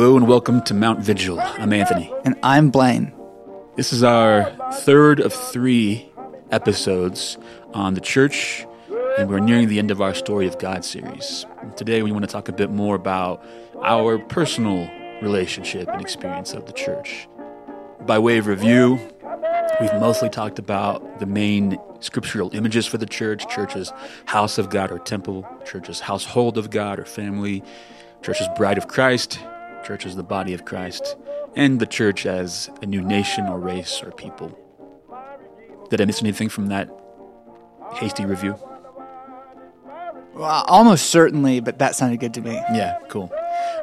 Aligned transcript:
Hello 0.00 0.16
and 0.16 0.28
welcome 0.28 0.62
to 0.62 0.74
Mount 0.74 1.00
Vigil. 1.00 1.40
I'm 1.40 1.72
Anthony. 1.72 2.14
And 2.24 2.36
I'm 2.44 2.70
Blaine. 2.70 3.12
This 3.74 3.92
is 3.92 4.04
our 4.04 4.44
third 4.74 5.18
of 5.18 5.32
three 5.32 6.08
episodes 6.52 7.36
on 7.74 7.94
the 7.94 8.00
church, 8.00 8.64
and 9.18 9.28
we're 9.28 9.40
nearing 9.40 9.66
the 9.66 9.80
end 9.80 9.90
of 9.90 10.00
our 10.00 10.14
Story 10.14 10.46
of 10.46 10.56
God 10.60 10.84
series. 10.84 11.44
Today, 11.74 12.04
we 12.04 12.12
want 12.12 12.22
to 12.22 12.30
talk 12.30 12.48
a 12.48 12.52
bit 12.52 12.70
more 12.70 12.94
about 12.94 13.44
our 13.82 14.20
personal 14.20 14.88
relationship 15.20 15.88
and 15.88 16.00
experience 16.00 16.52
of 16.52 16.66
the 16.66 16.72
church. 16.72 17.26
By 18.02 18.20
way 18.20 18.38
of 18.38 18.46
review, 18.46 19.00
we've 19.80 19.94
mostly 19.94 20.28
talked 20.28 20.60
about 20.60 21.18
the 21.18 21.26
main 21.26 21.76
scriptural 21.98 22.54
images 22.54 22.86
for 22.86 22.98
the 22.98 23.06
church 23.06 23.48
church's 23.48 23.92
house 24.26 24.58
of 24.58 24.70
God 24.70 24.92
or 24.92 25.00
temple, 25.00 25.44
church's 25.66 25.98
household 25.98 26.56
of 26.56 26.70
God 26.70 27.00
or 27.00 27.04
family, 27.04 27.64
church's 28.22 28.46
bride 28.56 28.78
of 28.78 28.86
Christ, 28.86 29.40
church 29.88 30.04
as 30.04 30.16
the 30.16 30.22
body 30.22 30.52
of 30.52 30.66
Christ, 30.66 31.16
and 31.56 31.80
the 31.80 31.86
church 31.86 32.26
as 32.26 32.68
a 32.82 32.86
new 32.86 33.00
nation 33.00 33.46
or 33.46 33.58
race 33.58 34.02
or 34.02 34.10
people. 34.12 34.56
Did 35.88 36.02
I 36.02 36.04
miss 36.04 36.20
anything 36.20 36.50
from 36.50 36.66
that 36.66 36.90
hasty 37.94 38.26
review? 38.26 38.54
Well, 40.34 40.62
almost 40.68 41.06
certainly, 41.06 41.60
but 41.60 41.78
that 41.78 41.96
sounded 41.96 42.20
good 42.20 42.34
to 42.34 42.42
me. 42.42 42.52
Yeah, 42.52 42.98
cool. 43.08 43.32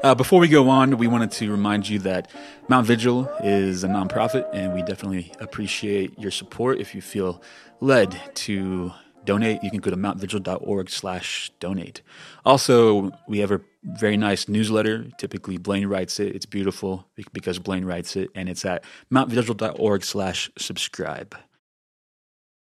Uh, 0.04 0.14
before 0.14 0.40
we 0.40 0.48
go 0.48 0.70
on, 0.70 0.98
we 0.98 1.08
wanted 1.08 1.32
to 1.32 1.50
remind 1.50 1.90
you 1.90 1.98
that 2.00 2.30
Mount 2.70 2.86
Vigil 2.86 3.28
is 3.44 3.84
a 3.84 3.88
nonprofit, 3.88 4.48
and 4.54 4.76
we 4.76 4.84
definitely 4.84 5.34
appreciate 5.40 6.18
your 6.20 6.32
support. 6.32 6.80
If 6.80 6.94
you 6.94 7.02
feel 7.02 7.42
led 7.82 8.22
to 8.46 8.94
donate, 9.26 9.64
you 9.64 9.70
can 9.70 9.80
go 9.80 9.90
to 9.92 9.98
mountvigil.org 9.98 10.90
slash 10.90 11.52
donate. 11.60 12.02
Also, 12.46 13.12
we 13.28 13.40
have 13.40 13.52
a 13.52 13.62
very 13.84 14.18
nice 14.18 14.48
newsletter. 14.48 15.08
Typically, 15.18 15.58
Blaine 15.58 15.88
writes 15.88 16.20
it. 16.20 16.36
It's 16.36 16.46
beautiful 16.46 17.08
because 17.34 17.60
Blaine 17.60 17.86
writes 17.86 18.16
it, 18.16 18.30
and 18.36 18.50
it's 18.50 18.66
at 18.66 18.84
mountvigil.org 19.12 20.04
slash 20.04 20.52
subscribe. 20.58 21.36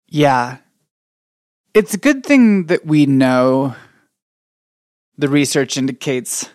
Yeah. 0.08 0.58
It's 1.74 1.94
a 1.94 1.98
good 1.98 2.24
thing 2.24 2.66
that 2.66 2.86
we 2.86 3.06
know 3.06 3.74
the 5.18 5.28
research 5.28 5.76
indicates 5.76 6.48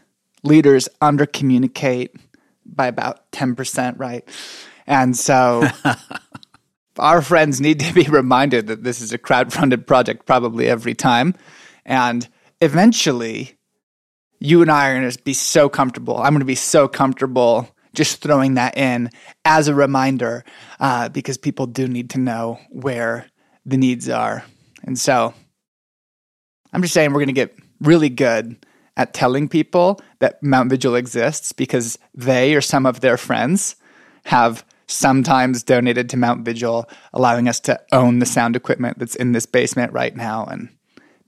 leaders 0.44 0.88
under 1.02 1.26
communicate 1.26 2.16
by 2.66 2.88
about 2.88 3.32
10%, 3.32 4.00
right? 4.00 4.28
And 4.88 5.16
so 5.16 5.68
our 7.00 7.22
friends 7.22 7.60
need 7.60 7.80
to 7.80 7.94
be 7.94 8.04
reminded 8.10 8.68
that 8.68 8.84
this 8.84 9.02
is 9.02 9.12
a 9.14 9.18
crowd-funded 9.18 9.88
project 9.88 10.26
probably 10.26 10.68
every 10.68 10.94
time. 10.94 11.36
And 11.86 12.28
eventually, 12.62 13.58
you 14.40 14.62
and 14.62 14.72
I 14.72 14.90
are 14.90 15.00
going 15.00 15.12
to 15.12 15.24
be 15.24 15.34
so 15.34 15.70
comfortable. 15.70 16.18
I'm 16.18 16.34
going 16.34 16.40
to 16.40 16.46
be 16.46 16.56
so 16.56 16.88
comfortable 16.88 17.70
just 17.94 18.22
throwing 18.22 18.54
that 18.54 18.78
in 18.78 19.10
as 19.46 19.68
a 19.68 19.76
reminder 19.76 20.44
uh, 20.80 21.10
because 21.10 21.38
people 21.38 21.66
do 21.66 21.88
need 21.88 22.12
to 22.12 22.20
know 22.20 22.60
where 22.70 23.28
the 23.66 23.78
needs 23.78 24.10
are. 24.10 24.44
And 24.84 24.98
so 24.98 25.34
I'm 26.72 26.82
just 26.82 26.94
saying 26.94 27.12
we're 27.12 27.20
going 27.20 27.28
to 27.28 27.34
get 27.34 27.58
really 27.82 28.10
good 28.10 28.66
at 28.96 29.14
telling 29.14 29.48
people 29.48 30.00
that 30.20 30.42
Mount 30.44 30.70
Vigil 30.70 30.96
exists 30.96 31.52
because 31.52 31.98
they 32.14 32.54
or 32.54 32.62
some 32.62 32.86
of 32.86 33.00
their 33.00 33.18
friends 33.18 33.76
have 34.26 34.66
sometimes 34.90 35.64
donated 35.64 36.10
to 36.10 36.18
Mount 36.18 36.44
Vigil, 36.44 36.90
allowing 37.14 37.48
us 37.48 37.60
to 37.62 37.80
own 37.92 38.20
the 38.20 38.26
sound 38.26 38.56
equipment 38.56 39.00
that's 39.00 39.16
in 39.16 39.32
this 39.32 39.46
basement 39.46 39.94
right 39.94 40.16
now 40.16 40.46
and 40.46 40.70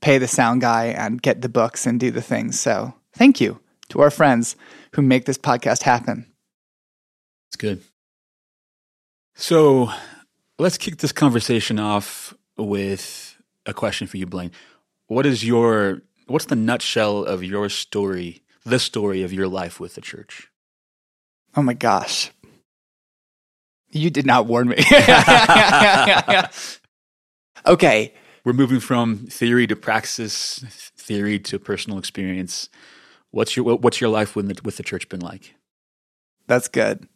pay 0.02 0.18
the 0.18 0.28
sound 0.28 0.62
guy 0.62 0.86
and 0.86 1.22
get 1.22 1.42
the 1.42 1.50
books 1.50 1.86
and 1.86 2.00
do 2.00 2.12
the 2.12 2.22
things. 2.22 2.60
So 2.60 2.94
thank 3.14 3.40
you 3.40 3.60
to 3.90 4.02
our 4.02 4.10
friends 4.10 4.56
who 4.94 5.02
make 5.02 5.26
this 5.26 5.38
podcast 5.38 5.84
happen. 5.84 6.26
It's 7.50 7.58
good. 7.58 7.84
So 9.36 9.92
let's 10.58 10.78
kick 10.78 10.98
this 10.98 11.12
conversation 11.12 11.80
off 11.80 12.34
with 12.58 13.38
a 13.66 13.74
question 13.74 14.08
for 14.08 14.18
you, 14.18 14.26
Blaine. 14.26 14.52
What 15.08 15.26
is 15.26 15.46
your 15.46 16.02
what's 16.28 16.46
the 16.46 16.56
nutshell 16.56 17.24
of 17.24 17.44
your 17.44 17.70
story, 17.70 18.42
the 18.66 18.80
story 18.80 19.24
of 19.24 19.34
your 19.34 19.48
life 19.48 19.80
with 19.80 19.96
the 19.96 20.02
church? 20.02 20.50
Oh 21.56 21.62
my 21.62 21.74
gosh. 21.74 22.32
You 23.92 24.10
did 24.10 24.26
not 24.26 24.48
warn 24.48 24.70
me. 24.70 24.78
okay. 27.66 28.14
We're 28.44 28.54
moving 28.54 28.80
from 28.80 29.28
theory 29.28 29.68
to 29.68 29.76
praxis, 29.76 30.60
theory 30.98 31.40
to 31.40 31.60
personal 31.60 32.00
experience. 32.00 32.70
What's 33.32 33.56
your 33.56 33.78
what's 33.78 34.02
your 34.02 34.10
life 34.10 34.36
with 34.36 34.48
the, 34.48 34.60
with 34.64 34.78
the 34.78 34.84
church 34.84 35.10
been 35.10 35.20
like? 35.20 35.54
That's 36.48 36.68
good. 36.68 37.08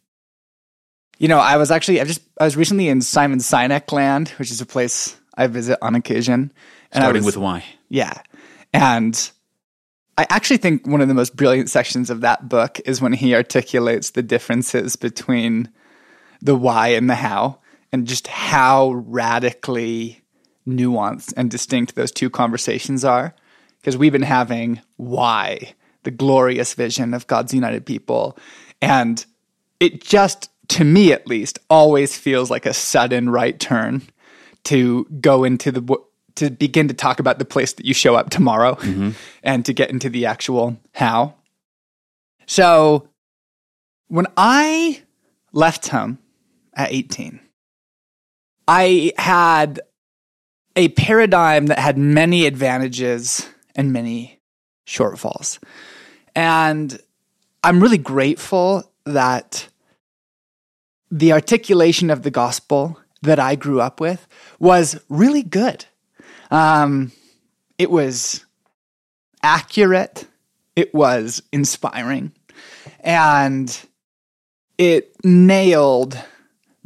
You 1.18 1.28
know, 1.28 1.38
I 1.38 1.56
was 1.56 1.70
actually 1.70 2.00
I 2.00 2.04
just 2.04 2.22
I 2.40 2.44
was 2.44 2.56
recently 2.56 2.88
in 2.88 3.02
Simon 3.02 3.38
Sinek 3.38 3.90
land, 3.92 4.28
which 4.30 4.50
is 4.50 4.60
a 4.60 4.66
place 4.66 5.16
I 5.34 5.46
visit 5.46 5.78
on 5.82 5.94
occasion. 5.94 6.52
And 6.92 7.02
Starting 7.02 7.24
was, 7.24 7.36
with 7.36 7.42
why? 7.42 7.64
Yeah. 7.88 8.14
And 8.72 9.30
I 10.18 10.26
actually 10.30 10.56
think 10.58 10.86
one 10.86 11.00
of 11.00 11.08
the 11.08 11.14
most 11.14 11.36
brilliant 11.36 11.68
sections 11.70 12.08
of 12.08 12.22
that 12.22 12.48
book 12.48 12.80
is 12.84 13.00
when 13.00 13.12
he 13.12 13.34
articulates 13.34 14.10
the 14.10 14.22
differences 14.22 14.96
between 14.96 15.70
the 16.40 16.56
why 16.56 16.88
and 16.88 17.08
the 17.08 17.14
how 17.14 17.58
and 17.92 18.06
just 18.06 18.26
how 18.26 18.92
radically 18.92 20.22
nuanced 20.66 21.32
and 21.36 21.50
distinct 21.50 21.94
those 21.94 22.12
two 22.12 22.30
conversations 22.30 23.04
are. 23.04 23.34
Because 23.80 23.96
we've 23.96 24.12
been 24.12 24.22
having 24.22 24.80
why, 24.96 25.74
the 26.02 26.10
glorious 26.10 26.74
vision 26.74 27.14
of 27.14 27.26
God's 27.26 27.54
united 27.54 27.86
people. 27.86 28.36
And 28.82 29.24
it 29.78 30.02
just, 30.02 30.50
to 30.68 30.84
me 30.84 31.12
at 31.12 31.26
least, 31.26 31.58
always 31.70 32.16
feels 32.18 32.50
like 32.50 32.66
a 32.66 32.74
sudden 32.74 33.30
right 33.30 33.58
turn 33.58 34.02
to 34.64 35.04
go 35.20 35.44
into 35.44 35.70
the 35.70 35.98
to 36.34 36.50
begin 36.50 36.88
to 36.88 36.94
talk 36.94 37.18
about 37.18 37.38
the 37.38 37.44
place 37.44 37.72
that 37.74 37.86
you 37.86 37.94
show 37.94 38.14
up 38.14 38.28
tomorrow 38.28 38.74
mm-hmm. 38.74 39.10
and 39.42 39.64
to 39.64 39.72
get 39.72 39.90
into 39.90 40.10
the 40.10 40.26
actual 40.26 40.76
how. 40.92 41.34
So 42.46 43.08
when 44.08 44.26
I 44.36 45.02
left 45.52 45.88
home 45.88 46.18
at 46.76 46.92
18, 46.92 47.40
I 48.68 49.12
had 49.16 49.80
a 50.76 50.88
paradigm 50.88 51.66
that 51.66 51.78
had 51.78 51.96
many 51.96 52.46
advantages 52.46 53.48
and 53.74 53.92
many 53.92 54.40
shortfalls. 54.86 55.58
And 56.34 56.98
I'm 57.64 57.82
really 57.82 57.98
grateful 57.98 58.92
that 59.04 59.68
the 61.10 61.32
articulation 61.32 62.10
of 62.10 62.22
the 62.22 62.30
gospel 62.30 63.00
that 63.22 63.38
I 63.38 63.54
grew 63.54 63.80
up 63.80 64.00
with 64.00 64.26
was 64.58 65.00
really 65.08 65.42
good. 65.42 65.86
Um, 66.50 67.12
it 67.78 67.90
was 67.90 68.44
accurate, 69.42 70.26
it 70.74 70.94
was 70.94 71.42
inspiring, 71.52 72.32
and 73.00 73.78
it 74.78 75.16
nailed 75.24 76.22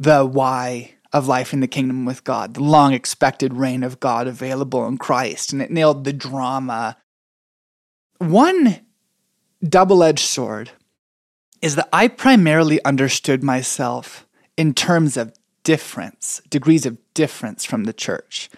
the 0.01 0.25
why 0.25 0.95
of 1.13 1.27
life 1.27 1.53
in 1.53 1.59
the 1.59 1.67
kingdom 1.67 2.05
with 2.05 2.23
God, 2.23 2.55
the 2.55 2.63
long 2.63 2.91
expected 2.91 3.53
reign 3.53 3.83
of 3.83 3.99
God 3.99 4.25
available 4.25 4.87
in 4.87 4.97
Christ, 4.97 5.53
and 5.53 5.61
it 5.61 5.69
nailed 5.69 6.05
the 6.05 6.13
drama. 6.13 6.97
One 8.17 8.79
double 9.63 10.03
edged 10.03 10.25
sword 10.25 10.71
is 11.61 11.75
that 11.75 11.87
I 11.93 12.07
primarily 12.07 12.83
understood 12.83 13.43
myself 13.43 14.25
in 14.57 14.73
terms 14.73 15.17
of 15.17 15.33
difference, 15.63 16.41
degrees 16.49 16.87
of 16.87 16.97
difference 17.13 17.63
from 17.63 17.83
the 17.83 17.93
church. 17.93 18.49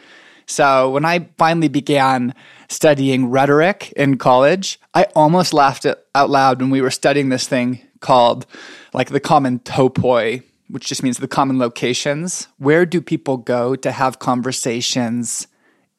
So 0.46 0.92
when 0.92 1.04
I 1.04 1.28
finally 1.38 1.68
began 1.68 2.34
studying 2.70 3.30
rhetoric 3.30 3.92
in 3.98 4.18
college, 4.18 4.80
I 4.94 5.08
almost 5.14 5.54
laughed 5.54 5.86
out 5.86 6.30
loud 6.30 6.62
when 6.62 6.70
we 6.70 6.82
were 6.82 6.90
studying 6.90 7.28
this 7.28 7.48
thing 7.50 7.82
called 8.00 8.46
like 8.94 9.10
the 9.10 9.20
common 9.20 9.60
topoi, 9.60 10.44
which 10.74 10.88
just 10.88 11.04
means 11.04 11.18
the 11.18 11.28
common 11.28 11.60
locations. 11.60 12.48
Where 12.58 12.86
do 12.86 13.02
people 13.02 13.38
go 13.38 13.76
to 13.76 13.92
have 13.92 14.20
conversations 14.20 15.48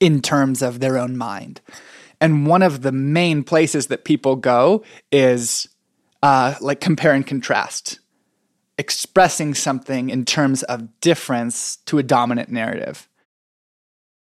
in 0.01 0.21
terms 0.21 0.63
of 0.63 0.81
their 0.81 0.99
own 0.99 1.17
mind? 1.17 1.61
And 2.21 2.47
one 2.47 2.63
of 2.63 2.83
the 2.83 2.93
main 2.93 3.45
places 3.45 3.87
that 3.87 4.05
people 4.05 4.37
go 4.37 4.85
is 5.13 5.69
uh, 6.23 6.55
like 6.61 6.81
compare 6.81 7.13
and 7.13 7.27
contrast, 7.27 8.01
expressing 8.79 9.55
something 9.55 10.11
in 10.11 10.25
terms 10.25 10.63
of 10.65 11.01
difference 11.01 11.77
to 11.87 11.99
a 11.99 12.03
dominant 12.03 12.51
narrative 12.51 13.09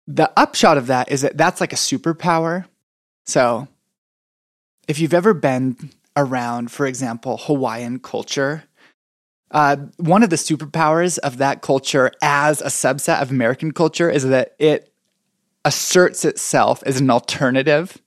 the 0.08 0.32
upshot 0.38 0.78
of 0.78 0.86
that 0.86 1.12
is 1.12 1.20
that 1.20 1.36
that's 1.36 1.60
like 1.60 1.74
a 1.74 1.76
superpower. 1.76 2.64
So, 3.26 3.68
if 4.88 4.98
you've 4.98 5.14
ever 5.14 5.34
been 5.34 5.90
around, 6.16 6.72
for 6.72 6.86
example, 6.86 7.36
Hawaiian 7.36 7.98
culture, 7.98 8.64
uh, 9.50 9.76
one 9.96 10.22
of 10.22 10.30
the 10.30 10.36
superpowers 10.36 11.18
of 11.18 11.38
that 11.38 11.62
culture 11.62 12.10
as 12.22 12.60
a 12.60 12.66
subset 12.66 13.22
of 13.22 13.30
American 13.30 13.72
culture 13.72 14.10
is 14.10 14.24
that 14.24 14.54
it 14.58 14.92
asserts 15.64 16.24
itself 16.24 16.82
as 16.84 17.00
an 17.00 17.10
alternative, 17.10 17.98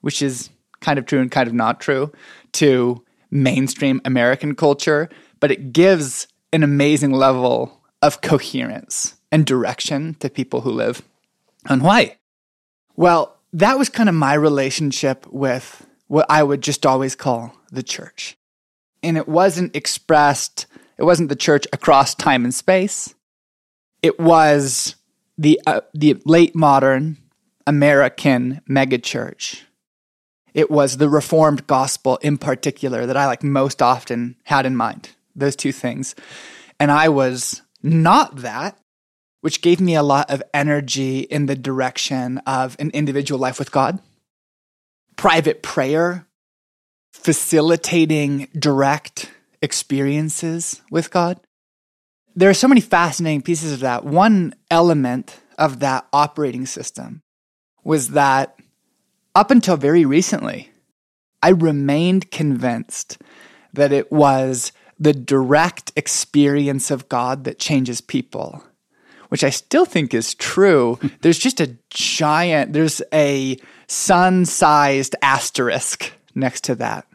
which 0.00 0.22
is 0.22 0.50
kind 0.80 0.98
of 0.98 1.06
true 1.06 1.20
and 1.20 1.30
kind 1.30 1.48
of 1.48 1.54
not 1.54 1.80
true, 1.80 2.12
to 2.52 3.04
mainstream 3.30 4.00
American 4.04 4.54
culture, 4.54 5.08
but 5.40 5.50
it 5.50 5.72
gives 5.72 6.28
an 6.52 6.62
amazing 6.62 7.12
level 7.12 7.80
of 8.02 8.20
coherence 8.20 9.16
and 9.30 9.44
direction 9.44 10.14
to 10.14 10.30
people 10.30 10.62
who 10.62 10.70
live 10.70 11.02
on 11.68 11.80
Hawaii. 11.80 12.12
Well, 12.96 13.36
that 13.52 13.78
was 13.78 13.88
kind 13.88 14.08
of 14.08 14.14
my 14.14 14.34
relationship 14.34 15.26
with 15.30 15.86
what 16.06 16.26
I 16.28 16.42
would 16.42 16.62
just 16.62 16.86
always 16.86 17.14
call 17.14 17.54
the 17.70 17.82
church. 17.82 18.36
And 19.02 19.16
it 19.16 19.28
wasn't 19.28 19.76
expressed, 19.76 20.66
it 20.98 21.04
wasn't 21.04 21.28
the 21.28 21.36
church 21.36 21.66
across 21.72 22.14
time 22.14 22.44
and 22.44 22.54
space. 22.54 23.14
It 24.02 24.18
was 24.18 24.96
the, 25.36 25.60
uh, 25.66 25.80
the 25.94 26.20
late 26.24 26.54
modern 26.54 27.16
American 27.66 28.60
megachurch. 28.68 29.62
It 30.54 30.70
was 30.70 30.96
the 30.96 31.08
Reformed 31.08 31.66
gospel 31.66 32.16
in 32.16 32.38
particular 32.38 33.06
that 33.06 33.16
I 33.16 33.26
like 33.26 33.44
most 33.44 33.80
often 33.80 34.36
had 34.44 34.66
in 34.66 34.76
mind, 34.76 35.10
those 35.36 35.54
two 35.54 35.72
things. 35.72 36.14
And 36.80 36.90
I 36.90 37.08
was 37.08 37.62
not 37.82 38.36
that, 38.36 38.78
which 39.40 39.62
gave 39.62 39.80
me 39.80 39.94
a 39.94 40.02
lot 40.02 40.30
of 40.30 40.42
energy 40.52 41.20
in 41.20 41.46
the 41.46 41.54
direction 41.54 42.38
of 42.38 42.76
an 42.80 42.90
individual 42.90 43.38
life 43.38 43.58
with 43.58 43.70
God, 43.70 44.00
private 45.16 45.62
prayer, 45.62 46.26
facilitating 47.12 48.48
direct 48.58 49.30
experiences 49.62 50.82
with 50.90 51.10
God. 51.10 51.40
There 52.34 52.50
are 52.50 52.54
so 52.54 52.68
many 52.68 52.80
fascinating 52.80 53.42
pieces 53.42 53.72
of 53.72 53.80
that. 53.80 54.04
One 54.04 54.54
element 54.70 55.40
of 55.58 55.80
that 55.80 56.06
operating 56.12 56.66
system 56.66 57.22
was 57.82 58.08
that 58.10 58.56
up 59.34 59.50
until 59.50 59.76
very 59.76 60.04
recently, 60.04 60.70
I 61.42 61.50
remained 61.50 62.30
convinced 62.30 63.18
that 63.72 63.92
it 63.92 64.10
was 64.10 64.72
the 64.98 65.12
direct 65.12 65.92
experience 65.96 66.90
of 66.90 67.08
God 67.08 67.44
that 67.44 67.58
changes 67.58 68.00
people, 68.00 68.64
which 69.28 69.44
I 69.44 69.50
still 69.50 69.84
think 69.84 70.12
is 70.12 70.34
true. 70.34 70.98
there's 71.20 71.38
just 71.38 71.60
a 71.60 71.76
giant, 71.90 72.72
there's 72.72 73.00
a 73.12 73.58
sun 73.86 74.44
sized 74.44 75.14
asterisk 75.22 76.12
next 76.34 76.64
to 76.64 76.74
that, 76.76 77.06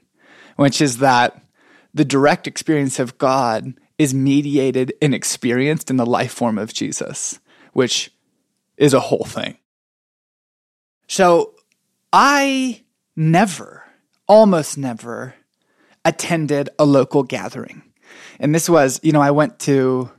which 0.56 0.82
is 0.82 1.00
that 1.00 1.43
the 1.94 2.06
direct 2.06 2.48
experience 2.48 3.00
of 3.00 3.18
God 3.18 3.74
is 3.98 4.14
mediated 4.14 4.94
and 5.02 5.14
experienced 5.14 5.90
in 5.90 5.98
the 5.98 6.06
life 6.06 6.32
form 6.32 6.58
of 6.58 6.74
Jesus, 6.74 7.40
which 7.74 8.12
is 8.78 8.94
a 8.94 9.00
whole 9.00 9.26
thing. 9.26 9.58
So 11.08 11.54
I 12.12 12.84
never, 13.16 13.84
almost 14.28 14.78
never, 14.78 15.36
attended 16.06 16.70
a 16.80 16.86
local 16.86 17.24
gathering. 17.24 17.84
And 18.40 18.54
this 18.54 18.68
was, 18.70 19.00
you 19.04 19.12
know, 19.12 19.22
I 19.22 19.32
went 19.32 19.60
to 19.60 20.12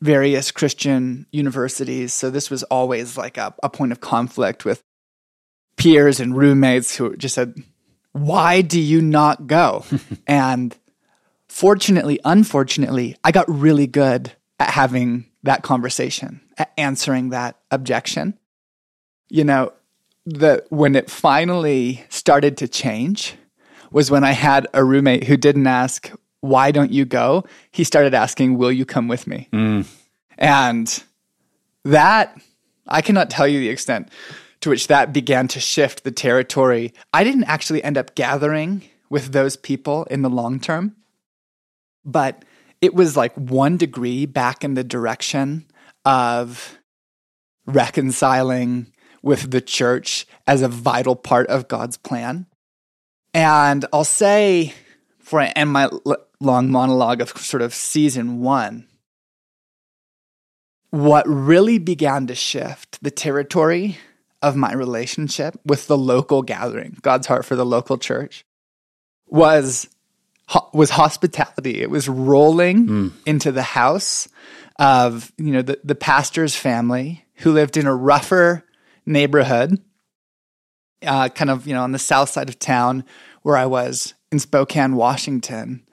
various 0.00 0.50
Christian 0.50 1.26
universities. 1.32 2.12
So 2.12 2.30
this 2.30 2.50
was 2.50 2.62
always 2.64 3.16
like 3.16 3.38
a, 3.38 3.54
a 3.62 3.70
point 3.70 3.92
of 3.92 4.00
conflict 4.00 4.64
with 4.64 4.82
peers 5.76 6.20
and 6.20 6.36
roommates 6.36 6.96
who 6.96 7.16
just 7.16 7.34
said, 7.34 7.54
Why 8.14 8.62
do 8.62 8.80
you 8.80 9.02
not 9.02 9.48
go? 9.48 9.84
and 10.26 10.74
fortunately, 11.48 12.20
unfortunately, 12.24 13.16
I 13.24 13.32
got 13.32 13.44
really 13.48 13.88
good 13.88 14.32
at 14.60 14.70
having 14.70 15.26
that 15.42 15.62
conversation, 15.62 16.40
at 16.56 16.72
answering 16.78 17.30
that 17.30 17.58
objection. 17.72 18.38
You 19.28 19.42
know, 19.42 19.72
that 20.26 20.64
when 20.70 20.94
it 20.94 21.10
finally 21.10 22.04
started 22.08 22.56
to 22.58 22.68
change, 22.68 23.34
was 23.90 24.12
when 24.12 24.22
I 24.22 24.30
had 24.30 24.68
a 24.72 24.84
roommate 24.84 25.24
who 25.24 25.36
didn't 25.36 25.66
ask, 25.66 26.10
Why 26.40 26.70
don't 26.70 26.92
you 26.92 27.04
go? 27.04 27.44
He 27.72 27.82
started 27.82 28.14
asking, 28.14 28.58
Will 28.58 28.72
you 28.72 28.84
come 28.84 29.08
with 29.08 29.26
me? 29.26 29.48
Mm. 29.52 29.86
And 30.38 31.04
that, 31.84 32.36
I 32.86 33.02
cannot 33.02 33.28
tell 33.28 33.48
you 33.48 33.58
the 33.58 33.70
extent 33.70 34.08
to 34.64 34.70
which 34.70 34.86
that 34.86 35.12
began 35.12 35.46
to 35.46 35.60
shift 35.60 36.04
the 36.04 36.10
territory. 36.10 36.94
I 37.12 37.22
didn't 37.22 37.44
actually 37.44 37.84
end 37.84 37.98
up 37.98 38.14
gathering 38.14 38.82
with 39.10 39.32
those 39.32 39.56
people 39.56 40.04
in 40.04 40.22
the 40.22 40.30
long 40.30 40.58
term, 40.58 40.96
but 42.02 42.46
it 42.80 42.94
was 42.94 43.14
like 43.14 43.34
one 43.34 43.76
degree 43.76 44.24
back 44.24 44.64
in 44.64 44.72
the 44.72 44.82
direction 44.82 45.66
of 46.06 46.78
reconciling 47.66 48.90
with 49.22 49.50
the 49.50 49.60
church 49.60 50.26
as 50.46 50.62
a 50.62 50.68
vital 50.68 51.14
part 51.14 51.46
of 51.48 51.68
God's 51.68 51.98
plan. 51.98 52.46
And 53.34 53.84
I'll 53.92 54.02
say, 54.02 54.72
for 55.18 55.40
I 55.40 55.48
end 55.48 55.72
my 55.72 55.90
long 56.40 56.70
monologue 56.70 57.20
of 57.20 57.28
sort 57.36 57.62
of 57.62 57.74
season 57.74 58.40
one, 58.40 58.88
what 60.88 61.28
really 61.28 61.78
began 61.78 62.26
to 62.28 62.34
shift 62.34 63.02
the 63.02 63.10
territory 63.10 63.98
of 64.44 64.56
my 64.56 64.72
relationship 64.72 65.58
with 65.64 65.86
the 65.86 65.98
local 65.98 66.42
gathering, 66.42 66.96
God's 67.02 67.26
heart 67.26 67.44
for 67.44 67.56
the 67.56 67.66
local 67.66 67.98
church, 67.98 68.44
was 69.26 69.88
was 70.72 70.90
hospitality. 70.90 71.80
It 71.80 71.90
was 71.90 72.08
rolling 72.08 72.86
mm. 72.86 73.12
into 73.24 73.50
the 73.50 73.62
house 73.62 74.28
of 74.78 75.32
you 75.38 75.52
know 75.52 75.62
the, 75.62 75.80
the 75.82 75.94
pastor's 75.94 76.54
family 76.54 77.24
who 77.36 77.52
lived 77.52 77.76
in 77.76 77.86
a 77.86 77.94
rougher 77.94 78.64
neighborhood 79.06 79.80
uh, 81.06 81.28
kind 81.28 81.50
of, 81.50 81.66
you 81.66 81.74
know, 81.74 81.82
on 81.82 81.92
the 81.92 81.98
south 81.98 82.30
side 82.30 82.48
of 82.48 82.58
town 82.58 83.04
where 83.42 83.56
I 83.56 83.66
was 83.66 84.14
in 84.32 84.38
Spokane, 84.38 84.96
Washington. 84.96 85.86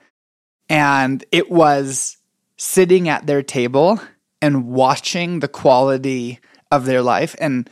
And 0.68 1.24
it 1.30 1.50
was 1.50 2.16
sitting 2.56 3.08
at 3.08 3.26
their 3.26 3.42
table 3.42 4.00
and 4.40 4.68
watching 4.68 5.40
the 5.40 5.48
quality 5.48 6.40
of 6.70 6.86
their 6.86 7.02
life. 7.02 7.36
And 7.40 7.68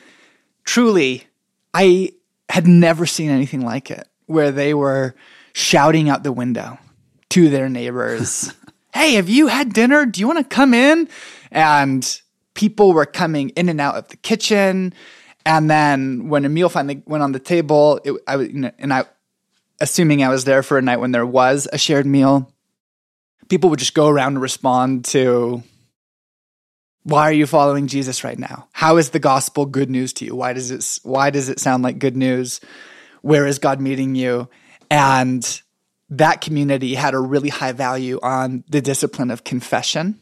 truly, 0.64 1.24
I 1.74 2.12
had 2.48 2.66
never 2.66 3.06
seen 3.06 3.30
anything 3.30 3.62
like 3.62 3.90
it 3.90 4.08
where 4.26 4.50
they 4.50 4.74
were 4.74 5.14
shouting 5.52 6.08
out 6.08 6.22
the 6.22 6.32
window 6.32 6.78
to 7.30 7.48
their 7.48 7.68
neighbors, 7.68 8.52
Hey, 8.92 9.14
have 9.14 9.28
you 9.28 9.46
had 9.46 9.72
dinner? 9.72 10.04
Do 10.04 10.20
you 10.20 10.26
want 10.26 10.38
to 10.38 10.54
come 10.56 10.74
in? 10.74 11.08
And 11.52 12.20
people 12.54 12.92
were 12.92 13.06
coming 13.06 13.50
in 13.50 13.68
and 13.68 13.80
out 13.80 13.94
of 13.94 14.08
the 14.08 14.16
kitchen. 14.16 14.92
And 15.46 15.70
then 15.70 16.28
when 16.28 16.44
a 16.44 16.48
meal 16.48 16.68
finally 16.68 17.02
went 17.06 17.22
on 17.22 17.32
the 17.32 17.38
table, 17.38 18.00
it, 18.04 18.20
I 18.26 18.36
was, 18.36 18.48
you 18.48 18.60
know, 18.60 18.72
and 18.78 18.92
I, 18.92 19.04
assuming 19.80 20.24
I 20.24 20.28
was 20.28 20.44
there 20.44 20.62
for 20.62 20.76
a 20.76 20.82
night 20.82 20.98
when 20.98 21.12
there 21.12 21.24
was 21.24 21.68
a 21.72 21.78
shared 21.78 22.04
meal, 22.04 22.52
people 23.48 23.70
would 23.70 23.78
just 23.78 23.94
go 23.94 24.08
around 24.08 24.34
and 24.34 24.42
respond 24.42 25.04
to, 25.06 25.62
"Why 27.02 27.22
are 27.22 27.32
you 27.32 27.46
following 27.46 27.86
Jesus 27.86 28.24
right 28.24 28.38
now? 28.38 28.68
How 28.72 28.96
is 28.96 29.10
the 29.10 29.18
gospel 29.18 29.66
good 29.66 29.90
news 29.90 30.12
to 30.14 30.24
you? 30.24 30.34
Why 30.34 30.52
does 30.52 30.70
it 30.70 30.98
Why 31.02 31.30
does 31.30 31.48
it 31.48 31.60
sound 31.60 31.82
like 31.82 31.98
good 31.98 32.16
news? 32.16 32.60
Where 33.22 33.46
is 33.46 33.58
God 33.58 33.80
meeting 33.80 34.14
you?" 34.14 34.48
And 34.90 35.62
that 36.10 36.40
community 36.40 36.94
had 36.94 37.14
a 37.14 37.20
really 37.20 37.48
high 37.48 37.72
value 37.72 38.18
on 38.22 38.64
the 38.68 38.80
discipline 38.80 39.30
of 39.30 39.44
confession, 39.44 40.18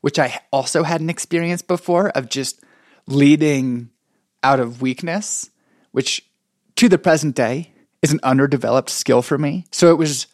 which 0.00 0.18
I 0.18 0.40
also 0.50 0.82
hadn't 0.82 1.10
experienced 1.10 1.68
before 1.68 2.08
of 2.10 2.28
just 2.28 2.62
leading 3.06 3.90
out 4.42 4.60
of 4.60 4.80
weakness, 4.80 5.50
which 5.92 6.24
to 6.76 6.88
the 6.88 6.98
present 6.98 7.34
day 7.34 7.72
is 8.02 8.12
an 8.12 8.20
underdeveloped 8.22 8.90
skill 8.90 9.22
for 9.22 9.36
me. 9.36 9.64
So 9.72 9.90
it 9.90 9.98
was 9.98 10.26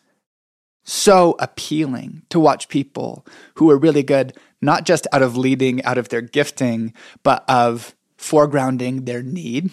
so 0.85 1.37
appealing 1.39 2.23
to 2.31 2.41
watch 2.41 2.69
people 2.69 3.27
who 3.55 3.67
were 3.67 3.79
really 3.79 4.03
good, 4.03 4.37
not 4.62 4.87
just 4.87 5.07
out 5.12 5.23
of 5.23 5.37
leading 5.37 5.85
out 5.85 5.99
of 5.99 6.09
their 6.09 6.23
gifting, 6.23 6.95
but 7.23 7.45
of 7.49 7.95
foregrounding 8.16 9.04
their 9.04 9.23
need 9.23 9.71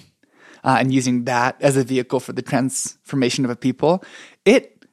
uh, 0.64 0.78
and 0.80 0.94
using 0.94 1.26
that 1.26 1.56
as 1.62 1.78
a 1.78 1.84
vehicle 1.84 2.20
for 2.20 2.34
the 2.34 2.42
transformation 2.42 3.46
of 3.46 3.52
a 3.52 3.56
people. 3.56 4.04
It 4.44 4.86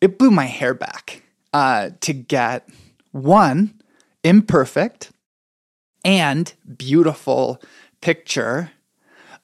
it 0.00 0.18
blew 0.18 0.30
my 0.30 0.44
hair 0.44 0.74
back 0.74 1.22
uh, 1.54 1.90
to 2.00 2.12
get 2.12 2.68
one 3.12 3.80
imperfect 4.22 5.12
and 6.04 6.52
beautiful 6.76 7.62
picture 8.00 8.72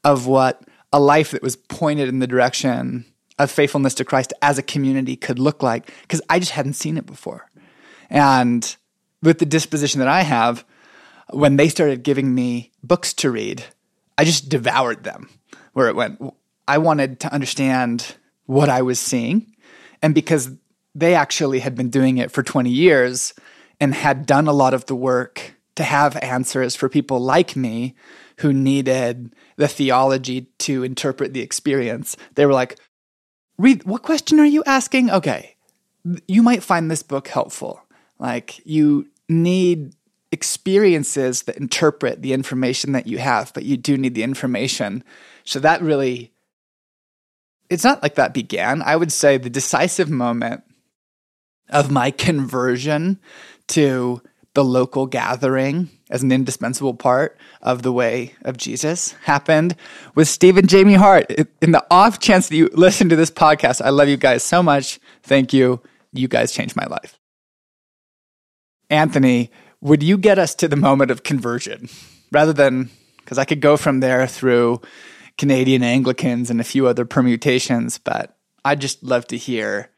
of 0.05 0.27
what 0.27 0.63
a 0.93 1.01
life 1.01 1.31
that 1.31 1.43
was 1.43 1.57
pointed 1.57 2.09
in 2.09 2.19
the 2.19 2.27
direction 2.27 3.07
of 3.39 3.51
faithfulness 3.51 3.95
to 3.95 4.05
Christ 4.05 4.33
as 4.43 4.59
a 4.59 4.63
community 4.63 5.17
could 5.17 5.39
look 5.39 5.63
like 5.63 5.91
because 6.03 6.21
I 6.29 6.39
just 6.39 6.53
hadn't 6.53 6.75
seen 6.75 6.99
it 6.99 7.07
before. 7.07 7.49
And 8.11 8.77
with 9.23 9.39
the 9.39 9.47
disposition 9.47 10.01
that 10.01 10.09
I 10.09 10.23
have, 10.23 10.65
when 11.31 11.57
they 11.57 11.69
started 11.69 12.03
giving 12.03 12.35
me 12.35 12.73
books 12.83 13.13
to 13.15 13.31
read, 13.31 13.65
I 14.19 14.25
just 14.25 14.49
devoured 14.49 15.05
them. 15.05 15.29
Where 15.73 15.89
it 15.89 15.97
went, 15.97 16.21
I 16.69 16.79
wanted 16.79 17.21
to 17.21 17.33
understand 17.33 18.17
what 18.47 18.69
I 18.69 18.83
was 18.83 18.99
seeing. 18.99 19.55
And 20.03 20.15
because 20.15 20.51
they 20.95 21.15
actually 21.15 21.61
had 21.61 21.75
been 21.75 21.89
doing 21.89 22.19
it 22.19 22.31
for 22.31 22.43
20 22.43 22.71
years 22.71 23.33
and 23.81 23.95
had 23.95 24.27
done 24.27 24.47
a 24.47 24.53
lot 24.53 24.75
of 24.75 24.87
the 24.87 24.95
work 24.95 25.55
to 25.77 25.85
have 25.85 26.17
answers 26.23 26.77
for 26.77 26.89
people 26.89 27.19
like 27.19 27.57
me 27.57 27.95
who 28.39 28.53
needed 28.53 29.35
the 29.57 29.69
theology 29.69 30.49
to 30.59 30.83
interpret 30.83 31.33
the 31.33 31.41
experience. 31.41 32.17
They 32.35 32.45
were 32.45 32.53
like, 32.53 32.79
read 33.59 33.85
what 33.85 34.03
question 34.03 34.39
are 34.41 34.47
you 34.47 34.63
asking? 34.67 35.11
Okay. 35.11 35.57
You 36.27 36.43
might 36.43 36.63
find 36.63 36.91
this 36.91 37.03
book 37.03 37.29
helpful. 37.29 37.82
Like 38.23 38.65
you 38.65 39.09
need 39.29 39.97
experiences 40.31 41.43
that 41.43 41.57
interpret 41.57 42.23
the 42.23 42.33
information 42.33 42.93
that 42.93 43.09
you 43.09 43.19
have, 43.19 43.53
but 43.53 43.65
you 43.65 43.77
do 43.77 43.99
need 43.99 44.15
the 44.15 44.23
information. 44.23 45.03
So 45.45 45.59
that 45.59 45.83
really 45.83 46.33
it's 47.69 47.85
not 47.85 48.03
like 48.03 48.15
that 48.15 48.33
began. 48.33 48.81
I 48.83 48.97
would 48.97 49.11
say 49.11 49.39
the 49.39 49.51
decisive 49.51 50.09
moment 50.09 50.63
of 51.69 51.91
my 51.91 52.11
conversion 52.11 53.19
to 53.69 54.23
the 54.55 54.63
local 54.63 55.07
gathering 55.07 55.89
as 56.11 56.23
an 56.23 56.31
indispensable 56.31 56.95
part 56.95 57.39
of 57.63 57.83
the 57.83 57.93
way 57.93 58.35
of 58.43 58.59
Jesus 58.59 59.13
happened 59.25 59.75
with 60.15 60.29
Steve 60.29 60.59
and 60.59 60.69
Jamie 60.69 60.95
Hart. 60.95 61.31
In 61.63 61.73
the 61.73 61.85
off 61.91 62.19
chance 62.21 62.51
that 62.51 62.57
you 62.57 62.69
listen 62.75 63.09
to 63.09 63.17
this 63.17 63.31
podcast, 63.31 63.81
I 63.81 63.89
love 63.89 64.09
you 64.09 64.19
guys 64.19 64.45
so 64.45 64.63
much. 64.63 65.01
Thank 65.23 65.53
you. 65.55 65.81
You 66.13 66.29
guys 66.29 66.53
changed 66.53 66.77
my 66.77 66.85
life. 66.85 67.19
Anthony, 68.91 69.51
would 69.81 70.03
you 70.03 70.17
get 70.17 70.39
us 70.39 70.55
to 70.57 70.69
the 70.69 70.77
moment 70.77 71.11
of 71.11 71.23
conversion 71.23 71.89
rather 72.31 72.53
than 72.53 72.91
because 73.19 73.39
I 73.39 73.45
could 73.45 73.61
go 73.61 73.77
from 73.77 74.01
there 74.01 74.27
through 74.27 74.81
Canadian 75.39 75.83
Anglicans 75.83 76.51
and 76.51 76.61
a 76.61 76.65
few 76.65 76.87
other 76.87 77.05
permutations, 77.05 77.99
but 77.99 78.37
I'd 78.65 78.81
just 78.81 79.03
love 79.03 79.27
to 79.29 79.37
hear 79.37 79.91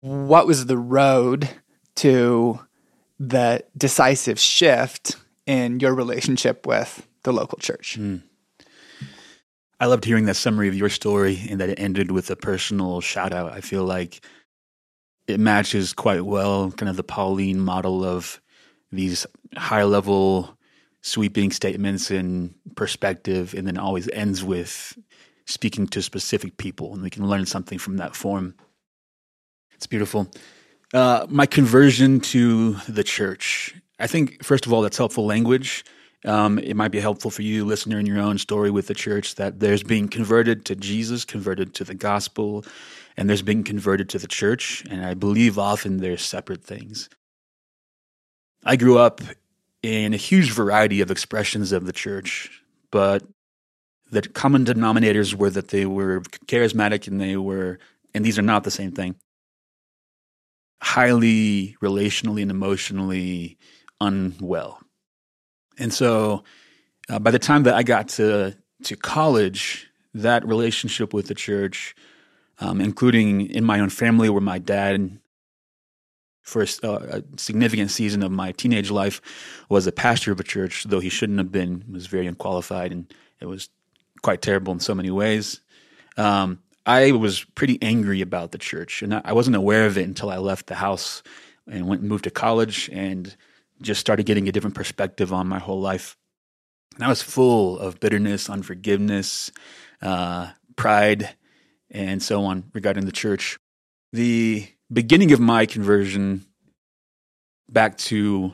what 0.00 0.46
was 0.46 0.66
the 0.66 0.78
road 0.78 1.48
to 1.96 2.60
the 3.18 3.64
decisive 3.76 4.38
shift 4.38 5.16
in 5.46 5.80
your 5.80 5.94
relationship 5.94 6.66
with 6.66 7.06
the 7.22 7.32
local 7.32 7.58
church. 7.58 7.98
Mm. 7.98 8.22
I 9.80 9.86
loved 9.86 10.04
hearing 10.04 10.26
that 10.26 10.36
summary 10.36 10.68
of 10.68 10.74
your 10.74 10.88
story 10.88 11.46
and 11.48 11.60
that 11.60 11.68
it 11.68 11.78
ended 11.78 12.10
with 12.10 12.30
a 12.30 12.36
personal 12.36 13.00
shout 13.00 13.32
out. 13.32 13.52
I 13.52 13.60
feel 13.60 13.84
like 13.84 14.24
it 15.26 15.40
matches 15.40 15.92
quite 15.92 16.24
well 16.24 16.70
kind 16.72 16.88
of 16.88 16.96
the 16.96 17.04
Pauline 17.04 17.60
model 17.60 18.04
of 18.04 18.40
these 18.92 19.26
high 19.56 19.84
level 19.84 20.56
sweeping 21.02 21.50
statements 21.50 22.10
and 22.10 22.54
perspective 22.76 23.54
and 23.54 23.66
then 23.66 23.76
always 23.76 24.08
ends 24.10 24.42
with 24.42 24.98
speaking 25.46 25.86
to 25.86 26.00
specific 26.00 26.56
people 26.56 26.94
and 26.94 27.02
we 27.02 27.10
can 27.10 27.28
learn 27.28 27.46
something 27.46 27.78
from 27.78 27.98
that 27.98 28.16
form. 28.16 28.54
It's 29.74 29.86
beautiful. 29.86 30.30
Uh, 30.92 31.26
my 31.28 31.44
conversion 31.44 32.20
to 32.20 32.74
the 32.88 33.04
church. 33.04 33.74
I 33.98 34.06
think, 34.06 34.44
first 34.44 34.64
of 34.64 34.72
all, 34.72 34.82
that's 34.82 34.96
helpful 34.96 35.26
language. 35.26 35.84
Um, 36.24 36.58
it 36.58 36.74
might 36.74 36.90
be 36.90 37.00
helpful 37.00 37.30
for 37.30 37.42
you, 37.42 37.64
listener, 37.64 37.98
in 37.98 38.06
your 38.06 38.18
own 38.18 38.38
story 38.38 38.70
with 38.70 38.86
the 38.86 38.94
church, 38.94 39.34
that 39.34 39.60
there's 39.60 39.82
being 39.82 40.08
converted 40.08 40.64
to 40.66 40.76
Jesus, 40.76 41.24
converted 41.24 41.74
to 41.74 41.84
the 41.84 41.94
gospel, 41.94 42.64
and 43.16 43.28
there's 43.28 43.42
being 43.42 43.64
converted 43.64 44.08
to 44.10 44.18
the 44.18 44.26
church. 44.26 44.84
And 44.90 45.04
I 45.04 45.14
believe 45.14 45.58
often 45.58 45.98
they're 45.98 46.18
separate 46.18 46.64
things. 46.64 47.08
I 48.64 48.76
grew 48.76 48.98
up 48.98 49.20
in 49.82 50.14
a 50.14 50.18
huge 50.18 50.50
variety 50.50 51.00
of 51.00 51.10
expressions 51.10 51.72
of 51.72 51.84
the 51.86 51.92
church, 51.92 52.62
but 52.90 53.22
the 54.10 54.22
common 54.22 54.64
denominators 54.64 55.34
were 55.34 55.50
that 55.50 55.68
they 55.68 55.86
were 55.86 56.20
charismatic 56.46 57.06
and 57.06 57.20
they 57.20 57.36
were, 57.36 57.78
and 58.14 58.24
these 58.24 58.38
are 58.38 58.42
not 58.42 58.64
the 58.64 58.70
same 58.70 58.92
thing 58.92 59.16
highly 60.84 61.74
relationally 61.82 62.42
and 62.42 62.50
emotionally 62.50 63.56
unwell. 64.02 64.80
And 65.78 65.90
so 65.90 66.44
uh, 67.08 67.18
by 67.18 67.30
the 67.30 67.38
time 67.38 67.62
that 67.62 67.74
I 67.74 67.82
got 67.82 68.08
to, 68.10 68.54
to 68.82 68.96
college, 68.96 69.88
that 70.12 70.46
relationship 70.46 71.14
with 71.14 71.26
the 71.26 71.34
church, 71.34 71.94
um, 72.60 72.80
including 72.80 73.50
in 73.50 73.64
my 73.64 73.80
own 73.80 73.90
family, 73.90 74.28
where 74.28 74.40
my 74.40 74.58
dad, 74.58 75.18
for 76.42 76.62
a, 76.62 76.66
uh, 76.82 77.20
a, 77.20 77.38
significant 77.38 77.90
season 77.90 78.22
of 78.22 78.30
my 78.30 78.52
teenage 78.52 78.90
life, 78.90 79.20
was 79.68 79.86
a 79.86 79.92
pastor 79.92 80.32
of 80.32 80.40
a 80.40 80.44
church, 80.44 80.84
though 80.84 81.00
he 81.00 81.08
shouldn't 81.08 81.38
have 81.38 81.52
been, 81.52 81.84
was 81.90 82.06
very 82.06 82.26
unqualified, 82.26 82.92
and 82.92 83.12
it 83.40 83.46
was 83.46 83.68
quite 84.22 84.42
terrible 84.42 84.72
in 84.72 84.80
so 84.80 84.94
many 84.94 85.10
ways. 85.10 85.60
Um, 86.16 86.60
I 86.86 87.12
was 87.12 87.44
pretty 87.54 87.78
angry 87.82 88.20
about 88.20 88.52
the 88.52 88.58
church, 88.58 89.02
and 89.02 89.14
I 89.14 89.32
wasn't 89.32 89.56
aware 89.56 89.86
of 89.86 89.96
it 89.96 90.06
until 90.06 90.30
I 90.30 90.36
left 90.36 90.66
the 90.66 90.74
house 90.74 91.22
and 91.66 91.88
went 91.88 92.02
and 92.02 92.10
moved 92.10 92.24
to 92.24 92.30
college 92.30 92.90
and 92.92 93.34
just 93.80 94.00
started 94.00 94.26
getting 94.26 94.48
a 94.48 94.52
different 94.52 94.76
perspective 94.76 95.32
on 95.32 95.46
my 95.46 95.58
whole 95.58 95.80
life. 95.80 96.16
And 96.94 97.04
I 97.04 97.08
was 97.08 97.22
full 97.22 97.78
of 97.78 98.00
bitterness, 98.00 98.50
unforgiveness, 98.50 99.50
uh, 100.02 100.50
pride, 100.76 101.34
and 101.94 102.22
so 102.22 102.44
on 102.44 102.64
regarding 102.74 103.06
the 103.06 103.12
church. 103.12 103.56
The 104.12 104.68
beginning 104.92 105.32
of 105.32 105.40
my 105.40 105.64
conversion 105.64 106.44
back 107.70 107.96
to, 107.98 108.52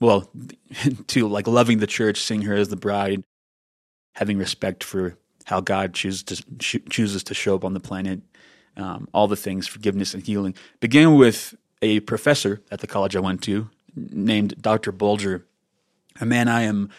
well, 0.00 0.30
to 1.08 1.28
like 1.28 1.46
loving 1.46 1.78
the 1.78 1.86
church, 1.86 2.22
seeing 2.22 2.42
her 2.42 2.54
as 2.54 2.68
the 2.68 2.76
bride, 2.76 3.22
having 4.14 4.38
respect 4.38 4.84
for 4.84 5.18
how 5.44 5.60
God 5.60 5.92
chooses 5.92 6.22
to 6.22 6.78
chooses 6.88 7.24
to 7.24 7.34
show 7.34 7.54
up 7.54 7.64
on 7.64 7.74
the 7.74 7.80
planet, 7.80 8.20
um, 8.76 9.08
all 9.12 9.28
the 9.28 9.36
things, 9.36 9.66
forgiveness 9.66 10.14
and 10.14 10.22
healing. 10.22 10.54
Began 10.80 11.16
with 11.16 11.54
a 11.82 12.00
professor 12.00 12.62
at 12.70 12.80
the 12.80 12.86
college 12.86 13.14
I 13.14 13.20
went 13.20 13.42
to 13.42 13.68
named 13.94 14.60
Dr. 14.60 14.90
Bulger, 14.90 15.44
a 16.20 16.24
man 16.24 16.48
I 16.48 16.62
am 16.62 16.90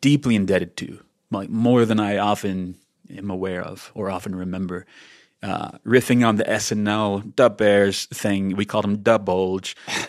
deeply 0.00 0.36
indebted 0.36 0.76
to, 0.78 1.00
like 1.30 1.48
more 1.48 1.84
than 1.84 1.98
I 1.98 2.18
often 2.18 2.76
am 3.10 3.30
aware 3.30 3.62
of 3.62 3.90
or 3.94 4.10
often 4.10 4.34
remember. 4.34 4.86
Uh, 5.42 5.72
riffing 5.86 6.26
on 6.26 6.36
the 6.36 6.44
SNL 6.44 7.34
Da 7.36 7.48
Bears 7.48 8.06
thing, 8.06 8.56
we 8.56 8.64
called 8.64 8.84
him 8.84 9.02
Da 9.02 9.18
Bulge, 9.18 9.76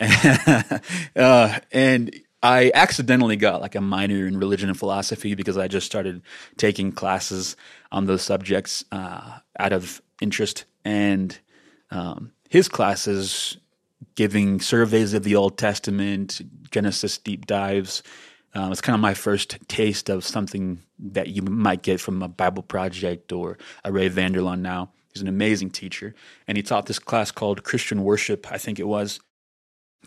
uh, 1.16 1.58
and 1.70 2.20
I 2.42 2.70
accidentally 2.74 3.36
got 3.36 3.60
like 3.60 3.74
a 3.74 3.80
minor 3.80 4.26
in 4.26 4.38
religion 4.38 4.68
and 4.68 4.78
philosophy 4.78 5.34
because 5.34 5.58
I 5.58 5.68
just 5.68 5.86
started 5.86 6.22
taking 6.56 6.92
classes 6.92 7.56
on 7.90 8.06
those 8.06 8.22
subjects 8.22 8.84
uh, 8.92 9.38
out 9.58 9.72
of 9.72 10.00
interest. 10.20 10.64
And 10.84 11.38
um, 11.90 12.32
his 12.48 12.68
classes, 12.68 13.58
giving 14.14 14.60
surveys 14.60 15.14
of 15.14 15.24
the 15.24 15.36
Old 15.36 15.58
Testament, 15.58 16.40
Genesis 16.70 17.18
deep 17.18 17.46
dives, 17.46 18.02
uh, 18.54 18.68
it's 18.70 18.80
kind 18.80 18.94
of 18.94 19.00
my 19.00 19.14
first 19.14 19.58
taste 19.68 20.08
of 20.08 20.24
something 20.24 20.80
that 20.98 21.28
you 21.28 21.42
might 21.42 21.82
get 21.82 22.00
from 22.00 22.22
a 22.22 22.28
Bible 22.28 22.62
Project 22.62 23.32
or 23.32 23.58
a 23.84 23.92
Ray 23.92 24.08
Vander 24.08 24.40
Laan 24.40 24.60
now. 24.60 24.90
He's 25.12 25.22
an 25.22 25.28
amazing 25.28 25.70
teacher. 25.70 26.14
And 26.46 26.56
he 26.56 26.62
taught 26.62 26.86
this 26.86 26.98
class 26.98 27.30
called 27.30 27.64
Christian 27.64 28.02
Worship, 28.04 28.50
I 28.50 28.58
think 28.58 28.78
it 28.78 28.86
was, 28.86 29.20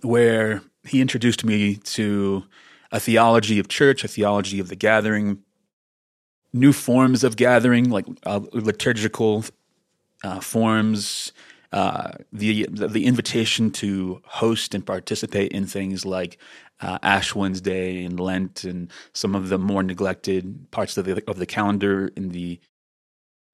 where 0.01 0.63
he 0.83 1.01
introduced 1.01 1.43
me 1.43 1.75
to 1.75 2.43
a 2.91 2.99
theology 2.99 3.59
of 3.59 3.67
church, 3.67 4.03
a 4.03 4.07
theology 4.07 4.59
of 4.59 4.69
the 4.69 4.75
gathering, 4.75 5.39
new 6.51 6.73
forms 6.73 7.23
of 7.23 7.35
gathering, 7.35 7.89
like 7.89 8.05
uh, 8.25 8.41
liturgical 8.51 9.45
uh, 10.23 10.39
forms, 10.39 11.31
uh, 11.71 12.11
the, 12.33 12.67
the 12.69 13.05
invitation 13.05 13.71
to 13.71 14.21
host 14.25 14.75
and 14.75 14.85
participate 14.85 15.51
in 15.51 15.65
things 15.65 16.05
like 16.05 16.37
uh, 16.81 16.97
Ash 17.03 17.35
Wednesday 17.35 18.03
and 18.03 18.19
Lent, 18.19 18.63
and 18.63 18.91
some 19.13 19.35
of 19.35 19.49
the 19.49 19.57
more 19.57 19.83
neglected 19.83 20.69
parts 20.71 20.97
of 20.97 21.05
the 21.05 21.23
of 21.27 21.37
the 21.37 21.45
calendar 21.45 22.11
in 22.15 22.29
the 22.29 22.59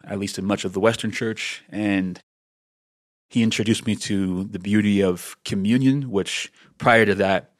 at 0.03 0.19
least 0.19 0.37
in 0.37 0.45
much 0.45 0.63
of 0.63 0.73
the 0.73 0.79
Western 0.79 1.11
Church, 1.11 1.63
and 1.69 2.21
he 3.29 3.43
introduced 3.43 3.85
me 3.85 3.95
to 3.95 4.45
the 4.45 4.59
beauty 4.59 5.01
of 5.01 5.35
communion, 5.43 6.09
which 6.09 6.51
prior 6.77 7.05
to 7.05 7.15
that 7.15 7.51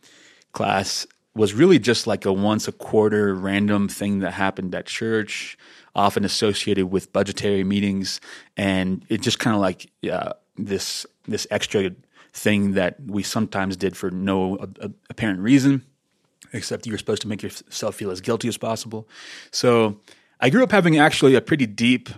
class 0.54 1.06
was 1.36 1.54
really 1.54 1.78
just 1.78 2.08
like 2.08 2.26
a 2.26 2.34
once 2.34 2.68
a 2.68 2.72
quarter 2.72 3.34
random 3.36 3.88
thing 3.88 4.20
that 4.20 4.32
happened 4.32 4.74
at 4.74 4.86
church, 4.86 5.58
often 5.94 6.26
associated 6.26 6.88
with 6.88 7.14
budgetary 7.14 7.64
meetings, 7.64 8.20
and 8.56 9.06
it 9.10 9.22
just 9.22 9.40
kind 9.40 9.56
of 9.56 9.62
like 9.62 9.92
uh, 10.12 10.34
this 10.56 11.06
this 11.28 11.46
extra 11.52 11.92
thing 12.34 12.74
that 12.74 12.98
we 13.06 13.24
sometimes 13.24 13.78
did 13.78 13.98
for 13.98 14.12
no 14.12 14.58
apparent 15.10 15.40
reason, 15.40 15.84
except 16.54 16.86
you're 16.88 16.98
supposed 16.98 17.22
to 17.24 17.28
make 17.28 17.42
yourself 17.44 17.96
feel 17.96 18.12
as 18.12 18.22
guilty 18.22 18.48
as 18.48 18.58
possible. 18.58 19.08
So 19.52 20.00
I 20.40 20.50
grew 20.50 20.64
up 20.64 20.72
having 20.72 20.98
actually 20.98 21.36
a 21.36 21.42
pretty 21.42 21.66
deep 21.66 22.10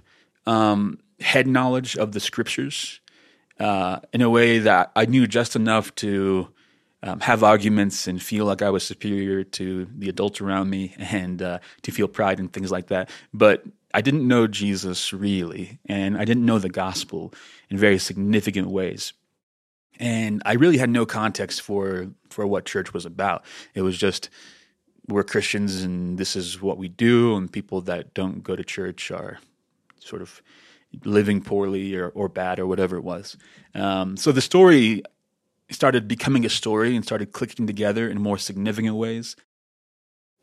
um, 0.45 0.99
head 1.19 1.47
knowledge 1.47 1.97
of 1.97 2.11
the 2.11 2.19
scriptures 2.19 2.99
uh, 3.59 3.99
in 4.13 4.21
a 4.21 4.29
way 4.29 4.59
that 4.59 4.91
I 4.95 5.05
knew 5.05 5.27
just 5.27 5.55
enough 5.55 5.93
to 5.95 6.49
um, 7.03 7.19
have 7.21 7.43
arguments 7.43 8.07
and 8.07 8.21
feel 8.21 8.45
like 8.45 8.61
I 8.61 8.69
was 8.69 8.83
superior 8.83 9.43
to 9.43 9.87
the 9.97 10.09
adults 10.09 10.41
around 10.41 10.69
me 10.69 10.95
and 10.97 11.41
uh, 11.41 11.59
to 11.83 11.91
feel 11.91 12.07
pride 12.07 12.39
and 12.39 12.51
things 12.51 12.71
like 12.71 12.87
that. 12.87 13.09
But 13.33 13.63
I 13.93 14.01
didn't 14.01 14.27
know 14.27 14.47
Jesus 14.47 15.13
really, 15.13 15.79
and 15.85 16.17
I 16.17 16.25
didn't 16.25 16.45
know 16.45 16.59
the 16.59 16.69
gospel 16.69 17.33
in 17.69 17.77
very 17.77 17.97
significant 17.97 18.67
ways. 18.67 19.13
And 19.99 20.41
I 20.45 20.53
really 20.53 20.77
had 20.77 20.89
no 20.89 21.05
context 21.05 21.61
for 21.61 22.07
for 22.29 22.47
what 22.47 22.65
church 22.65 22.93
was 22.93 23.05
about. 23.05 23.43
It 23.73 23.81
was 23.81 23.97
just 23.97 24.29
we're 25.07 25.23
Christians 25.23 25.83
and 25.83 26.17
this 26.17 26.35
is 26.35 26.61
what 26.61 26.77
we 26.77 26.87
do, 26.87 27.35
and 27.35 27.51
people 27.51 27.81
that 27.81 28.13
don't 28.13 28.43
go 28.43 28.55
to 28.55 28.63
church 28.63 29.11
are 29.11 29.39
sort 29.99 30.21
of 30.21 30.41
living 31.03 31.41
poorly 31.41 31.95
or, 31.95 32.09
or 32.09 32.29
bad 32.29 32.59
or 32.59 32.67
whatever 32.67 32.95
it 32.95 33.03
was. 33.03 33.37
Um, 33.75 34.17
so 34.17 34.31
the 34.31 34.41
story 34.41 35.03
started 35.69 36.07
becoming 36.07 36.45
a 36.45 36.49
story 36.49 36.95
and 36.95 37.05
started 37.05 37.31
clicking 37.31 37.67
together 37.67 38.09
in 38.09 38.21
more 38.21 38.37
significant 38.37 38.95
ways. 38.95 39.35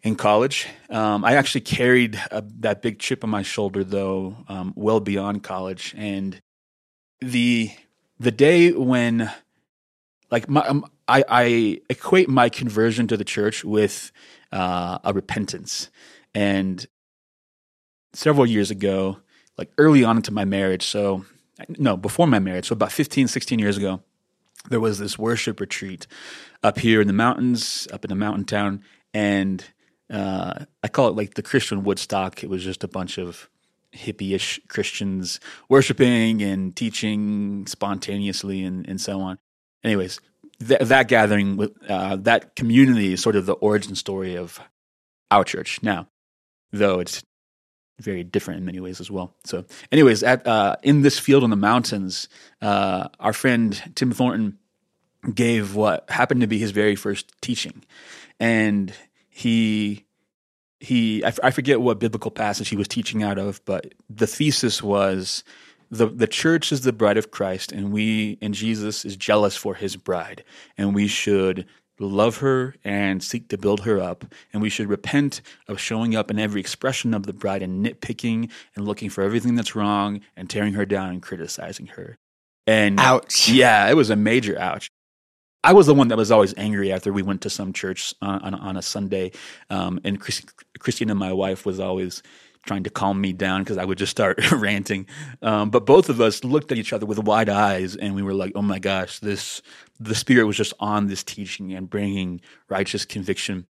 In 0.03 0.15
college, 0.15 0.69
um, 0.89 1.25
I 1.25 1.35
actually 1.35 1.63
carried 1.63 2.21
a, 2.31 2.45
that 2.61 2.81
big 2.81 3.01
chip 3.01 3.25
on 3.25 3.31
my 3.31 3.43
shoulder, 3.43 3.83
though, 3.83 4.37
um, 4.49 4.73
well 4.77 5.01
beyond 5.01 5.43
college. 5.43 5.95
And 5.97 6.41
the 7.21 7.73
the 8.21 8.31
day 8.31 8.73
when, 8.73 9.31
like, 10.31 10.49
my, 10.49 10.67
um, 10.67 10.85
I, 11.09 11.25
I 11.29 11.81
equate 11.89 12.29
my 12.29 12.49
conversion 12.49 13.07
to 13.09 13.17
the 13.17 13.25
church 13.25 13.65
with 13.65 14.13
uh, 14.53 14.99
a 15.05 15.13
repentance. 15.13 15.91
And 16.35 16.87
several 18.13 18.47
years 18.47 18.71
ago, 18.71 19.19
like 19.59 19.71
early 19.79 20.05
on 20.05 20.17
into 20.17 20.33
my 20.33 20.45
marriage, 20.45 20.87
so 20.87 21.25
no, 21.69 21.97
before 21.97 22.27
my 22.27 22.39
marriage, 22.39 22.69
so 22.69 22.75
about 22.75 22.93
15, 22.93 23.29
16 23.29 23.59
years 23.59 23.77
ago, 23.77 24.03
there 24.69 24.81
was 24.81 24.99
this 24.99 25.19
worship 25.19 25.61
retreat 25.61 26.07
up 26.63 26.79
here 26.79 27.01
in 27.01 27.07
the 27.07 27.13
mountains, 27.13 27.87
up 27.93 28.05
in 28.05 28.11
a 28.11 28.17
mountain 28.17 28.45
town, 28.45 28.83
and 29.15 29.65
uh, 30.11 30.65
I 30.83 30.89
call 30.89 31.09
it 31.09 31.17
like 31.17 31.35
the 31.35 31.43
Christian 31.43 31.85
Woodstock. 31.85 32.43
It 32.43 32.51
was 32.51 32.63
just 32.65 32.85
a 32.85 32.89
bunch 32.89 33.19
of 33.19 33.49
hippie-ish 33.95 34.61
Christians 34.69 35.41
worshiping 35.69 36.43
and 36.43 36.77
teaching 36.77 37.67
spontaneously 37.67 38.63
and, 38.63 38.87
and 38.89 39.01
so 39.01 39.21
on. 39.21 39.39
Anyways, 39.87 40.21
th- 40.67 40.81
that 40.81 41.07
gathering, 41.07 41.71
uh, 41.89 42.17
that 42.17 42.57
community 42.57 43.13
is 43.13 43.23
sort 43.23 43.37
of 43.37 43.47
the 43.47 43.55
origin 43.55 43.95
story 43.95 44.37
of 44.37 44.61
our 45.31 45.45
church 45.45 45.81
now, 45.81 46.09
though 46.73 46.99
it's 46.99 47.23
very 48.01 48.25
different 48.25 48.59
in 48.59 48.67
many 48.67 48.81
ways 48.81 49.01
as 49.01 49.11
well. 49.11 49.33
So, 49.45 49.65
anyways, 49.93 50.25
at 50.25 50.45
uh, 50.45 50.75
in 50.83 51.03
this 51.03 51.21
field 51.21 51.45
on 51.45 51.51
the 51.51 51.57
mountains, 51.57 52.29
uh, 52.61 53.09
our 53.21 53.33
friend 53.33 53.81
Tim 53.95 54.11
Thornton 54.11 54.59
gave 55.33 55.77
what 55.77 56.11
happened 56.11 56.41
to 56.41 56.49
be 56.49 56.59
his 56.59 56.73
very 56.73 56.97
first 56.97 57.33
teaching, 57.41 57.85
and 58.41 58.93
he 59.29 60.05
he 60.81 61.23
I, 61.23 61.29
f- 61.29 61.39
I 61.45 61.51
forget 61.53 61.81
what 61.81 62.01
biblical 62.01 62.33
passage 62.33 62.69
he 62.69 62.77
was 62.77 62.89
teaching 62.89 63.23
out 63.23 63.39
of, 63.39 63.65
but 63.65 63.95
the 64.11 64.27
thesis 64.27 64.83
was 64.83 65.45
the 65.91 66.07
the 66.07 66.27
church 66.27 66.73
is 66.73 66.83
the 66.83 66.93
bride 66.93 67.17
of 67.17 67.31
Christ, 67.31 67.73
and 67.73 67.93
we 67.93 68.39
and 68.41 68.55
Jesus 68.55 69.05
is 69.05 69.17
jealous 69.17 69.57
for 69.57 69.75
his 69.75 69.97
bride, 69.97 70.45
and 70.77 70.95
we 70.95 71.07
should 71.07 71.67
love 71.99 72.39
her 72.39 72.75
and 72.85 73.23
seek 73.23 73.49
to 73.49 73.59
build 73.59 73.81
her 73.81 74.01
up, 74.01 74.25
and 74.53 74.61
we 74.61 74.69
should 74.69 74.89
repent 74.89 75.41
of 75.69 75.81
showing 75.81 76.15
up 76.15 76.31
in 76.31 76.39
every 76.39 76.61
expression 76.61 77.15
of 77.15 77.25
the 77.25 77.33
bride 77.33 77.63
and 77.63 77.85
nitpicking 77.85 78.51
and 78.75 78.87
looking 78.87 79.09
for 79.09 79.23
everything 79.23 79.55
that's 79.55 79.75
wrong 79.75 80.21
and 80.37 80.51
tearing 80.51 80.75
her 80.75 80.85
down 80.85 81.11
and 81.11 81.23
criticizing 81.23 81.87
her. 81.89 82.19
And 82.67 82.99
ouch, 83.01 83.49
yeah, 83.49 83.89
it 83.89 83.95
was 83.95 84.11
a 84.11 84.17
major 84.17 84.59
ouch. 84.59 84.91
I 85.65 85.73
was 85.73 85.87
the 85.87 85.95
one 85.95 86.09
that 86.09 86.17
was 86.17 86.31
always 86.31 86.55
angry 86.57 86.93
after 86.93 87.13
we 87.13 87.23
went 87.23 87.41
to 87.43 87.51
some 87.51 87.73
church 87.73 88.15
on, 88.23 88.41
on, 88.43 88.55
on 88.55 88.77
a 88.77 88.83
Sunday, 88.83 89.33
um, 89.69 90.01
and 90.05 90.21
Chris, 90.21 90.43
Christina, 90.79 91.15
my 91.15 91.33
wife, 91.33 91.67
was 91.67 91.81
always 91.81 92.23
trying 92.67 92.85
to 92.85 92.91
calm 92.91 93.21
me 93.21 93.33
down 93.33 93.63
because 93.63 93.79
I 93.79 93.85
would 93.85 93.99
just 93.99 94.11
start 94.11 94.51
ranting. 94.53 95.07
Um, 95.43 95.71
but 95.71 95.87
both 95.87 96.09
of 96.09 96.21
us 96.21 96.45
looked 96.45 96.73
at 96.73 96.79
each 96.79 96.93
other 96.93 97.07
with 97.07 97.19
wide 97.19 97.49
eyes, 97.49 97.97
and 97.97 98.15
we 98.15 98.23
were 98.23 98.35
like, 98.35 98.53
"Oh 98.55 98.63
my 98.63 98.79
gosh, 98.79 99.19
this 99.21 99.63
the 99.99 100.15
Spirit 100.15 100.45
was 100.45 100.57
just 100.57 100.75
on 100.81 101.07
this 101.07 101.25
teaching 101.25 101.73
and 101.73 101.89
bringing 101.89 102.41
righteous 102.69 103.05
conviction." 103.05 103.67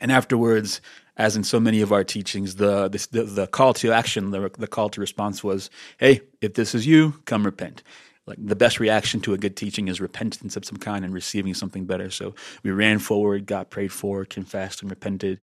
And 0.00 0.10
afterwards, 0.10 0.80
as 1.16 1.36
in 1.36 1.44
so 1.44 1.60
many 1.60 1.80
of 1.80 1.92
our 1.92 2.04
teachings, 2.04 2.56
the 2.56 2.88
the, 2.88 3.22
the 3.22 3.46
call 3.46 3.74
to 3.74 3.92
action, 3.92 4.30
the, 4.30 4.50
the 4.58 4.66
call 4.66 4.90
to 4.90 5.00
response 5.00 5.42
was, 5.42 5.70
"Hey, 5.98 6.22
if 6.40 6.54
this 6.54 6.74
is 6.74 6.86
you, 6.86 7.14
come 7.24 7.44
repent." 7.44 7.82
Like 8.26 8.38
the 8.40 8.56
best 8.56 8.80
reaction 8.80 9.20
to 9.22 9.34
a 9.34 9.38
good 9.38 9.54
teaching 9.54 9.88
is 9.88 10.00
repentance 10.00 10.56
of 10.56 10.64
some 10.64 10.78
kind 10.78 11.04
and 11.04 11.12
receiving 11.12 11.52
something 11.52 11.84
better. 11.84 12.10
So 12.10 12.34
we 12.62 12.70
ran 12.70 12.98
forward, 12.98 13.44
got 13.44 13.68
prayed 13.68 13.92
for, 13.92 14.24
confessed, 14.24 14.80
and 14.80 14.90
repented. 14.90 15.40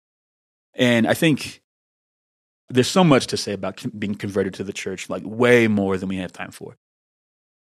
And 0.74 1.06
I 1.06 1.12
think 1.12 1.60
there's 2.70 2.88
so 2.88 3.04
much 3.04 3.26
to 3.28 3.36
say 3.36 3.52
about 3.52 3.84
being 3.98 4.14
converted 4.14 4.54
to 4.54 4.64
the 4.64 4.72
church, 4.72 5.10
like 5.10 5.22
way 5.24 5.66
more 5.66 5.98
than 5.98 6.08
we 6.08 6.16
have 6.16 6.32
time 6.32 6.52
for. 6.52 6.76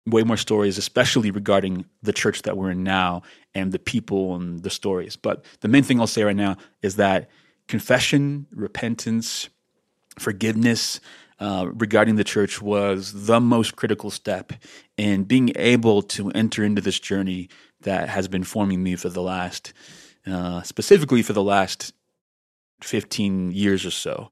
Way 0.06 0.22
more 0.22 0.36
stories, 0.36 0.78
especially 0.78 1.30
regarding 1.30 1.86
the 2.02 2.12
church 2.12 2.42
that 2.42 2.56
we're 2.56 2.70
in 2.70 2.84
now 2.84 3.22
and 3.54 3.72
the 3.72 3.78
people 3.78 4.36
and 4.36 4.62
the 4.62 4.70
stories. 4.70 5.16
But 5.16 5.44
the 5.60 5.68
main 5.68 5.82
thing 5.82 5.98
I'll 5.98 6.06
say 6.06 6.22
right 6.22 6.36
now 6.36 6.56
is 6.82 6.96
that 6.96 7.28
confession, 7.68 8.46
repentance, 8.52 9.48
forgiveness 10.18 11.00
uh, 11.40 11.68
regarding 11.72 12.14
the 12.14 12.24
church 12.24 12.62
was 12.62 13.26
the 13.26 13.40
most 13.40 13.74
critical 13.74 14.10
step 14.10 14.52
in 14.96 15.24
being 15.24 15.50
able 15.56 16.02
to 16.02 16.30
enter 16.30 16.62
into 16.62 16.80
this 16.80 17.00
journey 17.00 17.48
that 17.80 18.08
has 18.08 18.28
been 18.28 18.44
forming 18.44 18.82
me 18.82 18.94
for 18.94 19.08
the 19.08 19.22
last, 19.22 19.72
uh, 20.26 20.62
specifically 20.62 21.22
for 21.22 21.32
the 21.32 21.42
last 21.42 21.92
15 22.82 23.50
years 23.50 23.84
or 23.84 23.90
so 23.90 24.30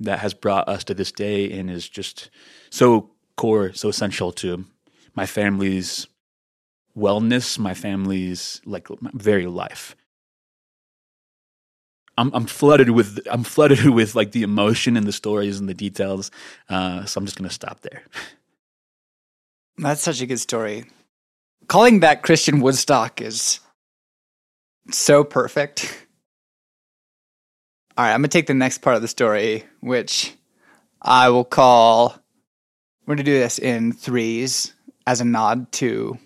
that 0.00 0.20
has 0.20 0.34
brought 0.34 0.68
us 0.68 0.84
to 0.84 0.94
this 0.94 1.12
day 1.12 1.50
and 1.58 1.70
is 1.70 1.88
just 1.88 2.30
so 2.70 3.10
core, 3.36 3.72
so 3.72 3.88
essential 3.88 4.32
to 4.32 4.64
my 5.14 5.26
family's 5.26 6.06
wellness, 6.96 7.58
my 7.58 7.74
family's 7.74 8.60
like 8.64 8.88
my 9.00 9.10
very 9.14 9.46
life. 9.46 9.96
I'm 12.16 12.32
I'm 12.34 12.46
flooded 12.46 12.90
with 12.90 13.20
I'm 13.30 13.44
flooded 13.44 13.86
with 13.98 14.14
like 14.14 14.32
the 14.32 14.42
emotion 14.42 14.96
and 14.96 15.06
the 15.06 15.12
stories 15.12 15.58
and 15.58 15.68
the 15.68 15.74
details. 15.74 16.30
Uh, 16.68 17.04
so 17.04 17.18
I'm 17.18 17.24
just 17.24 17.38
gonna 17.38 17.50
stop 17.50 17.80
there. 17.80 18.02
That's 19.78 20.02
such 20.02 20.20
a 20.20 20.26
good 20.26 20.40
story. 20.40 20.86
Calling 21.68 22.00
that 22.00 22.22
Christian 22.22 22.60
Woodstock 22.60 23.20
is 23.20 23.60
so 24.90 25.22
perfect. 25.22 26.06
All 27.98 28.04
right, 28.04 28.14
I'm 28.14 28.20
gonna 28.20 28.28
take 28.28 28.46
the 28.46 28.54
next 28.54 28.78
part 28.78 28.94
of 28.94 29.02
the 29.02 29.08
story, 29.08 29.64
which 29.80 30.32
I 31.02 31.30
will 31.30 31.44
call. 31.44 32.14
We're 33.04 33.16
gonna 33.16 33.24
do 33.24 33.36
this 33.36 33.58
in 33.58 33.92
threes 33.92 34.72
as 35.04 35.20
a 35.20 35.24
nod 35.24 35.72
to 35.72 36.16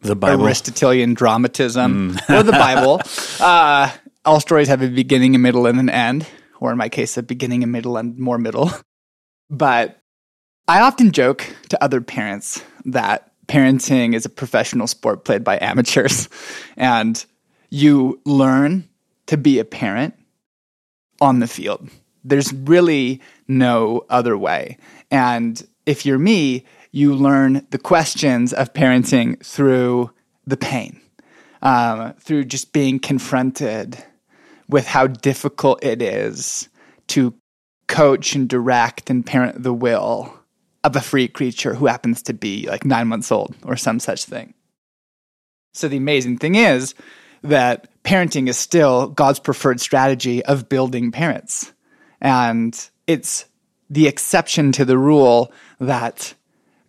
the 0.00 0.16
Bible, 0.16 0.46
Aristotelian 0.46 1.12
dramatism, 1.12 2.14
mm. 2.14 2.30
or 2.34 2.42
the 2.42 2.52
Bible. 2.52 3.02
Uh, 3.38 3.92
all 4.24 4.40
stories 4.40 4.68
have 4.68 4.80
a 4.80 4.88
beginning, 4.88 5.34
a 5.34 5.38
middle, 5.38 5.66
and 5.66 5.78
an 5.78 5.90
end, 5.90 6.26
or 6.58 6.72
in 6.72 6.78
my 6.78 6.88
case, 6.88 7.18
a 7.18 7.22
beginning, 7.22 7.62
a 7.62 7.66
middle, 7.66 7.98
and 7.98 8.18
more 8.18 8.38
middle. 8.38 8.70
But 9.48 10.00
I 10.66 10.80
often 10.80 11.12
joke 11.12 11.54
to 11.68 11.84
other 11.84 12.00
parents 12.00 12.64
that 12.86 13.30
parenting 13.46 14.14
is 14.14 14.24
a 14.24 14.28
professional 14.28 14.86
sport 14.86 15.24
played 15.24 15.44
by 15.44 15.58
amateurs, 15.60 16.30
and 16.78 17.22
you 17.68 18.22
learn 18.24 18.88
to 19.26 19.36
be 19.36 19.60
a 19.60 19.64
parent 19.64 20.14
on 21.20 21.40
the 21.40 21.46
field. 21.46 21.88
There's 22.24 22.52
really 22.52 23.20
no 23.48 24.04
other 24.08 24.36
way. 24.36 24.78
And 25.10 25.66
if 25.86 26.04
you're 26.04 26.18
me, 26.18 26.64
you 26.90 27.14
learn 27.14 27.66
the 27.70 27.78
questions 27.78 28.52
of 28.52 28.72
parenting 28.72 29.44
through 29.44 30.10
the 30.46 30.56
pain, 30.56 31.00
um, 31.62 32.14
through 32.14 32.44
just 32.44 32.72
being 32.72 32.98
confronted 32.98 34.02
with 34.68 34.86
how 34.86 35.06
difficult 35.06 35.84
it 35.84 36.02
is 36.02 36.68
to 37.08 37.34
coach 37.86 38.34
and 38.34 38.48
direct 38.48 39.10
and 39.10 39.24
parent 39.24 39.62
the 39.62 39.72
will 39.72 40.34
of 40.82 40.96
a 40.96 41.00
free 41.00 41.28
creature 41.28 41.74
who 41.74 41.86
happens 41.86 42.22
to 42.22 42.32
be 42.32 42.66
like 42.68 42.84
nine 42.84 43.08
months 43.08 43.30
old 43.30 43.54
or 43.64 43.76
some 43.76 44.00
such 44.00 44.24
thing. 44.24 44.54
So 45.74 45.88
the 45.88 45.96
amazing 45.96 46.38
thing 46.38 46.54
is, 46.54 46.94
that 47.48 47.88
parenting 48.02 48.48
is 48.48 48.56
still 48.56 49.08
God's 49.08 49.40
preferred 49.40 49.80
strategy 49.80 50.44
of 50.44 50.68
building 50.68 51.10
parents. 51.10 51.72
And 52.20 52.78
it's 53.06 53.46
the 53.90 54.06
exception 54.06 54.72
to 54.72 54.84
the 54.84 54.98
rule 54.98 55.52
that 55.80 56.34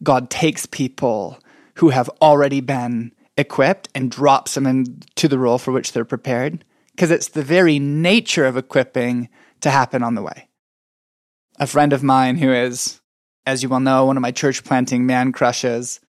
God 0.04 0.30
takes 0.30 0.66
people 0.66 1.40
who 1.76 1.90
have 1.90 2.10
already 2.22 2.62
been 2.62 3.12
equipped 3.38 3.90
and 3.94 4.10
drops 4.10 4.56
them 4.56 4.66
into 4.66 5.28
the 5.28 5.38
role 5.38 5.58
for 5.58 5.72
which 5.72 5.92
they're 5.92 6.06
prepared, 6.06 6.64
because 6.92 7.12
it's 7.12 7.30
the 7.30 7.44
very 7.44 7.78
nature 7.78 8.46
of 8.46 8.58
equipping 8.58 9.30
to 9.62 9.70
happen 9.70 10.02
on 10.02 10.16
the 10.16 10.24
way. 10.24 10.48
A 11.60 11.68
friend 11.68 11.94
of 11.94 12.04
mine 12.04 12.38
who 12.38 12.52
is, 12.52 13.00
as 13.46 13.64
you 13.64 13.70
well 13.70 13.80
know, 13.80 14.06
one 14.06 14.18
of 14.18 14.22
my 14.22 14.32
church 14.32 14.64
planting 14.64 15.06
man 15.06 15.32
crushes 15.32 16.00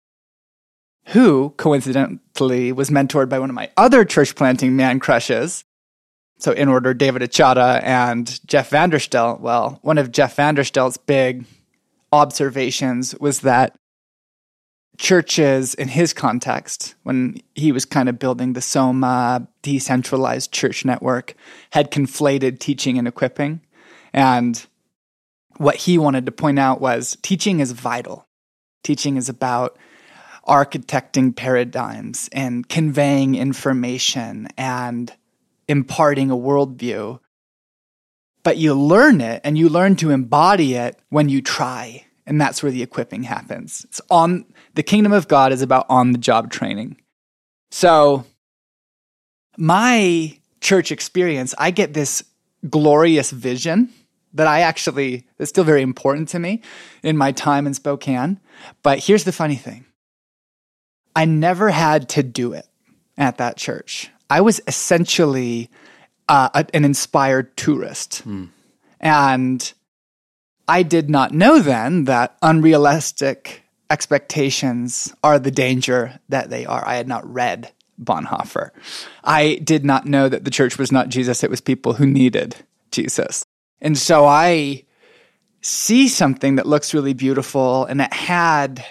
who 1.09 1.55
coincidentally 1.57 2.71
was 2.73 2.91
mentored 2.91 3.29
by 3.29 3.39
one 3.39 3.51
of 3.51 3.57
my 3.57 3.71
other 3.77 4.05
church 4.05 4.35
planting 4.35 4.77
man 4.77 5.01
crushes. 5.01 5.65
So, 6.39 6.53
in 6.53 6.69
order, 6.69 6.95
David 6.95 7.23
Achata 7.23 7.83
and 7.83 8.47
Jeff 8.47 8.71
Vanderstelt. 8.71 9.41
Well, 9.41 9.79
one 9.83 9.99
of 9.99 10.13
Jeff 10.13 10.37
Vanderstelt's 10.37 10.99
big 10.99 11.47
observations 12.13 13.15
was 13.19 13.41
that 13.41 13.77
churches, 14.99 15.75
in 15.75 15.89
his 15.89 16.13
context, 16.13 16.95
when 17.05 17.41
he 17.55 17.73
was 17.73 17.85
kind 17.85 18.09
of 18.09 18.19
building 18.19 18.53
the 18.53 18.61
Soma 18.61 19.49
decentralized 19.63 20.53
church 20.53 20.85
network, 20.85 21.35
had 21.71 21.91
conflated 21.91 22.59
teaching 22.59 22.99
and 22.99 23.09
equipping. 23.09 23.61
And 24.13 24.65
what 25.57 25.77
he 25.77 25.97
wanted 25.99 26.27
to 26.27 26.33
point 26.33 26.59
out 26.59 26.81
was 26.81 27.17
teaching 27.23 27.61
is 27.61 27.73
vital. 27.73 28.29
Teaching 28.85 29.17
is 29.17 29.29
about 29.29 29.77
architecting 30.49 31.37
paradigms 31.37 32.29
and 32.33 32.69
conveying 32.69 33.35
information 33.35 34.49
and 34.57 35.13
imparting 35.69 36.31
a 36.31 36.37
worldview. 36.37 37.21
But 38.43 38.57
you 38.57 38.75
learn 38.75 39.21
it 39.21 39.43
and 39.45 39.59
you 39.59 39.69
learn 39.69 39.97
to 39.97 40.11
embody 40.11 40.75
it 40.75 40.99
when 41.11 41.29
you 41.29 41.43
try. 41.43 42.05
And 42.27 42.41
that's 42.41 42.63
where 42.63 42.73
the 42.73 42.83
equipping 42.83 43.23
happens. 43.23 43.85
It's 43.85 44.01
on 44.11 44.45
the 44.75 44.83
kingdom 44.83 45.13
of 45.13 45.29
God 45.29 45.53
is 45.53 45.63
about 45.63 45.87
on 45.89 46.13
the 46.13 46.19
job 46.19 46.51
training. 46.51 46.97
So 47.71 48.25
my 49.57 50.39
church 50.61 50.91
experience, 50.91 51.55
I 51.59 51.71
get 51.71 51.95
this 51.95 52.23
glorious 52.69 53.31
vision 53.31 53.91
that 54.35 54.47
I 54.47 54.61
actually 54.61 55.27
is 55.39 55.49
still 55.49 55.65
very 55.65 55.83
important 55.83 56.29
to 56.31 56.39
me 56.39 56.63
in 57.03 57.17
my 57.17 57.33
time 57.33 57.67
in 57.67 57.75
Spokane. 57.75 58.41
But 58.83 58.99
here's 59.01 59.25
the 59.25 59.33
funny 59.33 59.57
thing. 59.57 59.85
I 61.15 61.25
never 61.25 61.71
had 61.71 62.09
to 62.11 62.23
do 62.23 62.53
it 62.53 62.67
at 63.17 63.39
that 63.39 63.57
church. 63.57 64.11
I 64.31 64.41
was 64.41 64.61
essentially 64.67 65.71
uh, 66.29 66.65
an 66.75 66.85
inspired 66.85 67.57
tourist. 67.57 68.23
Mm. 68.27 68.51
And 69.01 69.73
I 70.67 70.83
did 70.83 71.09
not 71.09 71.33
know 71.33 71.61
then 71.61 72.05
that 72.05 72.37
unrealistic 72.43 73.63
expectations 73.91 75.15
are 75.25 75.39
the 75.39 75.51
danger 75.51 76.21
that 76.29 76.51
they 76.51 76.67
are. 76.67 76.87
I 76.87 76.97
had 76.97 77.09
not 77.09 77.31
read 77.33 77.73
Bonhoeffer. 78.03 78.71
I 79.25 79.57
did 79.65 79.85
not 79.85 80.07
know 80.07 80.29
that 80.29 80.45
the 80.45 80.51
church 80.51 80.79
was 80.79 80.93
not 80.93 81.09
Jesus, 81.09 81.43
it 81.43 81.51
was 81.51 81.61
people 81.61 81.95
who 81.95 82.07
needed 82.07 82.57
Jesus. 82.91 83.45
And 83.81 83.97
so 83.97 84.27
I 84.27 84.85
see 85.61 86.09
something 86.09 86.57
that 86.57 86.67
looks 86.67 86.95
really 86.95 87.15
beautiful 87.15 87.85
and 87.87 88.01
it 88.01 88.13
had 88.13 88.85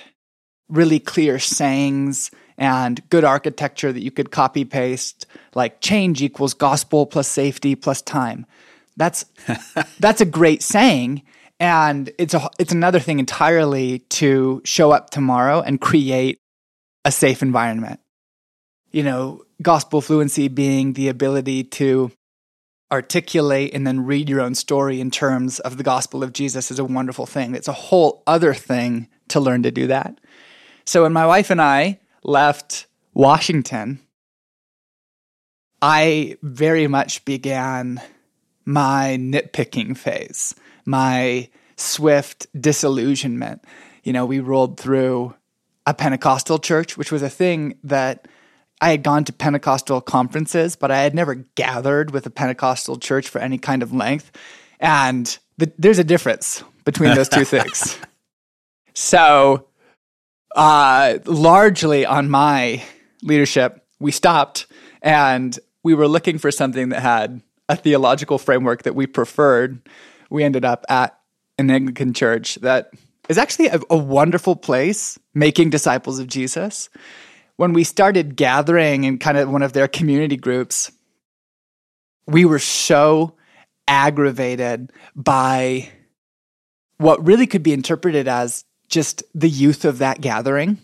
really 0.70 1.00
clear 1.00 1.40
sayings 1.40 2.32
and 2.58 3.08
good 3.10 3.24
architecture 3.24 3.92
that 3.94 4.02
you 4.02 4.12
could 4.12 4.32
copy 4.32 4.66
paste 4.66 5.26
like 5.56 5.80
change 5.82 6.22
equals 6.22 6.54
gospel 6.54 7.06
plus 7.06 7.28
safety 7.28 7.76
plus 7.76 8.02
time 8.02 8.46
that's 8.96 9.26
that's 10.00 10.22
a 10.22 10.26
great 10.26 10.62
saying 10.62 11.22
and 11.60 12.12
it's 12.18 12.34
a 12.34 12.50
it's 12.60 12.74
another 12.74 13.00
thing 13.00 13.20
entirely 13.20 14.00
to 14.00 14.62
show 14.66 14.92
up 14.92 15.10
tomorrow 15.10 15.62
and 15.62 15.80
create 15.80 16.40
a 17.06 17.12
safe 17.12 17.42
environment 17.42 18.00
you 18.92 19.04
know 19.04 19.42
gospel 19.62 20.02
fluency 20.02 20.48
being 20.48 20.94
the 20.94 21.08
ability 21.08 21.64
to 21.64 22.12
articulate 22.92 23.74
and 23.74 23.86
then 23.86 24.06
read 24.06 24.30
your 24.30 24.42
own 24.42 24.56
story 24.56 25.02
in 25.02 25.12
terms 25.12 25.60
of 25.60 25.78
the 25.78 25.84
gospel 25.84 26.24
of 26.24 26.34
Jesus 26.34 26.72
is 26.72 26.80
a 26.80 26.86
wonderful 26.86 27.26
thing. 27.26 27.54
It's 27.54 27.68
a 27.68 27.74
whole 27.74 28.24
other 28.26 28.54
thing 28.54 29.10
to 29.30 29.40
learn 29.40 29.64
to 29.64 29.72
do 29.72 29.88
that. 29.88 30.20
So 30.88 31.04
when 31.04 31.12
my 31.12 31.26
wife 31.28 31.50
and 31.50 31.62
I 31.62 32.00
left 32.24 32.88
Washington, 33.14 34.00
I 35.82 36.38
very 36.42 36.88
much 36.88 37.26
began 37.26 38.02
my 38.64 39.18
nitpicking 39.20 39.98
phase, 39.98 40.56
my 40.86 41.50
swift 41.76 42.48
disillusionment. 42.60 43.66
You 44.06 44.14
know, 44.14 44.26
we 44.26 44.40
rolled 44.40 44.80
through 44.80 45.36
a 45.86 45.94
Pentecostal 45.94 46.58
church, 46.58 46.98
which 46.98 47.12
was 47.12 47.22
a 47.22 47.30
thing 47.30 47.78
that 47.84 48.26
I 48.80 48.92
had 48.92 49.04
gone 49.04 49.26
to 49.26 49.34
Pentecostal 49.34 50.00
conferences, 50.00 50.78
but 50.78 50.90
I 50.90 51.02
had 51.02 51.14
never 51.14 51.36
gathered 51.36 52.12
with 52.12 52.26
a 52.26 52.30
Pentecostal 52.30 52.98
church 52.98 53.28
for 53.28 53.40
any 53.40 53.58
kind 53.58 53.84
of 53.84 53.92
length. 53.92 54.32
And 54.80 55.38
the, 55.58 55.70
there's 55.78 56.00
a 56.00 56.06
difference 56.06 56.64
between 56.86 57.14
those 57.14 57.28
two 57.28 57.44
things. 57.46 57.98
So, 58.94 59.68
uh, 60.58 61.20
largely 61.26 62.06
on 62.06 62.30
my 62.30 62.84
leadership, 63.24 63.86
we 64.00 64.12
stopped 64.12 64.68
and 65.02 65.58
we 65.84 65.94
were 65.94 66.08
looking 66.10 66.38
for 66.38 66.52
something 66.52 66.90
that 66.90 67.02
had 67.02 67.42
a 67.70 67.78
theological 67.78 68.38
framework 68.38 68.84
that 68.84 68.96
we 68.96 69.08
preferred. 69.08 69.80
We 70.30 70.44
ended 70.44 70.66
up 70.66 70.86
at 70.90 71.18
an 71.58 71.72
Anglican 71.72 72.14
church 72.14 72.56
that 72.56 72.92
is 73.30 73.38
actually 73.38 73.68
a, 73.68 73.80
a 73.90 73.98
wonderful 73.98 74.58
place 74.58 75.18
making 75.34 75.70
disciples 75.70 76.20
of 76.20 76.28
Jesus 76.28 76.90
when 77.58 77.74
we 77.74 77.84
started 77.84 78.36
gathering 78.36 79.04
in 79.04 79.18
kind 79.18 79.38
of 79.38 79.50
one 79.50 79.64
of 79.64 79.74
their 79.74 79.88
community 79.88 80.38
groups, 80.38 80.92
we 82.26 82.46
were 82.46 82.60
so 82.60 83.36
aggravated 83.88 84.92
by 85.16 85.90
what 86.98 87.26
really 87.26 87.48
could 87.48 87.64
be 87.64 87.74
interpreted 87.74 88.28
as 88.28 88.64
just 88.98 89.22
the 89.36 89.48
youth 89.48 89.86
of 89.86 90.00
that 90.00 90.22
gathering, 90.22 90.80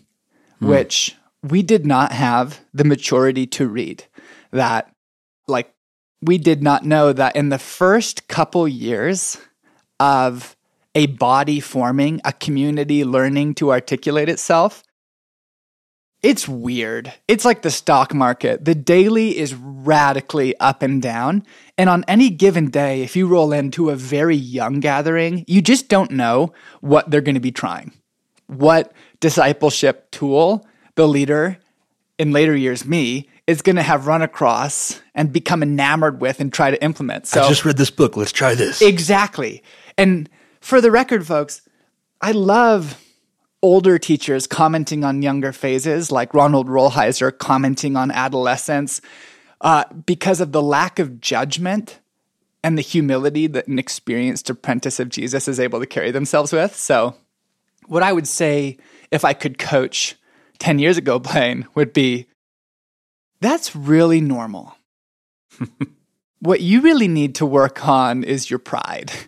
mm. 0.62 0.68
which 0.68 1.16
we 1.42 1.64
did 1.64 1.84
not 1.84 2.12
have 2.12 2.60
the 2.72 2.84
maturity 2.84 3.44
to 3.44 3.66
read. 3.66 4.04
That, 4.52 4.94
like, 5.48 5.74
we 6.22 6.38
did 6.38 6.62
not 6.62 6.84
know 6.84 7.12
that 7.12 7.34
in 7.34 7.48
the 7.48 7.58
first 7.58 8.28
couple 8.28 8.68
years 8.68 9.36
of 9.98 10.54
a 10.94 11.06
body 11.06 11.58
forming, 11.58 12.20
a 12.24 12.32
community 12.32 13.04
learning 13.04 13.56
to 13.56 13.72
articulate 13.72 14.28
itself, 14.28 14.84
it's 16.22 16.46
weird. 16.46 17.12
It's 17.26 17.44
like 17.44 17.62
the 17.62 17.70
stock 17.72 18.14
market. 18.14 18.64
The 18.64 18.76
daily 18.76 19.36
is 19.36 19.56
radically 19.56 20.56
up 20.60 20.82
and 20.82 21.02
down. 21.02 21.42
And 21.76 21.90
on 21.90 22.04
any 22.06 22.30
given 22.30 22.70
day, 22.70 23.02
if 23.02 23.16
you 23.16 23.26
roll 23.26 23.52
into 23.52 23.90
a 23.90 23.96
very 23.96 24.36
young 24.36 24.78
gathering, 24.78 25.44
you 25.48 25.60
just 25.60 25.88
don't 25.88 26.12
know 26.12 26.52
what 26.80 27.10
they're 27.10 27.20
going 27.20 27.34
to 27.34 27.40
be 27.40 27.50
trying. 27.50 27.92
What 28.54 28.92
discipleship 29.20 30.10
tool 30.10 30.66
the 30.94 31.08
leader, 31.08 31.58
in 32.18 32.32
later 32.32 32.54
years, 32.56 32.84
me, 32.84 33.28
is 33.46 33.62
going 33.62 33.76
to 33.76 33.82
have 33.82 34.06
run 34.06 34.22
across 34.22 35.00
and 35.14 35.32
become 35.32 35.62
enamored 35.62 36.20
with 36.20 36.40
and 36.40 36.52
try 36.52 36.70
to 36.70 36.82
implement. 36.82 37.26
So 37.26 37.42
I 37.42 37.48
just 37.48 37.64
read 37.64 37.76
this 37.76 37.90
book. 37.90 38.16
Let's 38.16 38.32
try 38.32 38.54
this. 38.54 38.80
Exactly. 38.80 39.62
And 39.98 40.28
for 40.60 40.80
the 40.80 40.90
record, 40.90 41.26
folks, 41.26 41.62
I 42.20 42.32
love 42.32 43.00
older 43.62 43.98
teachers 43.98 44.46
commenting 44.46 45.04
on 45.04 45.22
younger 45.22 45.52
phases, 45.52 46.10
like 46.10 46.34
Ronald 46.34 46.68
Rolheiser 46.68 47.36
commenting 47.36 47.96
on 47.96 48.10
adolescence, 48.10 49.00
uh, 49.60 49.84
because 50.06 50.40
of 50.40 50.52
the 50.52 50.62
lack 50.62 50.98
of 50.98 51.20
judgment 51.20 52.00
and 52.62 52.78
the 52.78 52.82
humility 52.82 53.46
that 53.46 53.66
an 53.66 53.78
experienced 53.78 54.48
apprentice 54.48 55.00
of 55.00 55.10
Jesus 55.10 55.48
is 55.48 55.60
able 55.60 55.80
to 55.80 55.86
carry 55.86 56.10
themselves 56.10 56.52
with. 56.52 56.74
So, 56.76 57.14
what 57.86 58.02
I 58.02 58.12
would 58.12 58.28
say 58.28 58.78
if 59.10 59.24
I 59.24 59.32
could 59.32 59.58
coach 59.58 60.16
10 60.58 60.78
years 60.78 60.96
ago, 60.96 61.18
Blaine, 61.18 61.66
would 61.74 61.92
be 61.92 62.26
that's 63.40 63.76
really 63.76 64.20
normal. 64.20 64.74
what 66.40 66.60
you 66.60 66.80
really 66.80 67.08
need 67.08 67.34
to 67.36 67.46
work 67.46 67.86
on 67.86 68.24
is 68.24 68.50
your 68.50 68.58
pride. 68.58 69.12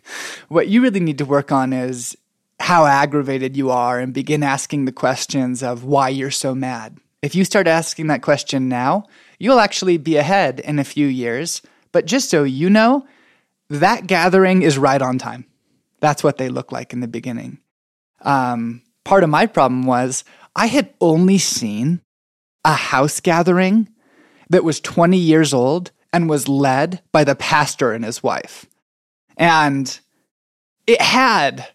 What 0.48 0.68
you 0.68 0.80
really 0.80 1.00
need 1.00 1.18
to 1.18 1.24
work 1.24 1.50
on 1.50 1.72
is 1.72 2.16
how 2.60 2.86
aggravated 2.86 3.56
you 3.56 3.70
are 3.70 3.98
and 3.98 4.14
begin 4.14 4.44
asking 4.44 4.84
the 4.84 4.92
questions 4.92 5.60
of 5.60 5.82
why 5.82 6.08
you're 6.08 6.30
so 6.30 6.54
mad. 6.54 6.98
If 7.20 7.34
you 7.34 7.44
start 7.44 7.66
asking 7.66 8.06
that 8.06 8.22
question 8.22 8.68
now, 8.68 9.06
you'll 9.40 9.58
actually 9.58 9.98
be 9.98 10.16
ahead 10.16 10.60
in 10.60 10.78
a 10.78 10.84
few 10.84 11.08
years. 11.08 11.62
But 11.90 12.06
just 12.06 12.30
so 12.30 12.44
you 12.44 12.70
know, 12.70 13.08
that 13.68 14.06
gathering 14.06 14.62
is 14.62 14.78
right 14.78 15.02
on 15.02 15.18
time. 15.18 15.46
That's 15.98 16.22
what 16.22 16.38
they 16.38 16.48
look 16.48 16.70
like 16.70 16.92
in 16.92 17.00
the 17.00 17.08
beginning. 17.08 17.58
Um, 18.26 18.82
part 19.04 19.22
of 19.22 19.30
my 19.30 19.46
problem 19.46 19.84
was 19.84 20.24
I 20.54 20.66
had 20.66 20.92
only 21.00 21.38
seen 21.38 22.02
a 22.64 22.74
house 22.74 23.20
gathering 23.20 23.88
that 24.50 24.64
was 24.64 24.80
20 24.80 25.16
years 25.16 25.54
old 25.54 25.92
and 26.12 26.28
was 26.28 26.48
led 26.48 27.02
by 27.12 27.24
the 27.24 27.36
pastor 27.36 27.92
and 27.92 28.04
his 28.04 28.22
wife. 28.22 28.66
And 29.36 29.98
it 30.86 31.00
had 31.00 31.68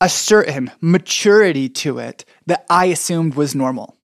a 0.00 0.08
certain 0.08 0.70
maturity 0.80 1.68
to 1.68 1.98
it 1.98 2.24
that 2.46 2.64
I 2.70 2.86
assumed 2.86 3.34
was 3.34 3.54
normal 3.54 3.96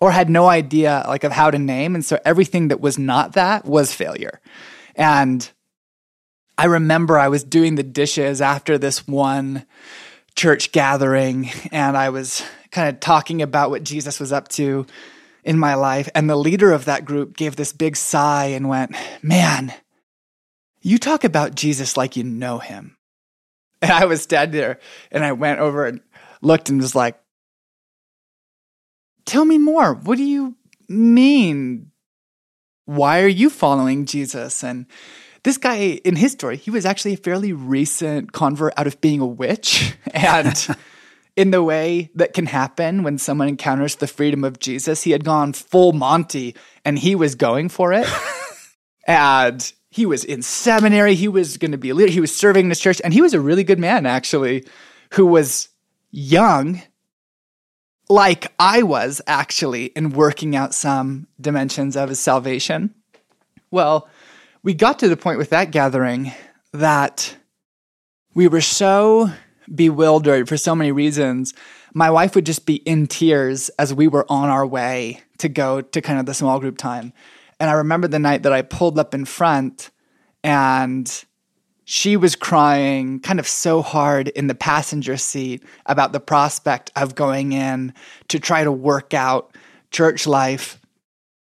or 0.00 0.10
had 0.10 0.28
no 0.28 0.48
idea 0.48 1.04
like 1.06 1.24
of 1.24 1.32
how 1.32 1.50
to 1.50 1.58
name 1.58 1.94
and 1.94 2.04
so 2.04 2.18
everything 2.24 2.68
that 2.68 2.80
was 2.80 2.98
not 2.98 3.32
that 3.32 3.64
was 3.64 3.94
failure. 3.94 4.40
And 4.96 5.50
I 6.58 6.66
remember 6.66 7.18
I 7.18 7.28
was 7.28 7.44
doing 7.44 7.76
the 7.76 7.82
dishes 7.82 8.40
after 8.40 8.76
this 8.76 9.06
one 9.06 9.64
church 10.36 10.72
gathering 10.72 11.50
and 11.70 11.96
I 11.96 12.10
was 12.10 12.42
kind 12.70 12.88
of 12.88 13.00
talking 13.00 13.42
about 13.42 13.70
what 13.70 13.84
Jesus 13.84 14.18
was 14.18 14.32
up 14.32 14.48
to 14.48 14.86
in 15.44 15.58
my 15.58 15.74
life 15.74 16.08
and 16.14 16.28
the 16.28 16.36
leader 16.36 16.72
of 16.72 16.86
that 16.86 17.04
group 17.04 17.36
gave 17.36 17.56
this 17.56 17.72
big 17.72 17.96
sigh 17.96 18.46
and 18.46 18.68
went, 18.68 18.96
"Man, 19.22 19.72
you 20.80 20.98
talk 20.98 21.24
about 21.24 21.54
Jesus 21.54 21.96
like 21.96 22.16
you 22.16 22.24
know 22.24 22.58
him." 22.58 22.96
And 23.82 23.92
I 23.92 24.06
was 24.06 24.22
standing 24.22 24.58
there 24.58 24.78
and 25.10 25.22
I 25.22 25.32
went 25.32 25.60
over 25.60 25.84
and 25.84 26.00
looked 26.40 26.70
and 26.70 26.80
was 26.80 26.94
like, 26.94 27.20
Tell 29.24 29.44
me 29.44 29.58
more. 29.58 29.94
What 29.94 30.18
do 30.18 30.24
you 30.24 30.56
mean? 30.88 31.90
Why 32.84 33.22
are 33.22 33.28
you 33.28 33.48
following 33.48 34.04
Jesus? 34.04 34.62
And 34.62 34.86
this 35.44 35.58
guy 35.58 36.00
in 36.04 36.16
his 36.16 36.32
story, 36.32 36.56
he 36.56 36.70
was 36.70 36.84
actually 36.84 37.12
a 37.14 37.18
fairly 37.18 37.52
recent 37.52 38.32
convert 38.32 38.72
out 38.76 38.86
of 38.86 39.00
being 39.00 39.20
a 39.20 39.26
witch. 39.26 39.94
And 40.12 40.76
in 41.36 41.50
the 41.50 41.62
way 41.62 42.10
that 42.14 42.34
can 42.34 42.46
happen 42.46 43.02
when 43.02 43.18
someone 43.18 43.48
encounters 43.48 43.96
the 43.96 44.06
freedom 44.06 44.44
of 44.44 44.60
Jesus, 44.60 45.02
he 45.02 45.10
had 45.10 45.24
gone 45.24 45.52
full 45.52 45.92
Monty 45.92 46.54
and 46.84 46.98
he 46.98 47.14
was 47.14 47.34
going 47.34 47.68
for 47.68 47.92
it. 47.92 48.06
and 49.08 49.72
he 49.90 50.06
was 50.06 50.24
in 50.24 50.42
seminary. 50.42 51.14
He 51.14 51.28
was 51.28 51.56
going 51.56 51.72
to 51.72 51.78
be 51.78 51.90
a 51.90 51.94
leader. 51.94 52.12
He 52.12 52.20
was 52.20 52.34
serving 52.34 52.66
in 52.66 52.70
his 52.70 52.80
church. 52.80 53.00
And 53.02 53.12
he 53.12 53.20
was 53.20 53.34
a 53.34 53.40
really 53.40 53.64
good 53.64 53.78
man, 53.78 54.06
actually, 54.06 54.64
who 55.12 55.26
was 55.26 55.68
young, 56.10 56.80
like 58.08 58.52
I 58.58 58.82
was 58.82 59.20
actually, 59.26 59.86
in 59.86 60.10
working 60.10 60.54
out 60.54 60.74
some 60.74 61.26
dimensions 61.40 61.96
of 61.96 62.08
his 62.08 62.20
salvation. 62.20 62.94
Well, 63.70 64.08
we 64.64 64.72
got 64.72 64.98
to 64.98 65.08
the 65.08 65.16
point 65.16 65.38
with 65.38 65.50
that 65.50 65.70
gathering 65.70 66.32
that 66.72 67.36
we 68.34 68.48
were 68.48 68.62
so 68.62 69.30
bewildered 69.72 70.48
for 70.48 70.56
so 70.56 70.74
many 70.74 70.90
reasons. 70.90 71.54
My 71.92 72.10
wife 72.10 72.34
would 72.34 72.46
just 72.46 72.66
be 72.66 72.76
in 72.76 73.06
tears 73.06 73.68
as 73.78 73.94
we 73.94 74.08
were 74.08 74.26
on 74.28 74.48
our 74.48 74.66
way 74.66 75.20
to 75.38 75.48
go 75.48 75.82
to 75.82 76.00
kind 76.00 76.18
of 76.18 76.26
the 76.26 76.34
small 76.34 76.58
group 76.58 76.78
time. 76.78 77.12
And 77.60 77.70
I 77.70 77.74
remember 77.74 78.08
the 78.08 78.18
night 78.18 78.42
that 78.42 78.52
I 78.52 78.62
pulled 78.62 78.98
up 78.98 79.14
in 79.14 79.26
front 79.26 79.90
and 80.42 81.24
she 81.84 82.16
was 82.16 82.34
crying 82.34 83.20
kind 83.20 83.38
of 83.38 83.46
so 83.46 83.82
hard 83.82 84.28
in 84.28 84.46
the 84.46 84.54
passenger 84.54 85.18
seat 85.18 85.62
about 85.84 86.12
the 86.12 86.20
prospect 86.20 86.90
of 86.96 87.14
going 87.14 87.52
in 87.52 87.92
to 88.28 88.40
try 88.40 88.64
to 88.64 88.72
work 88.72 89.12
out 89.12 89.54
church 89.90 90.26
life 90.26 90.80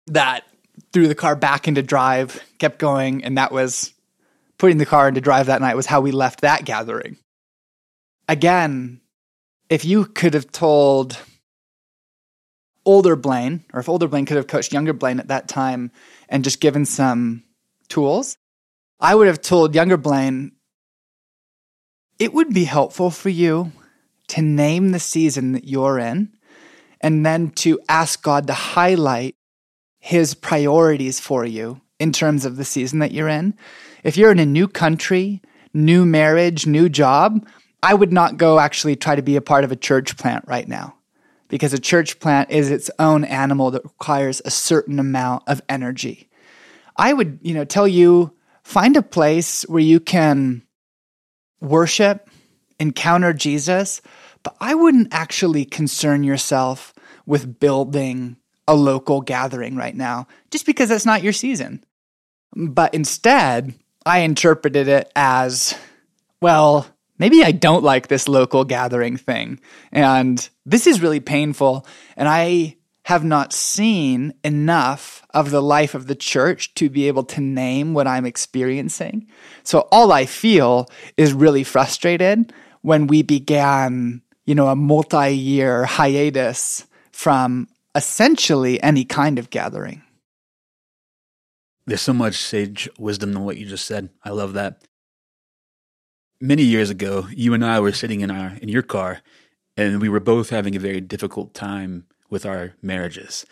that 0.08 0.46
threw 0.94 1.08
the 1.08 1.16
car 1.16 1.36
back 1.36 1.68
into 1.68 1.82
drive, 1.82 2.42
kept 2.60 2.80
going, 2.80 3.24
and 3.24 3.38
that 3.38 3.52
was 3.52 3.94
putting 4.58 4.78
the 4.78 4.86
car 4.86 5.08
into 5.08 5.22
drive 5.22 5.48
that 5.48 5.62
night 5.62 5.76
was 5.76 5.86
how 5.86 6.02
we 6.02 6.12
left 6.12 6.42
that 6.42 6.66
gathering. 6.66 7.18
Again, 8.28 9.02
if 9.70 9.86
you 9.86 10.06
could 10.06 10.34
have 10.34 10.52
told 10.52 11.18
older 12.86 13.16
Blaine, 13.16 13.64
or 13.74 13.80
if 13.80 13.90
older 13.90 14.08
Blaine 14.08 14.26
could 14.26 14.38
have 14.38 14.48
coached 14.48 14.74
younger 14.74 14.94
Blaine 14.94 15.20
at 15.20 15.30
that 15.30 15.48
time 15.48 15.92
and 16.30 16.44
just 16.44 16.60
given 16.60 16.86
some 16.86 17.44
tools, 17.88 18.38
I 19.00 19.16
would 19.16 19.28
have 19.28 19.42
told 19.42 19.76
younger 19.76 19.98
Blaine, 19.98 20.52
it 22.20 22.34
would 22.34 22.54
be 22.54 22.66
helpful 22.66 23.10
for 23.10 23.30
you 23.30 23.72
to 24.28 24.42
name 24.42 24.92
the 24.92 25.00
season 25.00 25.54
that 25.54 25.68
you're 25.68 25.98
in 25.98 26.34
and 27.02 27.26
then 27.26 27.50
to 27.50 27.80
ask 27.90 28.22
God 28.22 28.48
to 28.48 28.54
highlight 28.54 29.36
his 30.02 30.34
priorities 30.34 31.20
for 31.20 31.46
you 31.46 31.80
in 32.00 32.12
terms 32.12 32.44
of 32.44 32.58
the 32.58 32.66
season 32.66 33.00
that 33.00 33.12
you're 33.14 33.30
in. 33.30 33.54
If 34.04 34.18
you're 34.18 34.32
in 34.32 34.40
a 34.40 34.46
new 34.46 34.68
country, 34.68 35.42
new 35.74 36.06
marriage, 36.06 36.66
new 36.66 36.90
job, 36.90 37.48
I 37.84 37.94
would 37.94 38.12
not 38.12 38.38
go 38.38 38.60
actually 38.60 38.96
try 38.96 39.16
to 39.16 39.22
be 39.22 39.36
a 39.36 39.42
part 39.42 39.64
of 39.64 39.72
a 39.72 39.76
church 39.76 40.18
plant 40.18 40.46
right 40.48 40.68
now 40.68 40.96
because 41.48 41.74
a 41.74 41.80
church 41.80 42.20
plant 42.20 42.50
is 42.50 42.72
its 42.72 42.90
own 42.98 43.24
animal 43.24 43.72
that 43.72 43.84
requires 43.84 44.42
a 44.44 44.52
certain 44.52 45.00
amount 45.00 45.44
of 45.48 45.62
energy. 45.70 46.30
I 46.98 47.14
would, 47.14 47.40
you 47.44 47.54
know, 47.54 47.66
tell 47.66 47.88
you 47.88 48.34
find 48.64 48.98
a 48.98 49.04
place 49.04 49.64
where 49.64 49.84
you 49.84 50.00
can 50.00 50.64
worship, 51.60 52.28
encounter 52.80 53.34
Jesus, 53.34 54.02
but 54.42 54.56
I 54.60 54.74
wouldn't 54.74 55.14
actually 55.14 55.66
concern 55.66 56.24
yourself 56.24 56.94
with 57.28 57.60
building 57.60 58.38
a 58.72 58.74
local 58.74 59.20
gathering 59.20 59.76
right 59.76 59.96
now 59.96 60.28
just 60.50 60.66
because 60.66 60.88
that's 60.88 61.06
not 61.06 61.22
your 61.22 61.34
season. 61.34 61.84
But 62.56 62.94
instead, 62.94 63.74
I 64.06 64.20
interpreted 64.20 64.88
it 64.88 65.12
as 65.14 65.76
well, 66.40 66.88
maybe 67.20 67.44
I 67.44 67.52
don't 67.52 67.84
like 67.84 68.08
this 68.08 68.30
local 68.30 68.64
gathering 68.64 69.18
thing. 69.18 69.60
And 69.92 70.50
this 70.66 70.88
is 70.88 71.02
really 71.02 71.20
painful. 71.20 71.86
And 72.16 72.30
I 72.30 72.78
have 73.04 73.26
not 73.26 73.52
seen 73.52 74.34
enough 74.42 75.22
of 75.32 75.52
the 75.52 75.62
life 75.62 75.94
of 75.94 76.08
the 76.08 76.16
church 76.16 76.74
to 76.76 76.90
be 76.90 77.10
able 77.10 77.24
to 77.26 77.42
name 77.42 77.94
what 77.94 78.08
I'm 78.08 78.26
experiencing. 78.26 79.28
So 79.64 79.90
all 79.92 80.14
I 80.14 80.26
feel 80.26 80.88
is 81.18 81.34
really 81.34 81.66
frustrated 81.66 82.54
when 82.84 83.08
we 83.08 83.22
began, 83.22 84.22
you 84.46 84.56
know, 84.56 84.70
a 84.70 84.78
multi 84.78 85.36
year 85.36 85.84
hiatus 85.84 86.88
from 87.12 87.68
essentially 87.96 88.82
any 88.82 89.06
kind 89.06 89.40
of 89.40 89.50
gathering. 89.50 90.04
There's 91.86 92.02
so 92.02 92.14
much 92.14 92.36
sage 92.36 92.90
wisdom 92.98 93.32
in 93.32 93.44
what 93.44 93.58
you 93.58 93.66
just 93.66 93.86
said. 93.86 94.10
I 94.24 94.30
love 94.30 94.54
that. 94.54 94.84
Many 96.40 96.64
years 96.64 96.90
ago, 96.90 97.28
you 97.32 97.54
and 97.54 97.66
I 97.66 97.80
were 97.80 97.92
sitting 97.92 98.22
in 98.22 98.32
our 98.32 98.58
in 98.62 98.70
your 98.70 98.82
car 98.82 99.22
and 99.78 100.02
we 100.02 100.10
were 100.10 100.20
both 100.20 100.50
having 100.50 100.76
a 100.76 100.80
very 100.80 101.02
difficult 101.02 101.54
time 101.54 102.06
with 102.30 102.46
our 102.46 102.74
marriages. 102.82 103.46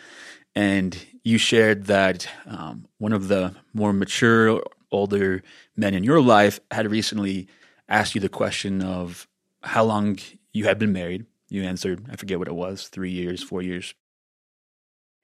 And 0.56 0.97
you 1.23 1.38
shared 1.38 1.86
that 1.86 2.28
um, 2.45 2.88
one 2.97 3.13
of 3.13 3.28
the 3.28 3.56
more 3.73 3.93
mature, 3.93 4.62
older 4.91 5.43
men 5.75 5.93
in 5.93 6.04
your 6.04 6.21
life 6.21 6.60
had 6.71 6.89
recently 6.89 7.47
asked 7.88 8.15
you 8.15 8.21
the 8.21 8.30
question 8.30 8.82
of 8.82 9.28
how 9.62 9.84
long 9.84 10.17
you 10.54 10.65
had 10.65 10.80
been 10.80 10.93
married. 10.93 11.25
You 11.49 11.63
answered, 11.63 12.06
I 12.12 12.15
forget 12.15 12.39
what 12.39 12.47
it 12.47 12.56
was, 12.56 12.88
three 12.88 13.12
years, 13.12 13.43
four 13.43 13.62
years. 13.62 13.93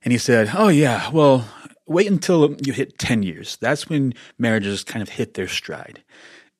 And 0.06 0.12
he 0.12 0.18
said, 0.18 0.52
Oh, 0.54 0.70
yeah, 0.70 1.10
well, 1.10 1.46
wait 1.88 2.08
until 2.08 2.56
you 2.64 2.72
hit 2.72 2.98
10 3.00 3.24
years. 3.24 3.58
That's 3.58 3.90
when 3.90 4.14
marriages 4.38 4.84
kind 4.84 5.02
of 5.04 5.10
hit 5.10 5.34
their 5.34 5.48
stride. 5.48 6.04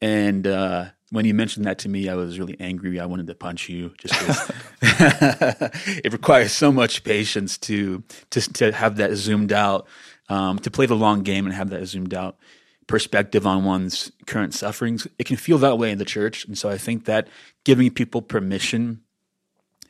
And 0.02 0.46
uh, 0.46 0.88
when 1.12 1.26
you 1.26 1.34
mentioned 1.34 1.66
that 1.66 1.80
to 1.80 1.90
me, 1.90 2.10
I 2.10 2.16
was 2.16 2.38
really 2.40 2.58
angry. 2.60 3.00
I 3.00 3.06
wanted 3.06 3.28
to 3.28 3.36
punch 3.36 3.70
you 3.70 3.94
just 3.98 4.20
because 4.20 4.52
it 6.04 6.12
requires 6.12 6.52
so 6.52 6.72
much 6.72 7.04
patience 7.04 7.58
to, 7.60 8.04
to, 8.32 8.42
to 8.54 8.72
have 8.72 8.98
that 8.98 9.16
zoomed 9.16 9.54
out, 9.54 9.88
um, 10.28 10.60
to 10.60 10.72
play 10.72 10.88
the 10.88 10.96
long 10.96 11.22
game 11.22 11.46
and 11.46 11.54
have 11.54 11.70
that 11.70 11.86
zoomed 11.86 12.14
out 12.14 12.38
perspective 12.88 13.48
on 13.48 13.64
one's 13.64 14.12
current 14.28 14.54
sufferings. 14.54 15.08
It 15.18 15.26
can 15.26 15.38
feel 15.38 15.58
that 15.60 15.78
way 15.78 15.92
in 15.92 15.98
the 15.98 16.06
church. 16.06 16.46
And 16.46 16.58
so 16.58 16.70
I 16.70 16.78
think 16.78 17.06
that 17.06 17.28
giving 17.64 17.90
people 17.92 18.22
permission 18.22 19.02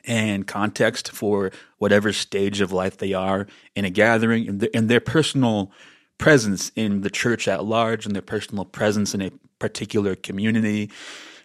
and 0.06 0.46
context 0.46 1.10
for 1.10 1.50
whatever 1.78 2.12
stage 2.12 2.60
of 2.60 2.72
life 2.72 2.96
they 2.96 3.12
are 3.12 3.46
in 3.74 3.84
a 3.84 3.90
gathering 3.90 4.48
and, 4.48 4.68
and 4.72 4.88
their 4.88 5.00
personal 5.00 5.72
presence 6.18 6.70
in 6.76 7.02
the 7.02 7.10
church 7.10 7.48
at 7.48 7.64
large 7.64 8.06
and 8.06 8.14
their 8.14 8.22
personal 8.22 8.64
presence 8.64 9.14
in 9.14 9.20
a 9.20 9.30
particular 9.58 10.14
community, 10.14 10.90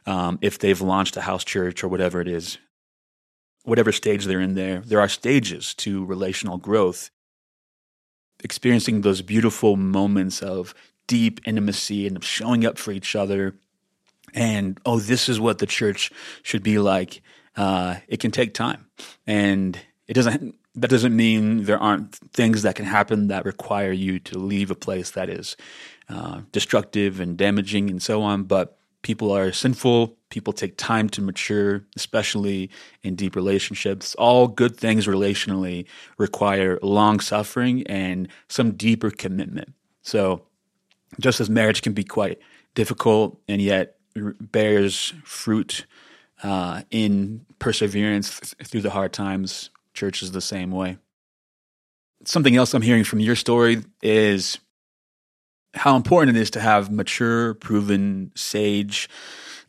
um, 0.05 0.39
if 0.41 0.59
they've 0.59 0.81
launched 0.81 1.17
a 1.17 1.21
house 1.21 1.43
church 1.43 1.83
or 1.83 1.87
whatever 1.87 2.21
it 2.21 2.27
is, 2.27 2.57
whatever 3.63 3.91
stage 3.91 4.25
they're 4.25 4.41
in 4.41 4.55
there, 4.55 4.79
there 4.79 4.99
are 4.99 5.09
stages 5.09 5.73
to 5.75 6.05
relational 6.05 6.57
growth. 6.57 7.09
Experiencing 8.43 9.01
those 9.01 9.21
beautiful 9.21 9.75
moments 9.75 10.41
of 10.41 10.73
deep 11.05 11.39
intimacy 11.45 12.07
and 12.07 12.17
of 12.17 12.25
showing 12.25 12.65
up 12.65 12.77
for 12.77 12.91
each 12.91 13.15
other. 13.15 13.55
And, 14.33 14.79
oh, 14.85 14.99
this 14.99 15.29
is 15.29 15.39
what 15.39 15.59
the 15.59 15.65
church 15.65 16.11
should 16.41 16.63
be 16.63 16.79
like 16.79 17.21
uh, 17.55 17.97
it 18.07 18.19
can 18.19 18.31
take 18.31 18.53
time, 18.53 18.87
and 19.27 19.79
it 20.07 20.13
doesn't. 20.13 20.55
That 20.75 20.89
doesn't 20.89 21.13
mean 21.13 21.65
there 21.65 21.79
aren't 21.79 22.15
things 22.15 22.61
that 22.61 22.75
can 22.75 22.85
happen 22.85 23.27
that 23.27 23.43
require 23.43 23.91
you 23.91 24.19
to 24.19 24.39
leave 24.39 24.71
a 24.71 24.75
place 24.75 25.11
that 25.11 25.29
is 25.29 25.57
uh, 26.07 26.41
destructive 26.53 27.19
and 27.19 27.37
damaging 27.37 27.89
and 27.89 28.01
so 28.01 28.21
on. 28.21 28.43
But 28.43 28.77
people 29.01 29.31
are 29.31 29.51
sinful. 29.51 30.15
People 30.29 30.53
take 30.53 30.77
time 30.77 31.09
to 31.09 31.21
mature, 31.21 31.85
especially 31.97 32.69
in 33.03 33.15
deep 33.15 33.35
relationships. 33.35 34.15
All 34.15 34.47
good 34.47 34.77
things 34.77 35.07
relationally 35.07 35.87
require 36.17 36.79
long 36.81 37.19
suffering 37.19 37.85
and 37.87 38.29
some 38.47 38.71
deeper 38.71 39.11
commitment. 39.11 39.73
So, 40.03 40.47
just 41.19 41.41
as 41.41 41.49
marriage 41.49 41.81
can 41.81 41.93
be 41.93 42.05
quite 42.05 42.39
difficult 42.75 43.41
and 43.49 43.61
yet 43.61 43.97
bears 44.15 45.13
fruit 45.25 45.85
uh, 46.43 46.81
in 46.91 47.45
perseverance 47.59 48.55
through 48.63 48.81
the 48.81 48.89
hard 48.89 49.13
times. 49.13 49.69
Church 49.93 50.23
is 50.23 50.31
the 50.31 50.41
same 50.41 50.71
way. 50.71 50.97
Something 52.25 52.55
else 52.55 52.73
I'm 52.73 52.81
hearing 52.81 53.03
from 53.03 53.19
your 53.19 53.35
story 53.35 53.83
is 54.01 54.59
how 55.73 55.95
important 55.95 56.37
it 56.37 56.41
is 56.41 56.51
to 56.51 56.59
have 56.59 56.91
mature, 56.91 57.53
proven, 57.55 58.31
sage 58.35 59.09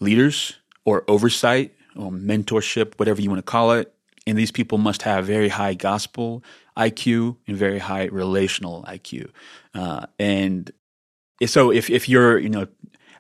leaders 0.00 0.56
or 0.85 1.04
oversight 1.08 1.72
or 1.96 2.11
mentorship, 2.11 2.98
whatever 2.98 3.20
you 3.20 3.30
want 3.30 3.38
to 3.38 3.50
call 3.50 3.72
it. 3.72 3.94
And 4.26 4.38
these 4.38 4.50
people 4.50 4.78
must 4.78 5.02
have 5.02 5.26
very 5.26 5.48
high 5.48 5.74
gospel 5.74 6.42
IQ 6.76 7.37
and 7.46 7.56
very 7.56 7.78
high 7.78 8.04
relational 8.06 8.85
IQ. 8.85 9.30
Uh, 9.74 10.06
and 10.18 10.70
so 11.46 11.70
if, 11.70 11.90
if 11.90 12.08
you're, 12.08 12.38
you 12.38 12.48
know, 12.48 12.66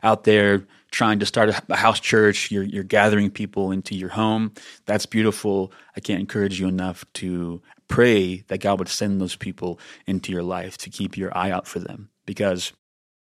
out 0.02 0.24
there 0.24 0.66
trying 0.92 1.18
to 1.18 1.26
start 1.26 1.48
a 1.68 1.74
house 1.74 1.98
church, 1.98 2.50
you're, 2.52 2.62
you're 2.62 2.84
gathering 2.84 3.30
people 3.30 3.72
into 3.72 3.96
your 3.96 4.10
home. 4.10 4.52
That's 4.86 5.06
beautiful. 5.06 5.72
I 5.96 6.00
can't 6.00 6.20
encourage 6.20 6.60
you 6.60 6.68
enough 6.68 7.04
to 7.14 7.60
pray 7.88 8.44
that 8.48 8.60
God 8.60 8.78
would 8.78 8.88
send 8.88 9.20
those 9.20 9.34
people 9.34 9.80
into 10.06 10.30
your 10.30 10.42
life 10.42 10.78
to 10.78 10.90
keep 10.90 11.16
your 11.16 11.36
eye 11.36 11.50
out 11.50 11.66
for 11.66 11.80
them 11.80 12.10
because 12.26 12.72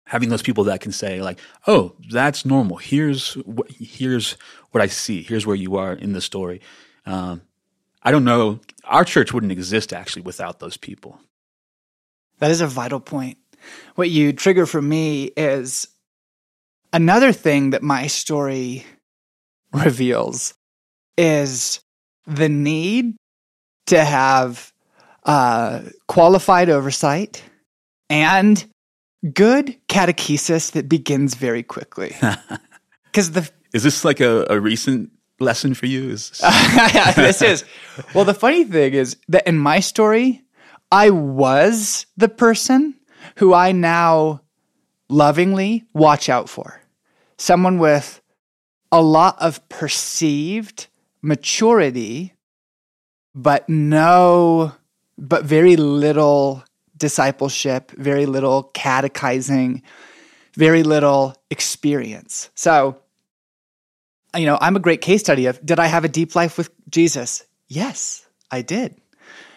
having 0.06 0.30
those 0.30 0.44
people 0.44 0.66
that 0.66 0.82
can 0.82 0.92
say 0.92 1.22
like, 1.22 1.40
"Oh, 1.66 1.96
that's 2.12 2.46
normal. 2.46 2.78
Here's 2.78 3.34
what 3.34 3.72
here's 3.72 4.34
what 4.72 4.84
I 4.84 4.88
see. 4.88 5.24
Here's 5.24 5.48
where 5.48 5.56
you 5.56 5.78
are 5.78 5.94
in 5.94 6.14
the 6.14 6.22
story." 6.22 6.62
Um, 7.06 7.42
I 8.04 8.12
don't 8.12 8.26
know. 8.26 8.60
Our 8.84 9.04
church 9.04 9.34
wouldn't 9.34 9.52
exist 9.52 9.92
actually 9.92 10.22
without 10.22 10.60
those 10.60 10.78
people. 10.78 11.20
That 12.40 12.52
is 12.52 12.62
a 12.62 12.68
vital 12.68 13.00
point. 13.00 13.38
What 13.96 14.10
you 14.10 14.32
trigger 14.34 14.66
for 14.66 14.82
me 14.82 15.32
is 15.36 15.88
another 16.96 17.34
thing 17.34 17.72
that 17.72 17.84
my 17.84 18.08
story 18.08 18.86
reveals 19.74 20.54
is 21.18 21.82
the 22.26 22.48
need 22.48 23.16
to 23.88 24.04
have 24.04 24.72
uh, 25.26 25.82
qualified 26.08 26.70
oversight 26.70 27.44
and 28.10 28.66
good 29.34 29.78
catechesis 29.90 30.72
that 30.72 30.88
begins 30.88 31.36
very 31.36 31.64
quickly. 31.64 32.16
Because 33.06 33.32
the 33.32 33.50
is 33.74 33.84
this 33.84 34.04
like 34.04 34.20
a, 34.20 34.46
a 34.50 34.60
recent 34.60 35.10
lesson 35.40 35.74
for 35.74 35.86
you? 35.86 36.10
Is 36.10 36.32
this-, 36.32 37.16
this 37.16 37.42
is 37.42 37.64
well. 38.14 38.26
The 38.26 38.34
funny 38.34 38.66
thing 38.66 38.94
is 38.94 39.16
that 39.30 39.48
in 39.48 39.58
my 39.58 39.80
story, 39.80 40.44
I 40.92 41.12
was 41.12 42.08
the 42.18 42.28
person 42.28 42.94
who 43.38 43.54
I 43.54 43.72
now 43.72 44.42
lovingly 45.08 45.86
watch 45.94 46.28
out 46.28 46.50
for. 46.50 46.82
Someone 47.38 47.80
with 47.80 48.22
a 48.92 49.02
lot 49.02 49.38
of 49.42 49.68
perceived 49.70 50.88
maturity, 51.22 52.34
but 53.34 53.68
no, 53.68 54.74
but 55.18 55.44
very 55.44 55.76
little 55.76 56.64
discipleship, 56.98 57.92
very 57.92 58.26
little 58.26 58.64
catechizing, 58.74 59.82
very 60.56 60.84
little 60.84 61.36
experience. 61.50 62.50
So, 62.56 63.02
you 64.36 64.46
know, 64.46 64.58
I'm 64.62 64.76
a 64.76 64.80
great 64.80 65.02
case 65.02 65.22
study 65.22 65.48
of 65.48 65.64
did 65.66 65.80
I 65.80 65.88
have 65.88 66.06
a 66.06 66.10
deep 66.10 66.36
life 66.36 66.58
with 66.58 66.70
Jesus? 66.90 67.44
Yes, 67.68 68.26
I 68.52 68.62
did. 68.62 68.96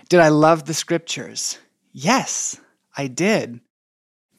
Did 0.09 0.21
I 0.21 0.29
love 0.29 0.65
the 0.65 0.75
scriptures? 0.75 1.59
Yes, 1.93 2.59
I 2.97 3.07
did. 3.07 3.61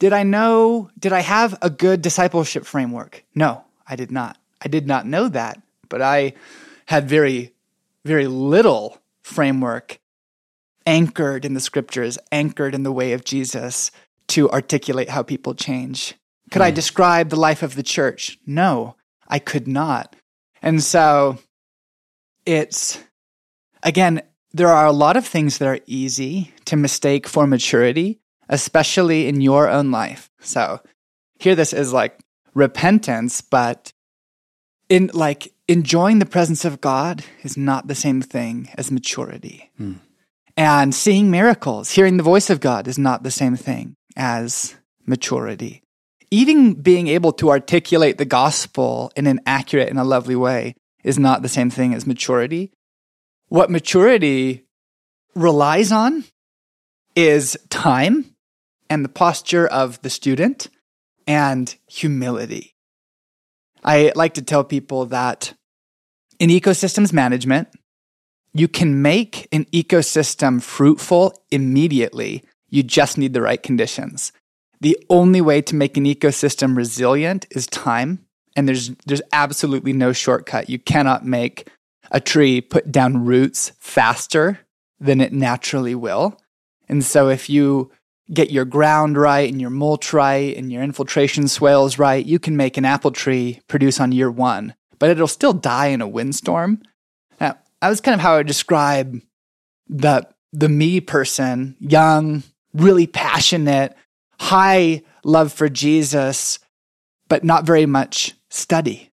Did 0.00 0.14
I 0.14 0.24
know, 0.24 0.90
did 0.98 1.12
I 1.12 1.20
have 1.20 1.56
a 1.62 1.70
good 1.70 2.02
discipleship 2.02 2.64
framework? 2.64 3.22
No, 3.34 3.64
I 3.86 3.96
did 3.96 4.10
not. 4.10 4.38
I 4.60 4.68
did 4.68 4.86
not 4.86 5.06
know 5.06 5.28
that, 5.28 5.60
but 5.88 6.00
I 6.00 6.32
had 6.86 7.08
very, 7.08 7.52
very 8.04 8.26
little 8.26 8.98
framework 9.22 10.00
anchored 10.86 11.44
in 11.44 11.52
the 11.52 11.60
scriptures, 11.60 12.18
anchored 12.32 12.74
in 12.74 12.82
the 12.82 12.90
way 12.92 13.12
of 13.12 13.24
Jesus 13.24 13.90
to 14.28 14.50
articulate 14.50 15.10
how 15.10 15.22
people 15.22 15.54
change. 15.54 16.14
Could 16.50 16.62
mm. 16.62 16.66
I 16.66 16.70
hmm. 16.70 16.76
describe 16.76 17.28
the 17.28 17.36
life 17.36 17.62
of 17.62 17.74
the 17.74 17.82
church? 17.82 18.38
No, 18.46 18.96
I 19.28 19.38
could 19.38 19.68
not. 19.68 20.16
And 20.62 20.82
so 20.82 21.38
it's, 22.46 22.98
again, 23.82 24.22
there 24.52 24.68
are 24.68 24.86
a 24.86 24.92
lot 24.92 25.16
of 25.16 25.26
things 25.26 25.58
that 25.58 25.68
are 25.68 25.80
easy 25.86 26.54
to 26.64 26.76
mistake 26.76 27.28
for 27.28 27.46
maturity, 27.46 28.19
especially 28.50 29.28
in 29.28 29.40
your 29.40 29.68
own 29.68 29.90
life. 29.90 30.28
So 30.40 30.80
here 31.38 31.54
this 31.54 31.72
is 31.72 31.92
like 31.92 32.18
repentance, 32.52 33.40
but 33.40 33.92
in 34.90 35.10
like 35.14 35.54
enjoying 35.68 36.18
the 36.18 36.26
presence 36.26 36.64
of 36.64 36.80
God 36.80 37.24
is 37.42 37.56
not 37.56 37.86
the 37.86 37.94
same 37.94 38.20
thing 38.20 38.68
as 38.74 38.90
maturity. 38.90 39.70
Hmm. 39.78 39.94
And 40.56 40.94
seeing 40.94 41.30
miracles, 41.30 41.92
hearing 41.92 42.16
the 42.16 42.22
voice 42.22 42.50
of 42.50 42.60
God 42.60 42.88
is 42.88 42.98
not 42.98 43.22
the 43.22 43.30
same 43.30 43.56
thing 43.56 43.94
as 44.16 44.74
maturity. 45.06 45.82
Even 46.32 46.74
being 46.74 47.08
able 47.08 47.32
to 47.34 47.50
articulate 47.50 48.18
the 48.18 48.24
gospel 48.24 49.12
in 49.16 49.26
an 49.26 49.40
accurate 49.46 49.88
and 49.88 49.98
a 49.98 50.04
lovely 50.04 50.36
way 50.36 50.74
is 51.02 51.18
not 51.18 51.42
the 51.42 51.48
same 51.48 51.70
thing 51.70 51.94
as 51.94 52.06
maturity. 52.06 52.72
What 53.48 53.70
maturity 53.70 54.64
relies 55.34 55.92
on 55.92 56.24
is 57.16 57.56
time 57.70 58.34
and 58.90 59.04
the 59.04 59.08
posture 59.08 59.66
of 59.66 60.02
the 60.02 60.10
student 60.10 60.68
and 61.26 61.76
humility. 61.86 62.74
I 63.84 64.12
like 64.14 64.34
to 64.34 64.42
tell 64.42 64.64
people 64.64 65.06
that 65.06 65.54
in 66.38 66.50
ecosystems 66.50 67.12
management, 67.12 67.68
you 68.52 68.66
can 68.66 69.00
make 69.00 69.48
an 69.52 69.64
ecosystem 69.66 70.60
fruitful 70.60 71.40
immediately. 71.50 72.42
You 72.68 72.82
just 72.82 73.16
need 73.16 73.32
the 73.32 73.42
right 73.42 73.62
conditions. 73.62 74.32
The 74.80 74.98
only 75.08 75.40
way 75.40 75.62
to 75.62 75.76
make 75.76 75.96
an 75.96 76.04
ecosystem 76.04 76.76
resilient 76.76 77.46
is 77.50 77.66
time. 77.66 78.26
And 78.56 78.66
there's, 78.66 78.90
there's 79.06 79.22
absolutely 79.32 79.92
no 79.92 80.12
shortcut. 80.12 80.68
You 80.68 80.78
cannot 80.78 81.24
make 81.24 81.68
a 82.10 82.20
tree 82.20 82.60
put 82.60 82.90
down 82.90 83.24
roots 83.24 83.72
faster 83.78 84.60
than 84.98 85.20
it 85.20 85.32
naturally 85.32 85.94
will. 85.94 86.38
And 86.88 87.04
so 87.04 87.28
if 87.28 87.48
you 87.48 87.92
get 88.32 88.50
your 88.50 88.64
ground 88.64 89.16
right 89.16 89.50
and 89.50 89.60
your 89.60 89.70
mulch 89.70 90.12
right 90.12 90.56
and 90.56 90.72
your 90.72 90.82
infiltration 90.82 91.48
swales 91.48 91.98
right, 91.98 92.24
you 92.24 92.38
can 92.38 92.56
make 92.56 92.76
an 92.76 92.84
apple 92.84 93.10
tree 93.10 93.60
produce 93.68 94.00
on 94.00 94.12
year 94.12 94.30
one, 94.30 94.74
but 94.98 95.10
it'll 95.10 95.26
still 95.26 95.52
die 95.52 95.86
in 95.86 96.00
a 96.00 96.08
windstorm. 96.08 96.82
Now, 97.40 97.58
that 97.80 97.88
was 97.88 98.00
kind 98.00 98.14
of 98.14 98.20
how 98.20 98.34
I 98.34 98.36
would 98.38 98.46
describe 98.46 99.20
the 99.88 100.28
the 100.52 100.68
me 100.68 101.00
person, 101.00 101.76
young, 101.78 102.42
really 102.74 103.06
passionate, 103.06 103.94
high 104.40 105.02
love 105.22 105.52
for 105.52 105.68
Jesus, 105.68 106.58
but 107.28 107.44
not 107.44 107.64
very 107.64 107.86
much 107.86 108.34
study, 108.48 109.12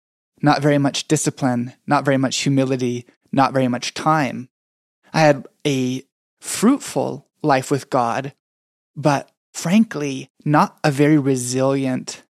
not 0.43 0.61
very 0.61 0.79
much 0.79 1.07
discipline, 1.07 1.73
not 1.87 2.05
very 2.05 2.17
much 2.17 2.39
humility, 2.39 3.07
not 3.31 3.53
very 3.53 3.69
much 3.69 3.95
time. 3.95 4.49
I 5.13 5.21
had 5.21 5.47
a 5.67 6.03
fruitful 6.41 7.29
life 7.43 7.71
with 7.71 7.91
God, 7.91 8.33
but 8.97 9.31
frankly, 9.53 10.29
not 10.45 10.79
a 10.85 10.91
very 10.91 11.19
resilient 11.19 12.23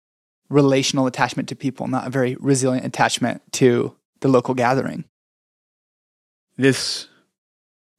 relational 0.49 1.07
attachment 1.07 1.49
to 1.49 1.55
people, 1.55 1.87
not 1.87 2.07
a 2.07 2.09
very 2.09 2.35
resilient 2.39 2.85
attachment 2.85 3.41
to 3.53 3.95
the 4.21 4.27
local 4.27 4.53
gathering. 4.53 5.05
This 6.57 7.07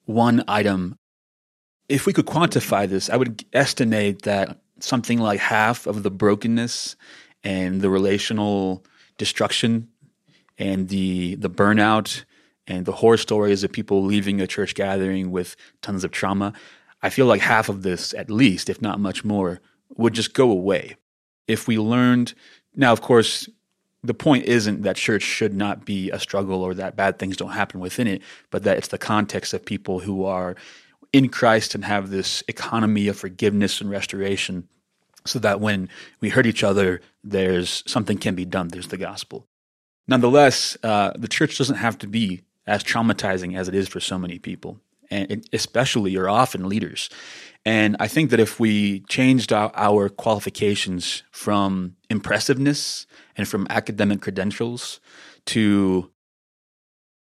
one 0.05 0.45
item, 0.49 0.97
if 1.89 2.07
we 2.07 2.13
could 2.13 2.27
quantify 2.27 2.89
this, 2.89 3.09
I 3.09 3.17
would 3.17 3.45
estimate 3.53 4.23
that 4.23 4.61
something 4.81 5.19
like 5.19 5.41
half 5.41 5.87
of 5.87 6.03
the 6.03 6.11
brokenness 6.11 6.97
and 7.45 7.81
the 7.81 7.91
relational 7.91 8.85
destruction 9.17 9.89
and 10.59 10.89
the 10.89 11.37
the 11.37 11.51
burnout 11.51 12.25
and 12.67 12.87
the 12.87 12.93
horror 12.93 13.17
stories 13.17 13.65
of 13.65 13.73
people 13.73 14.03
leaving 14.03 14.41
a 14.41 14.47
church 14.47 14.75
gathering 14.75 15.31
with 15.31 15.57
tons 15.83 16.05
of 16.05 16.11
trauma, 16.11 16.53
I 17.03 17.11
feel 17.11 17.27
like 17.27 17.41
half 17.41 17.69
of 17.69 17.83
this, 17.83 18.15
at 18.15 18.31
least, 18.31 18.69
if 18.69 18.83
not 18.83 19.01
much 19.01 19.25
more, 19.25 19.61
would 19.97 20.15
just 20.15 20.35
go 20.35 20.51
away. 20.51 20.97
If 21.49 21.67
we 21.67 21.79
learned, 21.79 22.35
now, 22.75 22.93
of 22.93 23.01
course, 23.01 23.49
the 24.03 24.15
point 24.15 24.47
isn't 24.47 24.83
that 24.83 24.97
church 24.97 25.23
should 25.23 25.55
not 25.55 25.85
be 25.85 26.11
a 26.11 26.19
struggle 26.19 26.63
or 26.63 26.75
that 26.75 26.97
bad 26.97 27.19
things 27.19 27.37
don't 27.37 27.51
happen 27.51 27.81
within 27.81 28.07
it, 28.07 28.23
but 28.51 28.63
that 28.63 28.79
it's 28.79 28.89
the 28.89 28.99
context 28.99 29.53
of 29.53 29.65
people 29.65 30.01
who 30.01 30.25
are 30.25 30.57
in 31.13 31.29
Christ 31.29 31.75
and 31.75 31.85
have 31.85 32.11
this 32.11 32.43
economy 32.49 33.09
of 33.09 33.19
forgiveness 33.19 33.81
and 33.81 33.91
restoration 33.91 34.69
so 35.27 35.39
that 35.41 35.61
when 35.61 35.89
we 36.21 36.31
hurt 36.31 36.47
each 36.47 36.65
other, 36.65 37.01
there's 37.23 37.83
something 37.87 38.17
can 38.17 38.35
be 38.35 38.45
done. 38.45 38.69
There's 38.69 38.89
the 38.89 38.97
gospel. 38.97 39.47
Nonetheless, 40.09 40.77
uh, 40.83 41.13
the 41.17 41.29
church 41.29 41.59
doesn't 41.59 41.77
have 41.77 41.99
to 41.99 42.07
be 42.07 42.43
as 42.67 42.83
traumatizing 42.83 43.57
as 43.57 43.69
it 43.69 43.75
is 43.75 43.89
for 43.89 44.01
so 44.01 44.19
many 44.19 44.39
people, 44.39 44.81
and 45.11 45.47
especially 45.53 46.17
or 46.17 46.29
often 46.29 46.69
leaders. 46.69 47.11
And 47.65 47.97
I 48.01 48.09
think 48.09 48.31
that 48.31 48.41
if 48.41 48.59
we 48.59 49.01
changed 49.01 49.53
our, 49.53 49.71
our 49.75 50.09
qualifications 50.09 51.23
from 51.31 51.97
impressiveness 52.09 53.07
and 53.37 53.47
from 53.47 53.67
academic 53.71 54.21
credentials 54.21 55.01
to 55.47 56.11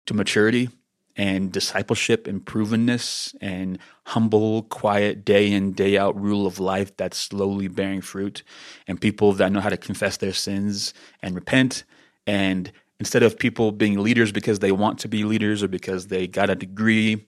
to 0.06 0.14
maturity 0.14 0.70
and 1.16 1.52
discipleship 1.52 2.26
and 2.26 2.46
provenness 2.46 3.36
and 3.42 3.78
humble, 4.06 4.64
quiet, 4.64 5.26
day 5.26 5.52
in, 5.52 5.74
day 5.74 5.98
out 5.98 6.20
rule 6.20 6.48
of 6.48 6.60
life 6.60 6.96
that's 6.96 7.18
slowly 7.18 7.68
bearing 7.68 8.02
fruit, 8.02 8.42
and 8.88 9.02
people 9.02 9.34
that 9.34 9.52
know 9.52 9.60
how 9.60 9.70
to 9.70 9.78
confess 9.78 10.18
their 10.18 10.34
sins 10.34 10.94
and 11.22 11.36
repent 11.36 11.84
and 12.26 12.72
instead 13.00 13.24
of 13.24 13.40
people 13.40 13.72
being 13.72 14.00
leaders 14.00 14.32
because 14.32 14.60
they 14.60 14.72
want 14.72 15.00
to 15.00 15.08
be 15.08 15.24
leaders 15.24 15.64
or 15.64 15.68
because 15.68 16.08
they 16.08 16.28
got 16.28 16.50
a 16.50 16.56
degree 16.56 17.26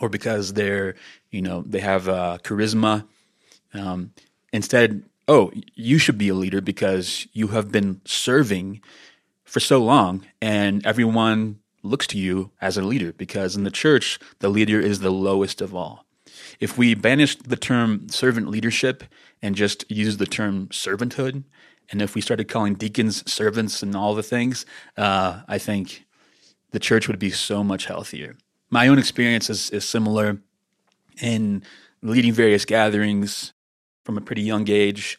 or 0.00 0.08
because 0.08 0.54
they're 0.54 0.94
you 1.30 1.42
know 1.42 1.62
they 1.66 1.80
have 1.80 2.08
uh, 2.08 2.38
charisma 2.42 3.06
um, 3.72 4.12
instead 4.52 5.02
oh 5.28 5.50
you 5.74 5.98
should 5.98 6.18
be 6.18 6.28
a 6.28 6.34
leader 6.34 6.60
because 6.60 7.26
you 7.32 7.48
have 7.48 7.70
been 7.70 8.00
serving 8.04 8.80
for 9.44 9.60
so 9.60 9.82
long 9.82 10.24
and 10.40 10.84
everyone 10.86 11.58
looks 11.82 12.06
to 12.06 12.18
you 12.18 12.50
as 12.60 12.76
a 12.76 12.82
leader 12.82 13.12
because 13.12 13.56
in 13.56 13.64
the 13.64 13.70
church 13.70 14.18
the 14.40 14.48
leader 14.48 14.80
is 14.80 15.00
the 15.00 15.12
lowest 15.12 15.60
of 15.60 15.74
all 15.74 16.04
if 16.60 16.78
we 16.78 16.94
banished 16.94 17.48
the 17.48 17.56
term 17.56 18.08
servant 18.08 18.48
leadership 18.48 19.04
and 19.42 19.54
just 19.54 19.84
used 19.90 20.18
the 20.18 20.26
term 20.26 20.68
servanthood, 20.68 21.44
and 21.90 22.00
if 22.00 22.14
we 22.14 22.20
started 22.20 22.48
calling 22.48 22.74
deacons 22.74 23.30
servants 23.30 23.82
and 23.82 23.94
all 23.94 24.14
the 24.14 24.22
things, 24.22 24.64
uh, 24.96 25.42
I 25.46 25.58
think 25.58 26.06
the 26.70 26.78
church 26.78 27.08
would 27.08 27.18
be 27.18 27.30
so 27.30 27.62
much 27.62 27.86
healthier. 27.86 28.36
My 28.74 28.88
own 28.88 28.98
experience 28.98 29.48
is, 29.50 29.70
is 29.70 29.84
similar 29.84 30.38
in 31.22 31.62
leading 32.02 32.32
various 32.32 32.64
gatherings 32.64 33.52
from 34.04 34.18
a 34.18 34.20
pretty 34.20 34.42
young 34.42 34.68
age. 34.68 35.16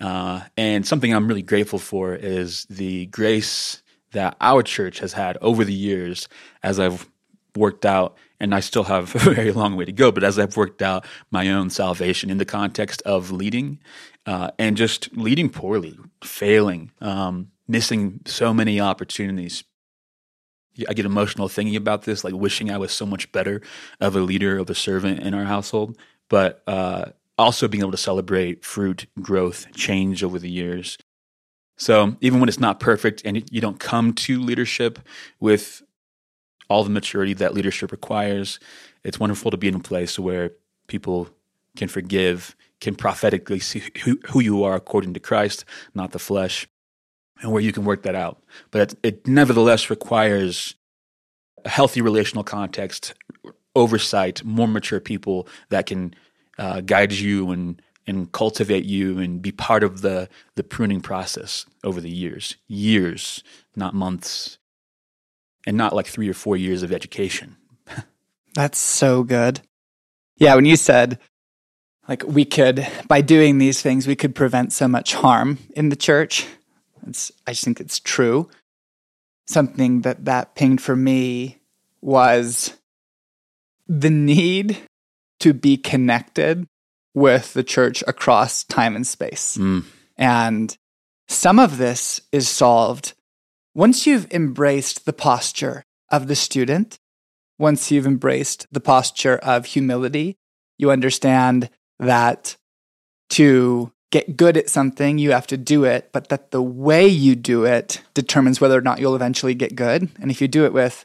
Uh, 0.00 0.40
and 0.56 0.86
something 0.86 1.12
I'm 1.12 1.28
really 1.28 1.42
grateful 1.42 1.78
for 1.78 2.14
is 2.14 2.64
the 2.70 3.04
grace 3.04 3.82
that 4.12 4.38
our 4.40 4.62
church 4.62 5.00
has 5.00 5.12
had 5.12 5.36
over 5.42 5.66
the 5.66 5.74
years 5.74 6.30
as 6.62 6.80
I've 6.80 7.06
worked 7.54 7.84
out, 7.84 8.16
and 8.40 8.54
I 8.54 8.60
still 8.60 8.84
have 8.84 9.14
a 9.16 9.18
very 9.18 9.52
long 9.52 9.76
way 9.76 9.84
to 9.84 9.92
go, 9.92 10.10
but 10.10 10.24
as 10.24 10.38
I've 10.38 10.56
worked 10.56 10.80
out 10.80 11.04
my 11.30 11.50
own 11.50 11.68
salvation 11.68 12.30
in 12.30 12.38
the 12.38 12.46
context 12.46 13.02
of 13.02 13.30
leading 13.30 13.80
uh, 14.24 14.48
and 14.58 14.78
just 14.78 15.14
leading 15.14 15.50
poorly, 15.50 15.98
failing, 16.22 16.90
um, 17.02 17.50
missing 17.68 18.20
so 18.24 18.54
many 18.54 18.80
opportunities. 18.80 19.62
I 20.88 20.94
get 20.94 21.06
emotional 21.06 21.48
thinking 21.48 21.76
about 21.76 22.02
this, 22.02 22.24
like 22.24 22.34
wishing 22.34 22.70
I 22.70 22.78
was 22.78 22.92
so 22.92 23.06
much 23.06 23.30
better 23.32 23.60
of 24.00 24.16
a 24.16 24.20
leader, 24.20 24.58
of 24.58 24.68
a 24.70 24.74
servant 24.74 25.20
in 25.20 25.34
our 25.34 25.44
household, 25.44 25.96
but 26.28 26.62
uh, 26.66 27.06
also 27.38 27.68
being 27.68 27.82
able 27.82 27.92
to 27.92 27.96
celebrate 27.96 28.64
fruit, 28.64 29.06
growth, 29.20 29.72
change 29.74 30.22
over 30.24 30.38
the 30.38 30.50
years. 30.50 30.98
So 31.76 32.16
even 32.20 32.40
when 32.40 32.48
it's 32.48 32.60
not 32.60 32.80
perfect 32.80 33.22
and 33.24 33.48
you 33.50 33.60
don't 33.60 33.80
come 33.80 34.12
to 34.14 34.40
leadership 34.40 34.98
with 35.40 35.82
all 36.68 36.84
the 36.84 36.90
maturity 36.90 37.34
that 37.34 37.54
leadership 37.54 37.92
requires, 37.92 38.58
it's 39.02 39.20
wonderful 39.20 39.50
to 39.50 39.56
be 39.56 39.68
in 39.68 39.74
a 39.74 39.80
place 39.80 40.18
where 40.18 40.52
people 40.86 41.28
can 41.76 41.88
forgive, 41.88 42.56
can 42.80 42.94
prophetically 42.94 43.58
see 43.58 43.82
who, 44.04 44.18
who 44.30 44.40
you 44.40 44.62
are 44.64 44.74
according 44.74 45.14
to 45.14 45.20
Christ, 45.20 45.64
not 45.94 46.12
the 46.12 46.18
flesh, 46.18 46.68
and 47.40 47.52
where 47.52 47.62
you 47.62 47.72
can 47.72 47.84
work 47.84 48.02
that 48.02 48.14
out. 48.14 48.42
But 48.70 48.92
it, 48.92 48.98
it 49.02 49.26
nevertheless 49.26 49.90
requires 49.90 50.74
a 51.64 51.68
healthy 51.68 52.00
relational 52.00 52.44
context, 52.44 53.14
oversight, 53.74 54.44
more 54.44 54.68
mature 54.68 55.00
people 55.00 55.48
that 55.70 55.86
can 55.86 56.14
uh, 56.58 56.80
guide 56.80 57.12
you 57.12 57.50
and 57.50 57.80
and 58.06 58.30
cultivate 58.32 58.84
you 58.84 59.18
and 59.18 59.40
be 59.40 59.50
part 59.50 59.82
of 59.82 60.02
the 60.02 60.28
the 60.56 60.62
pruning 60.62 61.00
process 61.00 61.66
over 61.82 62.00
the 62.00 62.10
years, 62.10 62.56
years, 62.68 63.42
not 63.74 63.94
months, 63.94 64.58
and 65.66 65.76
not 65.76 65.94
like 65.94 66.06
three 66.06 66.28
or 66.28 66.34
four 66.34 66.56
years 66.56 66.82
of 66.82 66.92
education. 66.92 67.56
That's 68.54 68.78
so 68.78 69.22
good. 69.22 69.60
Yeah, 70.36 70.54
when 70.54 70.64
you 70.64 70.76
said 70.76 71.18
like 72.08 72.22
we 72.26 72.44
could 72.44 72.86
by 73.08 73.20
doing 73.20 73.58
these 73.58 73.80
things 73.80 74.06
we 74.06 74.16
could 74.16 74.34
prevent 74.34 74.72
so 74.72 74.86
much 74.86 75.14
harm 75.14 75.58
in 75.74 75.88
the 75.88 75.96
church. 75.96 76.46
It's, 77.06 77.32
I 77.46 77.52
just 77.52 77.64
think 77.64 77.80
it's 77.80 77.98
true. 77.98 78.48
Something 79.46 80.02
that 80.02 80.24
that 80.24 80.54
pinged 80.54 80.80
for 80.80 80.96
me 80.96 81.60
was 82.00 82.76
the 83.86 84.10
need 84.10 84.78
to 85.40 85.52
be 85.52 85.76
connected 85.76 86.66
with 87.14 87.52
the 87.52 87.64
church 87.64 88.02
across 88.06 88.64
time 88.64 88.96
and 88.96 89.06
space. 89.06 89.56
Mm. 89.58 89.84
And 90.16 90.76
some 91.28 91.58
of 91.58 91.78
this 91.78 92.20
is 92.32 92.48
solved 92.48 93.14
once 93.74 94.06
you've 94.06 94.30
embraced 94.30 95.04
the 95.04 95.12
posture 95.12 95.84
of 96.10 96.28
the 96.28 96.36
student, 96.36 97.00
once 97.58 97.90
you've 97.90 98.06
embraced 98.06 98.66
the 98.70 98.80
posture 98.80 99.36
of 99.38 99.66
humility, 99.66 100.36
you 100.78 100.90
understand 100.90 101.68
that 101.98 102.56
to 103.30 103.92
get 104.14 104.36
good 104.36 104.56
at 104.56 104.70
something, 104.70 105.18
you 105.18 105.32
have 105.32 105.48
to 105.48 105.56
do 105.56 105.82
it, 105.82 106.10
but 106.12 106.28
that 106.28 106.52
the 106.52 106.62
way 106.62 107.04
you 107.04 107.34
do 107.34 107.64
it 107.64 108.00
determines 108.14 108.60
whether 108.60 108.78
or 108.78 108.80
not 108.80 109.00
you'll 109.00 109.16
eventually 109.16 109.56
get 109.56 109.74
good. 109.74 110.08
And 110.20 110.30
if 110.30 110.40
you 110.40 110.46
do 110.46 110.64
it 110.64 110.72
with 110.72 111.04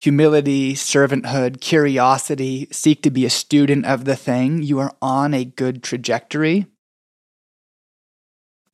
humility, 0.00 0.74
servanthood, 0.74 1.60
curiosity, 1.60 2.68
seek 2.70 3.02
to 3.02 3.10
be 3.10 3.24
a 3.24 3.30
student 3.30 3.84
of 3.84 4.04
the 4.04 4.14
thing, 4.14 4.62
you 4.62 4.78
are 4.78 4.94
on 5.02 5.34
a 5.34 5.44
good 5.44 5.82
trajectory. 5.82 6.66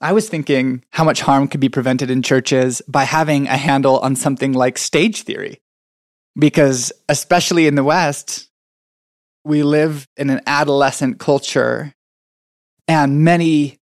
I 0.03 0.13
was 0.13 0.29
thinking 0.29 0.85
how 0.91 1.05
much 1.05 1.23
harm 1.23 1.49
could 1.49 1.61
be 1.61 1.71
prevented 1.71 2.11
in 2.11 2.21
churches 2.21 2.83
by 2.87 3.05
having 3.05 3.47
a 3.47 3.57
handle 3.57 4.01
on 4.01 4.17
something 4.17 4.53
like 4.53 4.77
stage 4.77 5.23
theory. 5.23 5.63
Because, 6.39 6.93
especially 7.09 7.67
in 7.67 7.75
the 7.75 7.85
West, 7.85 8.51
we 9.47 9.63
live 9.63 10.07
in 10.19 10.29
an 10.29 10.43
adolescent 10.47 11.19
culture, 11.19 11.95
and 12.91 13.23
many 13.23 13.79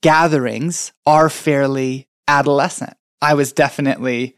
gatherings 0.00 0.92
are 1.04 1.28
fairly 1.28 2.06
adolescent. 2.28 2.94
I 3.20 3.34
was 3.34 3.52
definitely, 3.52 4.36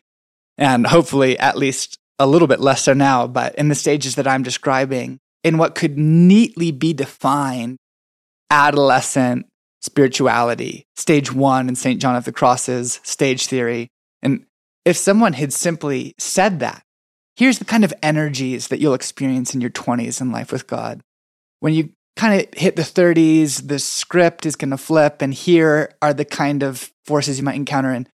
and 0.57 0.87
hopefully 0.87 1.39
at 1.39 1.59
least 1.59 1.99
a 2.19 2.27
little 2.27 2.49
bit 2.49 2.61
less 2.61 2.85
so 2.85 2.95
now, 2.95 3.27
but 3.27 3.55
in 3.57 3.69
the 3.69 3.75
stages 3.75 4.15
that 4.15 4.27
I'm 4.27 4.43
describing, 4.43 5.19
in 5.43 5.59
what 5.59 5.75
could 5.75 5.99
neatly 5.99 6.73
be 6.73 6.95
defined 6.95 7.77
adolescent 8.49 9.49
spirituality, 9.83 10.87
stage 10.97 11.31
one 11.31 11.69
in 11.69 11.77
St. 11.77 12.01
John 12.01 12.17
of 12.17 12.25
the 12.25 12.33
Cross's 12.33 13.01
stage 13.03 13.49
theory. 13.49 13.89
And 14.23 14.47
if 14.87 14.97
someone 14.97 15.35
had 15.35 15.53
simply 15.53 16.15
said 16.17 16.61
that, 16.61 16.83
here's 17.37 17.59
the 17.59 17.67
kind 17.67 17.85
of 17.85 17.93
energies 18.03 18.69
that 18.69 18.81
you'll 18.81 18.95
experience 18.95 19.55
in 19.55 19.61
your 19.61 19.69
20s 19.69 20.23
in 20.23 20.33
life 20.33 20.53
with 20.53 20.67
God. 20.67 21.03
When 21.61 21.75
you 21.75 21.91
kind 22.17 22.41
of 22.41 22.55
hit 22.55 22.77
the 22.77 22.83
30s, 22.83 23.67
the 23.67 23.79
script 23.79 24.47
is 24.47 24.57
going 24.57 24.71
to 24.71 24.77
flip, 24.77 25.21
and 25.21 25.35
here 25.35 25.93
are 26.01 26.15
the 26.15 26.25
kind 26.25 26.63
of 26.63 26.91
forces 27.05 27.39
you 27.39 27.45
might 27.45 27.57
encounter. 27.57 27.91
And 27.91 28.09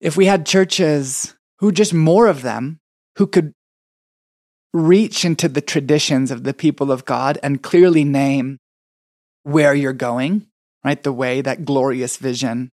if 0.00 0.16
we 0.16 0.26
had 0.26 0.46
churches 0.46 1.34
who 1.58 1.72
just 1.72 1.94
more 1.94 2.26
of 2.26 2.42
them, 2.42 2.78
who 3.16 3.26
could 3.26 3.52
reach 4.72 5.24
into 5.24 5.48
the 5.48 5.60
traditions 5.60 6.30
of 6.30 6.44
the 6.44 6.54
people 6.54 6.92
of 6.92 7.04
God 7.04 7.38
and 7.42 7.62
clearly 7.62 8.04
name 8.04 8.58
where 9.42 9.74
you're 9.74 9.92
going 9.92 10.46
right? 10.84 11.02
The 11.02 11.12
way, 11.12 11.40
that 11.40 11.64
glorious 11.64 12.16
vision 12.16 12.70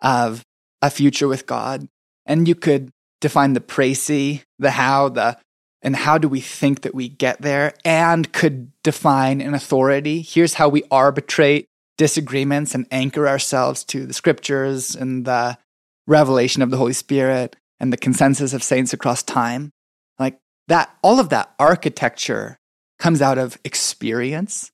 of 0.00 0.42
a 0.82 0.90
future 0.90 1.28
with 1.28 1.46
God. 1.46 1.88
And 2.26 2.46
you 2.46 2.54
could 2.54 2.90
define 3.20 3.54
the 3.54 3.60
praxis, 3.60 4.40
the 4.58 4.72
how, 4.72 5.08
the 5.08 5.38
and 5.82 5.94
how 5.94 6.18
do 6.18 6.28
we 6.28 6.40
think 6.40 6.82
that 6.82 6.94
we 6.94 7.08
get 7.08 7.40
there, 7.40 7.74
and 7.84 8.32
could 8.32 8.72
define 8.82 9.40
an 9.40 9.54
authority. 9.54 10.22
Here's 10.22 10.54
how 10.54 10.68
we 10.68 10.82
arbitrate 10.90 11.66
disagreements 11.96 12.74
and 12.74 12.86
anchor 12.90 13.28
ourselves 13.28 13.84
to 13.84 14.06
the 14.06 14.14
scriptures 14.14 14.94
and 14.94 15.24
the 15.24 15.58
revelation 16.06 16.62
of 16.62 16.70
the 16.70 16.76
Holy 16.76 16.92
Spirit 16.92 17.56
and 17.80 17.92
the 17.92 17.96
consensus 17.96 18.52
of 18.52 18.62
saints 18.62 18.92
across 18.92 19.22
time. 19.22 19.72
Like 20.18 20.38
that, 20.68 20.90
all 21.02 21.20
of 21.20 21.28
that 21.28 21.54
architecture 21.58 22.58
comes 22.98 23.22
out 23.22 23.38
of 23.38 23.58
experience. 23.64 24.72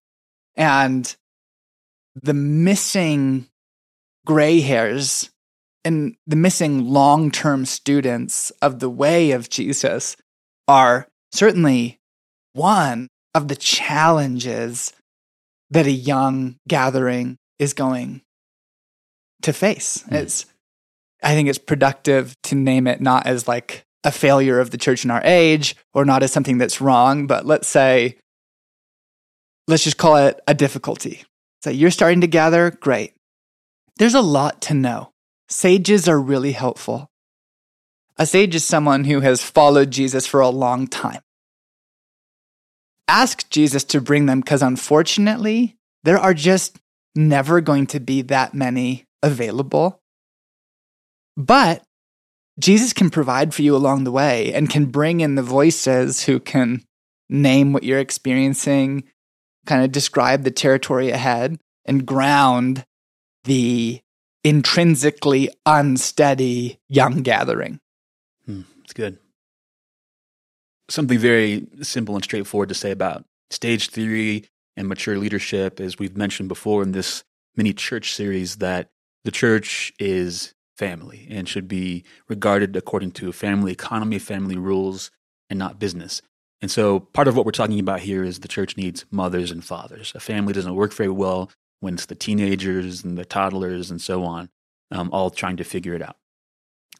And 0.56 1.14
the 2.14 2.34
missing 2.34 3.48
gray 4.24 4.60
hairs 4.60 5.30
and 5.84 6.16
the 6.26 6.36
missing 6.36 6.88
long 6.88 7.30
term 7.30 7.66
students 7.66 8.50
of 8.62 8.78
the 8.80 8.88
way 8.88 9.32
of 9.32 9.50
Jesus 9.50 10.16
are 10.68 11.08
certainly 11.32 11.98
one 12.52 13.08
of 13.34 13.48
the 13.48 13.56
challenges 13.56 14.92
that 15.70 15.86
a 15.86 15.92
young 15.92 16.56
gathering 16.68 17.36
is 17.58 17.72
going 17.72 18.22
to 19.42 19.52
face. 19.52 20.04
Mm. 20.08 20.22
It's, 20.22 20.46
I 21.22 21.34
think 21.34 21.48
it's 21.48 21.58
productive 21.58 22.34
to 22.44 22.54
name 22.54 22.86
it 22.86 23.00
not 23.00 23.26
as 23.26 23.48
like 23.48 23.84
a 24.04 24.12
failure 24.12 24.60
of 24.60 24.70
the 24.70 24.78
church 24.78 25.04
in 25.04 25.10
our 25.10 25.22
age 25.24 25.76
or 25.92 26.04
not 26.04 26.22
as 26.22 26.32
something 26.32 26.58
that's 26.58 26.80
wrong, 26.80 27.26
but 27.26 27.46
let's 27.46 27.66
say, 27.66 28.18
let's 29.66 29.84
just 29.84 29.96
call 29.96 30.16
it 30.16 30.40
a 30.46 30.54
difficulty 30.54 31.24
so 31.64 31.70
you're 31.70 31.90
starting 31.90 32.20
to 32.20 32.26
gather, 32.26 32.72
great. 32.72 33.14
There's 33.96 34.12
a 34.12 34.20
lot 34.20 34.60
to 34.62 34.74
know. 34.74 35.12
Sages 35.48 36.06
are 36.06 36.20
really 36.20 36.52
helpful. 36.52 37.08
A 38.16 38.26
sage 38.26 38.54
is 38.54 38.64
someone 38.64 39.04
who 39.04 39.20
has 39.20 39.42
followed 39.42 39.90
Jesus 39.90 40.26
for 40.26 40.40
a 40.40 40.48
long 40.48 40.86
time. 40.86 41.20
Ask 43.08 43.48
Jesus 43.50 43.82
to 43.84 44.00
bring 44.00 44.26
them 44.26 44.40
because 44.40 44.62
unfortunately, 44.62 45.76
there 46.04 46.18
are 46.18 46.34
just 46.34 46.78
never 47.16 47.60
going 47.60 47.86
to 47.88 48.00
be 48.00 48.22
that 48.22 48.54
many 48.54 49.04
available. 49.22 50.00
But 51.36 51.82
Jesus 52.58 52.92
can 52.92 53.10
provide 53.10 53.52
for 53.52 53.62
you 53.62 53.74
along 53.74 54.04
the 54.04 54.12
way 54.12 54.52
and 54.54 54.70
can 54.70 54.86
bring 54.86 55.20
in 55.20 55.34
the 55.34 55.42
voices 55.42 56.24
who 56.24 56.38
can 56.38 56.82
name 57.28 57.72
what 57.72 57.82
you're 57.82 57.98
experiencing, 57.98 59.04
kind 59.66 59.84
of 59.84 59.90
describe 59.90 60.44
the 60.44 60.50
territory 60.52 61.10
ahead 61.10 61.58
and 61.84 62.06
ground 62.06 62.84
the 63.42 64.00
intrinsically 64.44 65.50
unsteady 65.66 66.78
young 66.88 67.22
gathering. 67.22 67.80
Hmm, 68.46 68.62
it's 68.82 68.92
good. 68.92 69.18
Something 70.88 71.18
very 71.18 71.66
simple 71.82 72.14
and 72.14 72.24
straightforward 72.24 72.68
to 72.68 72.74
say 72.74 72.90
about 72.90 73.24
stage 73.50 73.88
theory 73.88 74.44
and 74.76 74.88
mature 74.88 75.16
leadership, 75.16 75.80
as 75.80 75.98
we've 75.98 76.16
mentioned 76.16 76.48
before 76.48 76.82
in 76.82 76.92
this 76.92 77.24
mini 77.56 77.72
church 77.72 78.12
series, 78.14 78.56
that 78.56 78.88
the 79.24 79.30
church 79.30 79.92
is 79.98 80.54
family 80.76 81.26
and 81.30 81.48
should 81.48 81.68
be 81.68 82.04
regarded 82.28 82.76
according 82.76 83.12
to 83.12 83.32
family 83.32 83.72
economy, 83.72 84.18
family 84.18 84.56
rules, 84.56 85.10
and 85.48 85.58
not 85.58 85.78
business. 85.78 86.20
And 86.60 86.70
so 86.70 87.00
part 87.00 87.28
of 87.28 87.36
what 87.36 87.46
we're 87.46 87.52
talking 87.52 87.78
about 87.78 88.00
here 88.00 88.24
is 88.24 88.40
the 88.40 88.48
church 88.48 88.76
needs 88.76 89.04
mothers 89.10 89.50
and 89.50 89.64
fathers. 89.64 90.12
A 90.14 90.20
family 90.20 90.52
doesn't 90.52 90.74
work 90.74 90.92
very 90.92 91.10
well 91.10 91.50
when 91.80 91.94
it's 91.94 92.06
the 92.06 92.14
teenagers 92.14 93.04
and 93.04 93.16
the 93.16 93.24
toddlers 93.24 93.90
and 93.90 94.00
so 94.00 94.24
on, 94.24 94.48
um, 94.90 95.10
all 95.12 95.30
trying 95.30 95.56
to 95.58 95.64
figure 95.64 95.94
it 95.94 96.02
out. 96.02 96.16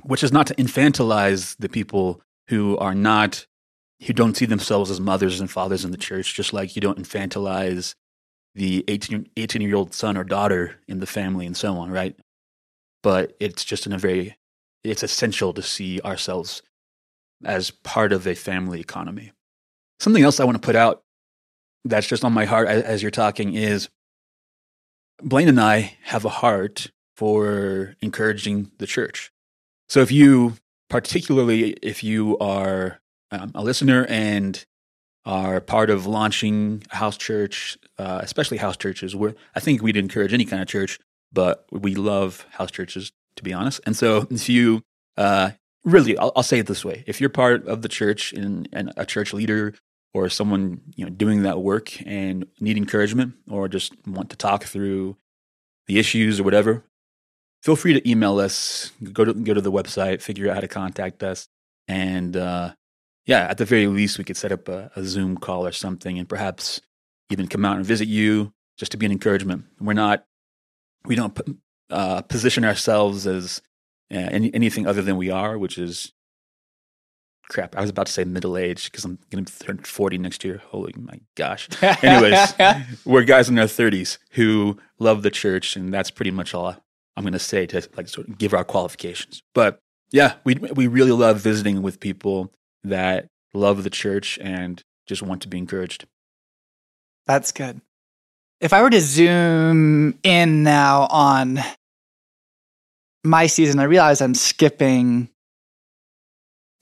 Which 0.03 0.22
is 0.22 0.32
not 0.32 0.47
to 0.49 0.55
infantilize 0.55 1.57
the 1.59 1.68
people 1.68 2.20
who 2.49 2.76
are 2.78 2.95
not, 2.95 3.47
who 4.05 4.12
don't 4.12 4.36
see 4.36 4.47
themselves 4.47 4.90
as 4.90 5.01
mothers 5.01 5.40
and 5.40 5.51
fathers 5.51 5.84
in 5.84 5.92
the 5.92 5.97
church, 5.97 6.34
just 6.34 6.53
like 6.53 6.76
you 6.76 6.82
don't 6.82 6.99
infantilize 6.99 7.95
the 8.55 8.84
18, 8.88 9.28
18 9.36 9.62
year 9.62 9.76
old 9.76 9.95
son 9.95 10.16
or 10.16 10.24
daughter 10.24 10.76
in 10.86 11.01
the 11.01 11.07
family 11.07 11.47
and 11.47 11.57
so 11.57 11.76
on, 11.76 11.90
right? 11.90 12.16
But 13.03 13.36
it's 13.40 13.64
just 13.64 13.86
in 13.86 13.92
a 13.92 13.99
very, 13.99 14.36
it's 14.82 15.03
essential 15.03 15.53
to 15.55 15.62
see 15.62 16.01
ourselves 16.01 16.62
as 17.45 17.70
part 17.70 18.12
of 18.12 18.26
a 18.26 18.34
family 18.34 18.80
economy. 18.80 19.32
Something 20.01 20.22
else 20.22 20.40
I 20.40 20.45
want 20.45 20.61
to 20.61 20.66
put 20.66 20.76
out 20.76 21.05
that's 21.84 22.07
just 22.07 22.24
on 22.24 22.32
my 22.32 22.45
heart 22.45 22.68
as 22.68 23.03
you're 23.03 23.11
talking 23.11 23.55
is 23.55 23.88
Blaine 25.22 25.49
and 25.49 25.61
I 25.61 25.97
have 26.05 26.24
a 26.24 26.30
heart 26.30 26.90
for 27.16 27.95
encouraging 28.01 28.70
the 28.78 28.86
church. 28.86 29.30
So 29.89 30.01
if 30.01 30.11
you, 30.11 30.55
particularly 30.89 31.72
if 31.82 32.03
you 32.03 32.39
are 32.39 33.01
um, 33.30 33.53
a 33.55 33.62
listener 33.62 34.07
and 34.09 34.64
are 35.26 35.61
part 35.61 35.91
of 35.91 36.07
launching 36.07 36.82
house 36.91 37.16
church, 37.16 37.78
uh, 37.99 38.20
especially 38.22 38.59
house 38.59 38.76
churches, 38.76 39.16
where 39.16 39.35
I 39.55 39.61
think 39.61 39.82
we'd 39.82 39.97
encourage 39.97 40.35
any 40.35 40.45
kind 40.45 40.61
of 40.61 40.68
church, 40.68 40.99
but 41.32 41.64
we 41.70 41.95
love 41.95 42.47
house 42.53 42.70
churches, 42.70 43.12
to 43.37 43.43
be 43.43 43.53
honest. 43.53 43.80
And 43.87 43.97
so 43.97 44.26
if 44.30 44.49
you 44.49 44.82
uh, 45.16 45.53
really, 45.85 46.16
I'll, 46.18 46.32
I'll, 46.37 46.43
say 46.43 46.59
it 46.59 46.66
this 46.66 46.85
way: 46.85 47.05
if 47.07 47.20
you're 47.20 47.30
part 47.30 47.66
of 47.66 47.82
the 47.82 47.89
church 47.89 48.32
and, 48.32 48.68
and 48.72 48.93
a 48.97 49.07
church 49.07 49.32
leader 49.32 49.74
or 50.12 50.28
someone 50.28 50.80
you 50.95 51.05
know 51.05 51.11
doing 51.11 51.43
that 51.43 51.61
work 51.61 52.01
and 52.07 52.47
need 52.61 52.76
encouragement 52.76 53.35
or 53.51 53.68
just 53.68 53.95
want 54.07 54.30
to 54.30 54.37
talk 54.37 54.64
through 54.64 55.16
the 55.87 55.99
issues 55.99 56.41
or 56.41 56.45
whatever, 56.45 56.85
feel 57.64 57.76
free 57.76 57.94
to 57.94 58.08
email 58.08 58.38
us. 58.38 58.92
Go 59.12 59.24
to 59.24 59.32
go 59.32 59.54
to 59.54 59.60
the 59.60 59.72
website, 59.72 60.20
figure 60.20 60.48
out 60.48 60.54
how 60.54 60.60
to 60.60 60.68
contact 60.68 61.22
us, 61.22 61.48
and 61.88 62.36
uh, 62.36 62.74
yeah, 63.26 63.46
at 63.48 63.58
the 63.58 63.64
very 63.64 63.86
least, 63.86 64.18
we 64.18 64.24
could 64.24 64.36
set 64.36 64.52
up 64.52 64.68
a, 64.68 64.90
a, 64.94 65.04
Zoom 65.04 65.36
call 65.38 65.66
or 65.66 65.72
something, 65.72 66.18
and 66.18 66.28
perhaps 66.28 66.80
even 67.30 67.48
come 67.48 67.64
out 67.64 67.76
and 67.76 67.86
visit 67.86 68.06
you 68.06 68.52
just 68.76 68.92
to 68.92 68.98
be 68.98 69.06
an 69.06 69.12
encouragement. 69.12 69.64
We're 69.80 69.94
not, 69.94 70.26
we 71.06 71.16
don't 71.16 71.38
uh, 71.90 72.22
position 72.22 72.64
ourselves 72.64 73.26
as 73.26 73.62
uh, 74.12 74.18
any, 74.18 74.54
anything 74.54 74.86
other 74.86 75.00
than 75.00 75.16
we 75.16 75.30
are, 75.30 75.56
which 75.56 75.78
is 75.78 76.12
crap. 77.48 77.76
I 77.76 77.80
was 77.80 77.90
about 77.90 78.06
to 78.06 78.12
say 78.12 78.24
middle 78.24 78.58
age 78.58 78.90
because 78.90 79.06
I'm 79.06 79.18
going 79.30 79.44
to 79.44 79.58
turn 79.58 79.78
40 79.78 80.18
next 80.18 80.44
year. 80.44 80.60
Holy 80.66 80.92
my 80.98 81.20
gosh. 81.34 81.68
Anyways, 81.82 82.54
we're 83.06 83.24
guys 83.24 83.48
in 83.48 83.58
our 83.58 83.64
30s 83.64 84.18
who 84.30 84.78
love 84.98 85.22
the 85.22 85.30
church, 85.30 85.76
and 85.76 85.94
that's 85.94 86.10
pretty 86.10 86.30
much 86.30 86.52
all 86.52 86.76
I'm 87.16 87.24
going 87.24 87.32
to 87.32 87.38
say 87.38 87.66
to 87.66 87.88
like 87.96 88.08
sort 88.08 88.28
of 88.28 88.38
give 88.38 88.54
our 88.54 88.64
qualifications. 88.64 89.42
But 89.54 89.78
yeah, 90.10 90.34
we 90.44 90.54
we 90.54 90.86
really 90.86 91.12
love 91.12 91.38
visiting 91.38 91.82
with 91.82 92.00
people 92.00 92.52
that 92.82 93.28
love 93.52 93.84
the 93.84 93.90
church 93.90 94.38
and 94.40 94.82
just 95.06 95.22
want 95.22 95.42
to 95.42 95.48
be 95.48 95.58
encouraged. 95.58 96.06
That's 97.26 97.52
good. 97.52 97.80
If 98.60 98.72
I 98.72 98.82
were 98.82 98.90
to 98.90 99.00
zoom 99.00 100.18
in 100.22 100.62
now 100.62 101.06
on 101.10 101.60
my 103.24 103.46
season, 103.46 103.80
I 103.80 103.84
realize 103.84 104.20
I'm 104.20 104.34
skipping 104.34 105.28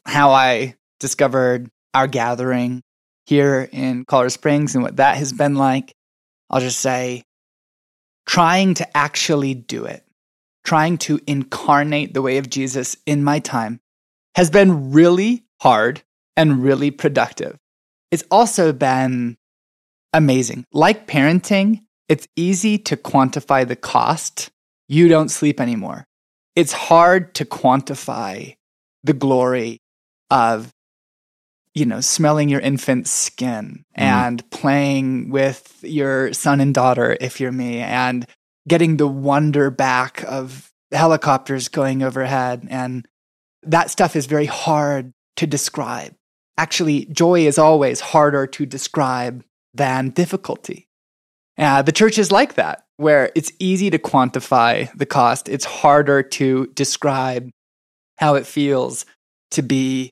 how 0.05 0.31
I 0.33 0.77
discovered 1.01 1.69
our 1.95 2.07
gathering 2.07 2.83
here 3.27 3.69
in 3.71 4.05
Colorado 4.05 4.29
Springs 4.29 4.75
and 4.75 4.83
what 4.83 4.97
that 4.97 5.17
has 5.17 5.33
been 5.33 5.55
like. 5.55 5.93
I'll 6.51 6.61
just 6.61 6.81
say 6.81 7.23
trying 8.27 8.75
to 8.75 8.97
actually 8.97 9.55
do 9.55 9.85
it, 9.85 10.05
trying 10.65 10.99
to 10.99 11.21
incarnate 11.27 12.15
the 12.15 12.23
way 12.23 12.39
of 12.39 12.51
Jesus 12.51 12.97
in 13.07 13.25
my 13.25 13.39
time 13.39 13.81
has 14.35 14.51
been 14.51 14.93
really 14.93 15.45
hard 15.61 16.03
and 16.37 16.63
really 16.63 16.91
productive. 16.91 17.59
It's 18.11 18.25
also 18.31 18.73
been 18.73 19.37
amazing. 20.13 20.65
Like 20.73 21.07
parenting, 21.07 21.81
it's 22.09 22.29
easy 22.37 22.79
to 22.79 22.97
quantify 22.97 23.67
the 23.67 23.77
cost. 23.77 24.51
You 24.89 25.09
don't 25.09 25.31
sleep 25.31 25.61
anymore. 25.61 26.05
It's 26.55 26.73
hard 26.73 27.35
to 27.37 27.45
quantify 27.45 28.57
the 29.05 29.13
glory 29.13 29.81
of 30.31 30.73
you 31.75 31.87
know 31.87 32.01
smelling 32.01 32.49
your 32.49 32.61
infant's 32.61 33.11
skin 33.11 33.85
mm. 33.99 34.03
and 34.03 34.49
playing 34.51 35.31
with 35.31 35.79
your 35.83 36.33
son 36.33 36.61
and 36.61 36.75
daughter 36.75 37.17
if 37.21 37.41
you're 37.41 37.53
me 37.53 37.79
and 37.79 38.27
getting 38.69 38.97
the 38.97 39.09
wonder 39.09 39.71
back 39.71 40.25
of 40.25 40.73
helicopters 40.93 41.69
going 41.69 42.03
overhead. 42.03 42.67
And 42.71 43.07
that 43.63 43.91
stuff 43.91 44.17
is 44.17 44.27
very 44.27 44.47
hard 44.47 45.13
to 45.37 45.47
describe. 45.47 46.15
Actually 46.59 47.07
joy 47.07 47.47
is 47.47 47.59
always 47.59 48.01
harder 48.01 48.47
to 48.47 48.67
describe 48.67 49.45
than 49.75 50.11
difficulty. 50.11 50.89
Uh, 51.59 51.83
the 51.83 51.93
church 51.93 52.19
is 52.19 52.33
like 52.33 52.55
that 52.55 52.85
where 52.97 53.31
it's 53.35 53.53
easy 53.59 53.91
to 53.91 53.99
quantify 53.99 54.91
the 54.97 55.07
cost. 55.07 55.49
It's 55.49 55.65
harder 55.65 56.23
to 56.23 56.67
describe 56.75 57.51
how 58.19 58.35
it 58.37 58.47
feels 58.47 59.05
to 59.51 59.63
be 59.63 60.11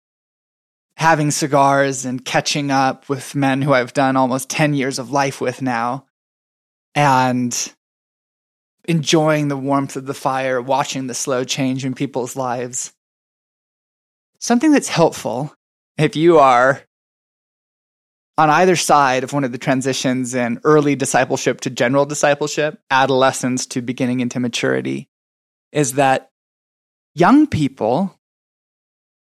having 0.97 1.31
cigars 1.31 2.05
and 2.05 2.25
catching 2.25 2.71
up 2.71 3.09
with 3.09 3.35
men 3.35 3.63
who 3.63 3.73
I've 3.73 3.95
done 3.95 4.17
almost 4.17 4.51
10 4.51 4.75
years 4.75 4.99
of 4.99 5.11
life 5.11 5.41
with 5.41 5.63
now. 5.63 6.07
And 6.95 7.73
enjoying 8.91 9.47
the 9.47 9.57
warmth 9.57 9.95
of 9.95 10.07
the 10.07 10.15
fire, 10.15 10.61
watching 10.61 11.07
the 11.07 11.15
slow 11.15 11.45
change 11.45 11.85
in 11.85 11.95
people's 11.95 12.35
lives. 12.35 12.93
Something 14.41 14.73
that's 14.73 14.89
helpful 14.89 15.55
if 15.97 16.17
you 16.17 16.41
are 16.41 16.83
on 18.37 18.51
either 18.51 18.75
side 18.75 19.23
of 19.23 19.33
one 19.33 19.45
of 19.45 19.53
the 19.53 19.59
transitions 19.59 20.35
in 20.35 20.61
early 20.65 20.97
discipleship 20.97 21.61
to 21.61 21.71
general 21.71 22.05
discipleship, 22.05 22.81
adolescence 22.91 23.65
to 23.67 23.81
beginning 23.81 24.19
into 24.19 24.41
maturity, 24.41 25.09
is 25.71 25.93
that 25.93 26.29
young 27.15 27.47
people 27.47 28.19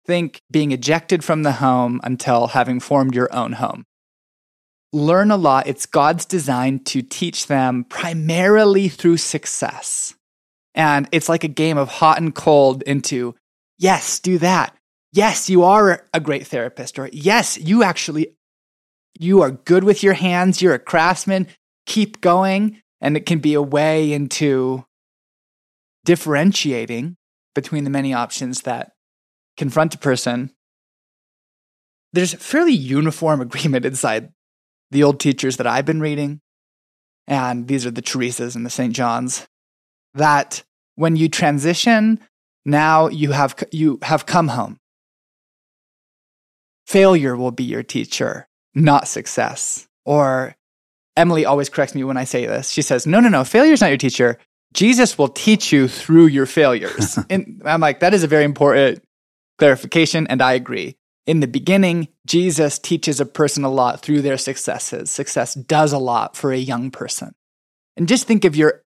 think 0.07 0.41
being 0.51 0.73
ejected 0.73 1.23
from 1.23 1.43
the 1.43 1.53
home 1.53 2.01
until 2.03 2.47
having 2.47 2.81
formed 2.81 3.15
your 3.15 3.31
own 3.35 3.53
home. 3.53 3.85
Learn 4.93 5.31
a 5.31 5.37
lot. 5.37 5.67
It's 5.67 5.87
God's 5.87 6.25
design 6.25 6.81
to 6.85 7.03
teach 7.03 7.47
them 7.47 7.85
primarily 7.85 8.89
through 8.89 9.19
success. 9.19 10.15
And 10.75 11.09
it's 11.13 11.29
like 11.29 11.45
a 11.45 11.49
game 11.49 11.77
of 11.77 11.89
hot 11.89 12.19
and 12.19 12.35
cold 12.35 12.83
into, 12.83 13.35
yes, 13.79 14.21
do 14.21 14.39
that. 14.39 14.75
Yes, 15.13 15.51
you 15.51 15.65
are 15.65 16.07
a 16.15 16.21
great 16.21 16.47
therapist. 16.47 16.99
Or 16.99 17.11
yes, 17.13 17.59
you 17.59 17.83
actually, 17.83 18.37
you 19.19 19.43
are 19.43 19.51
good 19.51 19.85
with 19.85 20.03
your 20.03 20.15
hands. 20.15 20.63
You're 20.63 20.75
a 20.75 20.79
craftsman. 20.79 21.49
Keep 21.87 22.21
going. 22.21 22.81
And 23.01 23.17
it 23.17 23.27
can 23.27 23.41
be 23.41 23.55
a 23.55 23.63
way 23.63 24.13
into 24.13 24.85
differentiating 26.05 27.17
between 27.55 27.85
the 27.85 27.91
many 27.91 28.15
options 28.15 28.63
that 28.63 28.93
confront 29.57 29.95
a 29.95 29.99
person, 29.99 30.51
there's 32.13 32.33
fairly 32.35 32.73
uniform 32.73 33.41
agreement 33.49 33.85
inside 33.85 34.33
the 34.91 35.03
old 35.03 35.21
teachers 35.21 35.57
that 35.57 35.67
I've 35.67 35.85
been 35.85 36.01
reading, 36.01 36.41
and 37.27 37.69
these 37.69 37.87
are 37.87 37.91
the 37.91 38.03
Teresas 38.03 38.57
and 38.57 38.65
the 38.65 38.71
St. 38.71 38.95
Johns, 38.95 39.47
that 40.15 40.63
when 40.95 41.17
you 41.17 41.29
transition, 41.29 42.21
now 42.65 43.09
you 43.09 43.33
have, 43.33 43.55
you 43.71 43.99
have 44.03 44.27
come 44.27 44.49
home. 44.49 44.79
Failure 46.87 47.37
will 47.37 47.51
be 47.51 47.65
your 47.65 47.83
teacher, 47.83 48.49
not 48.75 49.07
success. 49.07 49.87
Or 50.05 50.57
Emily 51.17 51.45
always 51.45 51.69
corrects 51.69 51.95
me 51.95 52.05
when 52.05 52.17
I 52.17 52.25
say 52.25 52.47
this. 52.47 52.71
She 52.71 52.81
says, 52.81 53.07
No, 53.07 53.21
no, 53.21 53.29
no, 53.29 53.45
failure 53.45 53.73
is 53.73 53.81
not 53.81 53.89
your 53.89 53.99
teacher. 53.99 54.39
Jesus 54.73 55.19
will 55.19 55.29
teach 55.29 55.73
you 55.73 55.89
through 55.89 56.27
your 56.27 56.47
failures. 56.47 57.19
and 57.31 57.61
I'm 57.65 57.81
like, 57.81 58.01
that 58.01 58.15
is 58.15 58.23
a 58.23 58.27
very 58.29 58.45
important 58.45 59.03
clarification, 59.59 60.27
and 60.29 60.41
I 60.41 60.53
agree. 60.53 60.97
In 61.29 61.41
the 61.41 61.47
beginning, 61.47 62.09
Jesus 62.25 62.79
teaches 62.79 63.21
a 63.21 63.27
person 63.27 63.63
a 63.63 63.69
lot 63.69 64.01
through 64.01 64.23
their 64.23 64.39
successes. 64.39 65.11
Success 65.11 65.53
does 65.53 65.93
a 65.93 65.99
lot 65.99 66.35
for 66.35 66.53
a 66.53 66.57
young 66.57 66.91
person. 66.91 67.35
And 67.99 68.09
just 68.09 68.27
think 68.27 68.47
of 68.47 68.57
your 68.57 68.83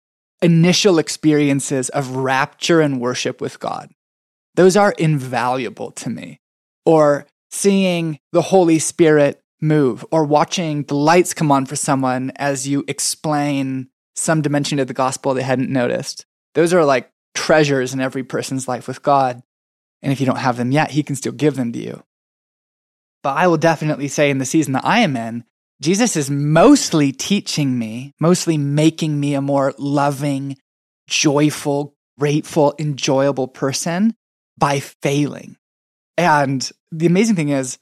initial 0.43 0.99
experiences 0.99 1.89
of 1.89 2.15
rapture 2.15 2.79
and 2.79 3.01
worship 3.01 3.41
with 3.41 3.59
God. 3.59 3.89
Those 4.53 4.77
are 4.77 4.91
invaluable 4.99 5.89
to 5.93 6.11
me. 6.11 6.39
Or 6.85 7.25
seeing 7.49 8.19
the 8.31 8.43
Holy 8.43 8.77
Spirit 8.77 9.41
move 9.59 10.05
or 10.11 10.23
watching 10.23 10.83
the 10.83 10.93
lights 10.93 11.33
come 11.33 11.51
on 11.51 11.65
for 11.65 11.75
someone 11.75 12.31
as 12.35 12.67
you 12.67 12.83
explain 12.87 13.87
some 14.15 14.43
dimension 14.43 14.77
of 14.77 14.87
the 14.87 14.93
gospel 14.93 15.33
they 15.33 15.41
hadn't 15.41 15.71
noticed. 15.71 16.23
Those 16.53 16.71
are 16.71 16.85
like 16.85 17.09
treasures 17.33 17.95
in 17.95 17.99
every 17.99 18.23
person's 18.23 18.67
life 18.67 18.87
with 18.87 19.01
God. 19.01 19.41
And 20.03 20.13
if 20.13 20.19
you 20.19 20.27
don't 20.27 20.35
have 20.35 20.57
them 20.57 20.71
yet, 20.71 20.91
He 20.91 21.01
can 21.01 21.15
still 21.15 21.31
give 21.31 21.55
them 21.55 21.73
to 21.73 21.79
you. 21.79 22.03
But 23.27 23.35
I 23.35 23.47
will 23.47 23.57
definitely 23.57 24.07
say 24.07 24.29
in 24.29 24.37
the 24.37 24.45
season 24.45 24.71
that 24.71 24.85
I 24.85 24.99
am 24.99 25.17
in, 25.17 25.43
Jesus 25.81 26.15
is 26.15 26.31
mostly 26.31 27.11
teaching 27.11 27.77
me, 27.77 28.13
mostly 28.21 28.57
making 28.57 29.19
me 29.19 29.33
a 29.33 29.41
more 29.41 29.73
loving, 29.77 30.55
joyful, 31.09 31.93
grateful, 32.17 32.73
enjoyable 32.79 33.49
person 33.49 34.15
by 34.57 34.79
failing. 34.79 35.57
And 36.15 36.71
the 36.89 37.05
amazing 37.05 37.35
thing 37.35 37.49
is, 37.49 37.77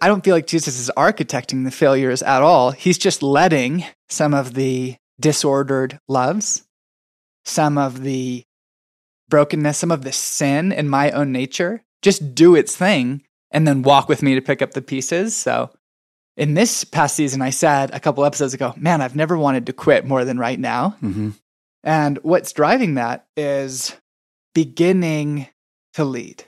I 0.00 0.08
don't 0.08 0.24
feel 0.24 0.34
like 0.34 0.48
Jesus 0.48 0.80
is 0.80 0.90
architecting 0.96 1.64
the 1.64 1.70
failures 1.70 2.20
at 2.20 2.42
all. 2.42 2.72
He's 2.72 2.98
just 2.98 3.22
letting 3.22 3.84
some 4.08 4.34
of 4.34 4.54
the 4.54 4.96
disordered 5.20 6.00
loves, 6.08 6.64
some 7.44 7.78
of 7.78 8.02
the 8.02 8.42
brokenness, 9.28 9.78
some 9.78 9.92
of 9.92 10.02
the 10.02 10.10
sin 10.10 10.72
in 10.72 10.88
my 10.88 11.12
own 11.12 11.30
nature 11.30 11.84
just 12.02 12.34
do 12.34 12.56
its 12.56 12.74
thing 12.74 13.22
and 13.50 13.66
then 13.66 13.82
walk 13.82 14.08
with 14.08 14.22
me 14.22 14.34
to 14.34 14.40
pick 14.40 14.62
up 14.62 14.72
the 14.72 14.82
pieces. 14.82 15.36
So 15.36 15.70
in 16.36 16.54
this 16.54 16.84
past 16.84 17.16
season, 17.16 17.42
I 17.42 17.50
said 17.50 17.90
a 17.92 18.00
couple 18.00 18.24
episodes 18.24 18.54
ago, 18.54 18.74
man, 18.76 19.00
I've 19.00 19.16
never 19.16 19.36
wanted 19.36 19.66
to 19.66 19.72
quit 19.72 20.06
more 20.06 20.24
than 20.24 20.38
right 20.38 20.58
now. 20.58 20.96
Mm-hmm. 21.02 21.30
And 21.82 22.18
what's 22.22 22.52
driving 22.52 22.94
that 22.94 23.26
is 23.36 23.96
beginning 24.54 25.48
to 25.94 26.04
lead, 26.04 26.44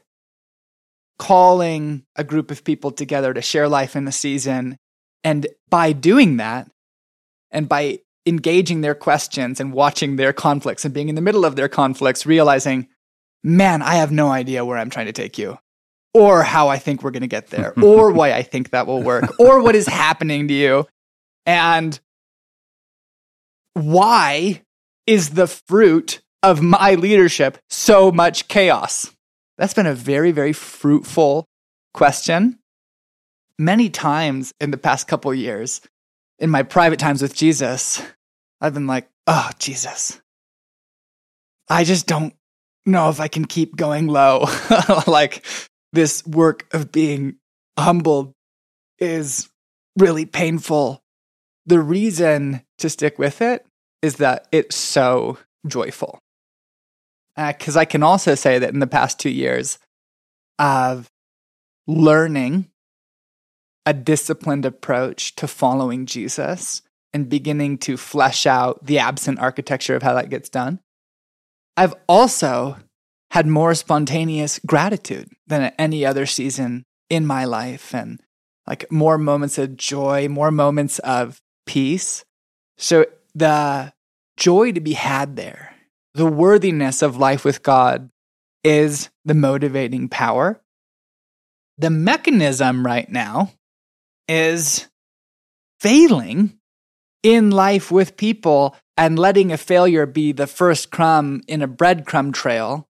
calling 1.18 2.04
a 2.16 2.24
group 2.24 2.50
of 2.50 2.64
people 2.64 2.90
together 2.90 3.32
to 3.34 3.42
share 3.42 3.68
life 3.68 3.96
in 3.96 4.04
the 4.04 4.12
season. 4.12 4.76
And 5.24 5.46
by 5.68 5.92
doing 5.92 6.36
that, 6.36 6.68
and 7.50 7.68
by 7.68 7.98
engaging 8.24 8.80
their 8.80 8.94
questions 8.94 9.60
and 9.60 9.72
watching 9.72 10.16
their 10.16 10.32
conflicts 10.32 10.84
and 10.84 10.94
being 10.94 11.08
in 11.08 11.14
the 11.14 11.20
middle 11.20 11.44
of 11.44 11.54
their 11.54 11.68
conflicts, 11.68 12.24
realizing, 12.24 12.88
man, 13.42 13.82
I 13.82 13.96
have 13.96 14.10
no 14.10 14.30
idea 14.30 14.64
where 14.64 14.78
I'm 14.78 14.90
trying 14.90 15.06
to 15.06 15.12
take 15.12 15.38
you 15.38 15.58
or 16.14 16.42
how 16.42 16.68
I 16.68 16.78
think 16.78 17.02
we're 17.02 17.10
going 17.10 17.22
to 17.22 17.26
get 17.26 17.48
there, 17.48 17.72
or 17.82 18.10
why 18.10 18.32
I 18.32 18.42
think 18.42 18.70
that 18.70 18.86
will 18.86 19.02
work, 19.02 19.38
or 19.38 19.62
what 19.62 19.74
is 19.74 19.86
happening 19.86 20.48
to 20.48 20.54
you. 20.54 20.86
And 21.46 21.98
why 23.74 24.62
is 25.06 25.30
the 25.30 25.46
fruit 25.46 26.20
of 26.42 26.62
my 26.62 26.94
leadership 26.94 27.58
so 27.70 28.12
much 28.12 28.48
chaos? 28.48 29.10
That's 29.58 29.74
been 29.74 29.86
a 29.86 29.94
very, 29.94 30.32
very 30.32 30.52
fruitful 30.52 31.46
question. 31.94 32.58
Many 33.58 33.90
times 33.90 34.52
in 34.60 34.70
the 34.70 34.78
past 34.78 35.06
couple 35.06 35.32
years, 35.34 35.80
in 36.38 36.50
my 36.50 36.62
private 36.62 36.98
times 36.98 37.22
with 37.22 37.34
Jesus, 37.34 38.02
I've 38.60 38.74
been 38.74 38.86
like, 38.86 39.08
oh, 39.26 39.50
Jesus, 39.58 40.20
I 41.68 41.84
just 41.84 42.06
don't 42.06 42.34
know 42.86 43.08
if 43.08 43.20
I 43.20 43.28
can 43.28 43.44
keep 43.44 43.76
going 43.76 44.08
low. 44.08 44.46
like, 45.06 45.44
this 45.92 46.26
work 46.26 46.66
of 46.72 46.92
being 46.92 47.36
humbled 47.78 48.32
is 48.98 49.48
really 49.98 50.26
painful. 50.26 51.02
The 51.66 51.80
reason 51.80 52.62
to 52.78 52.88
stick 52.88 53.18
with 53.18 53.40
it 53.40 53.66
is 54.00 54.16
that 54.16 54.48
it's 54.52 54.76
so 54.76 55.38
joyful. 55.66 56.18
Because 57.36 57.76
uh, 57.76 57.80
I 57.80 57.84
can 57.84 58.02
also 58.02 58.34
say 58.34 58.58
that 58.58 58.72
in 58.72 58.80
the 58.80 58.86
past 58.86 59.18
two 59.18 59.30
years 59.30 59.78
of 60.58 61.10
learning 61.86 62.68
a 63.86 63.92
disciplined 63.94 64.64
approach 64.64 65.34
to 65.36 65.48
following 65.48 66.06
Jesus 66.06 66.82
and 67.12 67.28
beginning 67.28 67.78
to 67.78 67.96
flesh 67.96 68.46
out 68.46 68.84
the 68.84 68.98
absent 68.98 69.38
architecture 69.38 69.96
of 69.96 70.02
how 70.02 70.14
that 70.14 70.30
gets 70.30 70.48
done, 70.48 70.80
I've 71.76 71.94
also 72.06 72.76
had 73.32 73.46
more 73.46 73.74
spontaneous 73.74 74.60
gratitude 74.66 75.26
than 75.46 75.62
at 75.62 75.74
any 75.78 76.04
other 76.04 76.26
season 76.26 76.84
in 77.08 77.26
my 77.26 77.46
life 77.46 77.94
and 77.94 78.20
like 78.66 78.92
more 78.92 79.16
moments 79.16 79.56
of 79.56 79.74
joy, 79.74 80.28
more 80.28 80.50
moments 80.50 80.98
of 80.98 81.40
peace. 81.64 82.26
So 82.76 83.06
the 83.34 83.94
joy 84.36 84.72
to 84.72 84.82
be 84.82 84.92
had 84.92 85.36
there, 85.36 85.74
the 86.12 86.26
worthiness 86.26 87.00
of 87.00 87.16
life 87.16 87.42
with 87.42 87.62
God 87.62 88.10
is 88.62 89.08
the 89.24 89.34
motivating 89.34 90.10
power. 90.10 90.60
The 91.78 91.88
mechanism 91.88 92.84
right 92.84 93.08
now 93.08 93.50
is 94.28 94.88
failing 95.80 96.58
in 97.22 97.50
life 97.50 97.90
with 97.90 98.18
people 98.18 98.76
and 98.98 99.18
letting 99.18 99.52
a 99.52 99.56
failure 99.56 100.04
be 100.04 100.32
the 100.32 100.46
first 100.46 100.90
crumb 100.90 101.40
in 101.48 101.62
a 101.62 101.68
breadcrumb 101.68 102.34
trail 102.34 102.90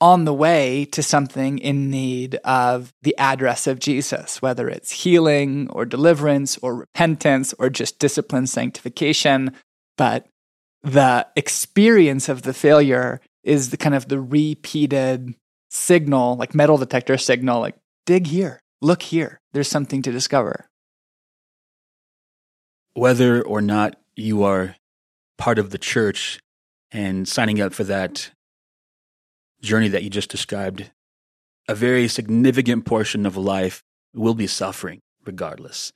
on 0.00 0.24
the 0.24 0.34
way 0.34 0.84
to 0.86 1.02
something 1.02 1.58
in 1.58 1.90
need 1.90 2.36
of 2.44 2.92
the 3.02 3.16
address 3.18 3.66
of 3.66 3.80
Jesus, 3.80 4.40
whether 4.40 4.68
it's 4.68 4.90
healing 4.90 5.68
or 5.70 5.84
deliverance 5.84 6.56
or 6.58 6.74
repentance 6.76 7.52
or 7.58 7.68
just 7.68 7.98
discipline 7.98 8.46
sanctification. 8.46 9.52
But 9.96 10.26
the 10.82 11.26
experience 11.34 12.28
of 12.28 12.42
the 12.42 12.54
failure 12.54 13.20
is 13.42 13.70
the 13.70 13.76
kind 13.76 13.94
of 13.94 14.08
the 14.08 14.20
repeated 14.20 15.34
signal, 15.70 16.36
like 16.36 16.54
metal 16.54 16.78
detector 16.78 17.18
signal, 17.18 17.60
like 17.60 17.76
dig 18.06 18.26
here, 18.26 18.60
look 18.80 19.02
here, 19.02 19.40
there's 19.52 19.68
something 19.68 20.02
to 20.02 20.12
discover. 20.12 20.66
Whether 22.94 23.42
or 23.42 23.60
not 23.60 23.96
you 24.16 24.44
are 24.44 24.76
part 25.36 25.58
of 25.58 25.70
the 25.70 25.78
church 25.78 26.40
and 26.90 27.28
signing 27.28 27.60
up 27.60 27.72
for 27.72 27.84
that 27.84 28.30
journey 29.60 29.88
that 29.88 30.02
you 30.02 30.10
just 30.10 30.30
described, 30.30 30.90
a 31.68 31.74
very 31.74 32.08
significant 32.08 32.84
portion 32.84 33.26
of 33.26 33.36
life 33.36 33.82
will 34.14 34.34
be 34.34 34.46
suffering 34.46 35.00
regardless. 35.24 35.92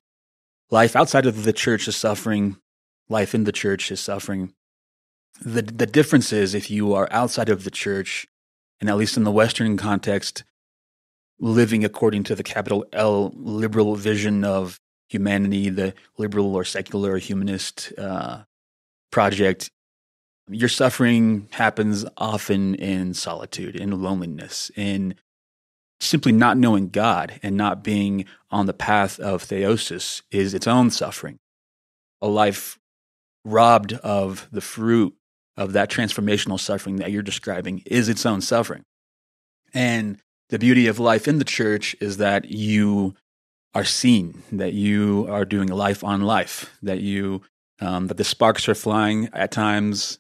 Life 0.71 0.97
outside 0.97 1.27
of 1.27 1.45
the 1.45 1.53
church 1.53 1.89
is 1.89 1.97
suffering, 1.97 2.57
life 3.09 3.35
in 3.35 3.45
the 3.45 3.53
church 3.53 3.91
is 3.91 4.01
suffering. 4.01 4.53
The, 5.41 5.63
the 5.63 5.87
difference 5.87 6.33
is 6.33 6.55
if 6.55 6.71
you 6.71 6.95
are 6.95 7.09
outside 7.11 7.49
of 7.49 7.65
the 7.65 7.71
church, 7.71 8.27
and 8.81 8.89
at 8.89 8.97
least 8.97 9.17
in 9.17 9.25
the 9.25 9.31
Western 9.31 9.77
context, 9.77 10.45
living 11.39 11.85
according 11.85 12.23
to 12.25 12.35
the 12.35 12.43
capital 12.43 12.85
L 12.93 13.33
liberal 13.35 13.97
vision 13.97 14.45
of 14.45 14.81
humanity, 15.09 15.69
the 15.69 15.95
liberal 16.17 16.55
or 16.55 16.65
secular 16.65 17.19
humanist 17.19 17.93
uh, 17.99 18.43
project, 19.11 19.71
your 20.49 20.69
suffering 20.69 21.49
happens 21.53 22.05
often 22.17 22.75
in 22.75 23.15
solitude, 23.15 23.77
in 23.77 24.03
loneliness, 24.03 24.71
in 24.77 25.15
simply 26.01 26.33
not 26.33 26.59
knowing 26.59 26.89
God 26.89 27.39
and 27.43 27.57
not 27.57 27.85
being 27.85 28.25
on 28.51 28.67
the 28.67 28.73
path 28.73 29.21
of 29.21 29.43
theosis 29.43 30.23
is 30.31 30.53
its 30.53 30.67
own 30.67 30.91
suffering. 30.91 31.39
A 32.21 32.29
life 32.29 32.79
robbed 33.45 33.93
of 33.95 34.49
the 34.51 34.61
fruit 34.61 35.15
of 35.57 35.73
that 35.73 35.91
transformational 35.91 36.59
suffering 36.59 36.97
that 36.97 37.11
you're 37.13 37.23
describing 37.23 37.83
is 37.87 38.09
its 38.09 38.27
own 38.27 38.41
suffering. 38.41 38.83
And 39.75 40.21
the 40.49 40.59
beauty 40.59 40.87
of 40.87 40.99
life 40.99 41.29
in 41.29 41.39
the 41.39 41.45
church 41.45 41.95
is 42.01 42.19
that 42.19 42.51
you 42.51 43.15
are 43.75 43.85
seen, 43.85 44.43
that 44.53 44.75
you 44.75 45.27
are 45.29 45.45
doing 45.45 45.69
life 45.69 46.05
on 46.05 46.23
life, 46.23 46.77
that 46.83 47.01
you 47.01 47.43
um, 47.81 48.07
that 48.07 48.17
the 48.17 48.25
sparks 48.25 48.69
are 48.69 48.75
flying 48.75 49.29
at 49.33 49.51
times, 49.51 50.19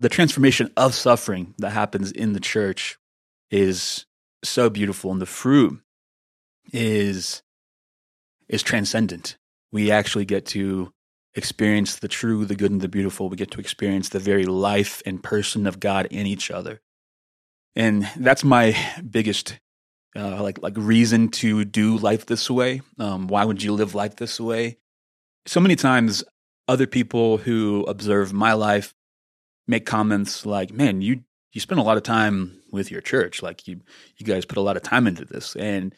the 0.00 0.08
transformation 0.08 0.70
of 0.76 0.94
suffering 0.94 1.54
that 1.58 1.70
happens 1.70 2.12
in 2.12 2.32
the 2.32 2.40
church 2.40 2.98
is 3.50 4.06
so 4.44 4.70
beautiful 4.70 5.10
and 5.10 5.20
the 5.20 5.26
fruit 5.26 5.80
is 6.72 7.42
is 8.48 8.62
transcendent. 8.62 9.36
We 9.72 9.90
actually 9.90 10.24
get 10.24 10.46
to 10.46 10.92
experience 11.34 11.96
the 11.96 12.08
true 12.08 12.44
the 12.44 12.54
good 12.54 12.70
and 12.70 12.80
the 12.80 12.88
beautiful. 12.88 13.28
We 13.28 13.36
get 13.36 13.50
to 13.52 13.60
experience 13.60 14.10
the 14.10 14.18
very 14.18 14.44
life 14.44 15.02
and 15.04 15.22
person 15.22 15.66
of 15.66 15.80
god 15.80 16.06
in 16.06 16.26
each 16.26 16.50
other. 16.50 16.80
And 17.74 18.08
that's 18.16 18.44
my 18.44 18.76
biggest 19.08 19.58
uh, 20.16 20.42
like 20.42 20.62
like 20.62 20.74
reason 20.76 21.28
to 21.28 21.64
do 21.64 21.96
life 21.96 22.26
this 22.26 22.50
way. 22.50 22.82
Um, 22.98 23.26
why 23.26 23.44
would 23.44 23.62
you 23.62 23.72
live 23.72 23.94
life 23.94 24.16
this 24.16 24.40
way? 24.40 24.78
So 25.46 25.60
many 25.60 25.76
times 25.76 26.24
other 26.66 26.86
people 26.86 27.38
who 27.38 27.84
observe 27.88 28.32
my 28.32 28.52
life 28.52 28.94
make 29.68 29.86
comments 29.86 30.44
like, 30.44 30.72
"Man, 30.72 31.02
you 31.02 31.22
you 31.52 31.60
spend 31.60 31.80
a 31.80 31.84
lot 31.84 31.96
of 31.96 32.02
time 32.02 32.60
with 32.72 32.90
your 32.90 33.00
church. 33.00 33.42
Like 33.42 33.68
you 33.68 33.80
you 34.16 34.26
guys 34.26 34.44
put 34.44 34.58
a 34.58 34.62
lot 34.62 34.76
of 34.76 34.82
time 34.82 35.06
into 35.06 35.24
this." 35.24 35.54
And 35.56 35.94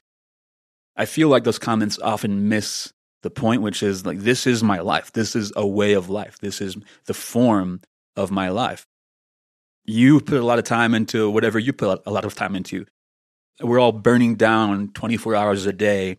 I 0.97 1.07
feel 1.07 1.29
like 1.29 1.45
those 1.45 1.59
comments 1.59 1.99
often 2.01 2.49
miss 2.49 2.93
the 3.23 3.31
point, 3.31 3.63
which 3.63 3.83
is 3.83 4.07
like, 4.07 4.19
this 4.19 4.47
is 4.47 4.63
my 4.63 4.81
life. 4.81 5.13
This 5.13 5.37
is 5.37 5.53
a 5.57 5.67
way 5.67 5.93
of 5.93 6.09
life. 6.09 6.39
This 6.41 6.61
is 6.61 6.77
the 7.07 7.15
form 7.15 7.81
of 8.17 8.31
my 8.31 8.49
life. 8.49 8.87
You 9.85 10.21
put 10.21 10.41
a 10.41 10.45
lot 10.45 10.59
of 10.59 10.65
time 10.65 10.95
into 10.95 11.31
whatever 11.31 11.59
you 11.59 11.73
put 11.73 12.03
a 12.07 12.11
lot 12.11 12.25
of 12.25 12.35
time 12.35 12.55
into. 12.55 12.87
We're 13.61 13.79
all 13.79 13.93
burning 13.93 14.37
down 14.37 14.93
24 14.93 15.35
hours 15.35 15.67
a 15.67 15.73
day 15.73 16.19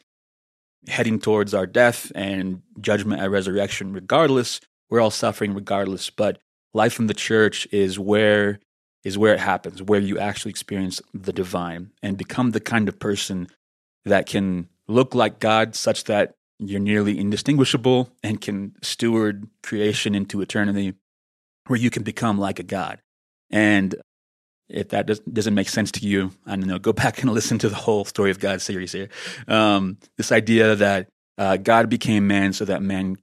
heading 0.87 1.19
towards 1.19 1.53
our 1.53 1.67
death 1.67 2.11
and 2.15 2.61
judgment 2.79 3.21
and 3.21 3.31
resurrection 3.31 3.93
regardless. 3.93 4.61
We're 4.89 4.99
all 4.99 5.11
suffering 5.11 5.53
regardless, 5.53 6.09
but 6.09 6.39
life 6.73 6.99
in 6.99 7.07
the 7.07 7.13
church 7.13 7.67
is 7.71 7.99
where 7.99 8.59
is 9.03 9.17
where 9.17 9.33
it 9.33 9.39
happens, 9.39 9.81
where 9.81 9.99
you 9.99 10.19
actually 10.19 10.51
experience 10.51 11.01
the 11.13 11.33
divine 11.33 11.91
and 12.03 12.17
become 12.17 12.51
the 12.51 12.59
kind 12.59 12.87
of 12.87 12.99
person 12.99 13.47
that 14.05 14.27
can 14.27 14.69
look 14.87 15.15
like 15.15 15.39
God 15.39 15.75
such 15.75 16.03
that 16.03 16.35
you're 16.59 16.79
nearly 16.79 17.17
indistinguishable 17.17 18.11
and 18.21 18.39
can 18.39 18.75
steward 18.83 19.47
creation 19.63 20.13
into 20.13 20.41
eternity, 20.41 20.93
where 21.65 21.79
you 21.79 21.89
can 21.89 22.03
become 22.03 22.37
like 22.37 22.59
a 22.59 22.63
God. 22.63 23.01
And 23.49 23.95
if 24.69 24.89
that 24.89 25.07
does, 25.07 25.19
doesn't 25.21 25.55
make 25.55 25.69
sense 25.69 25.91
to 25.93 26.05
you, 26.05 26.31
I 26.45 26.55
don't 26.55 26.67
know, 26.67 26.79
go 26.79 26.93
back 27.03 27.21
and 27.21 27.31
listen 27.31 27.57
to 27.59 27.69
the 27.69 27.75
whole 27.75 28.05
Story 28.05 28.29
of 28.29 28.39
God 28.39 28.61
series 28.61 28.91
here. 28.91 29.09
Um, 29.47 29.97
this 30.17 30.31
idea 30.31 30.75
that 30.75 31.07
uh, 31.37 31.57
God 31.57 31.89
became 31.89 32.27
man 32.27 32.53
so 32.53 32.65
that 32.65 32.83
man 32.83 33.17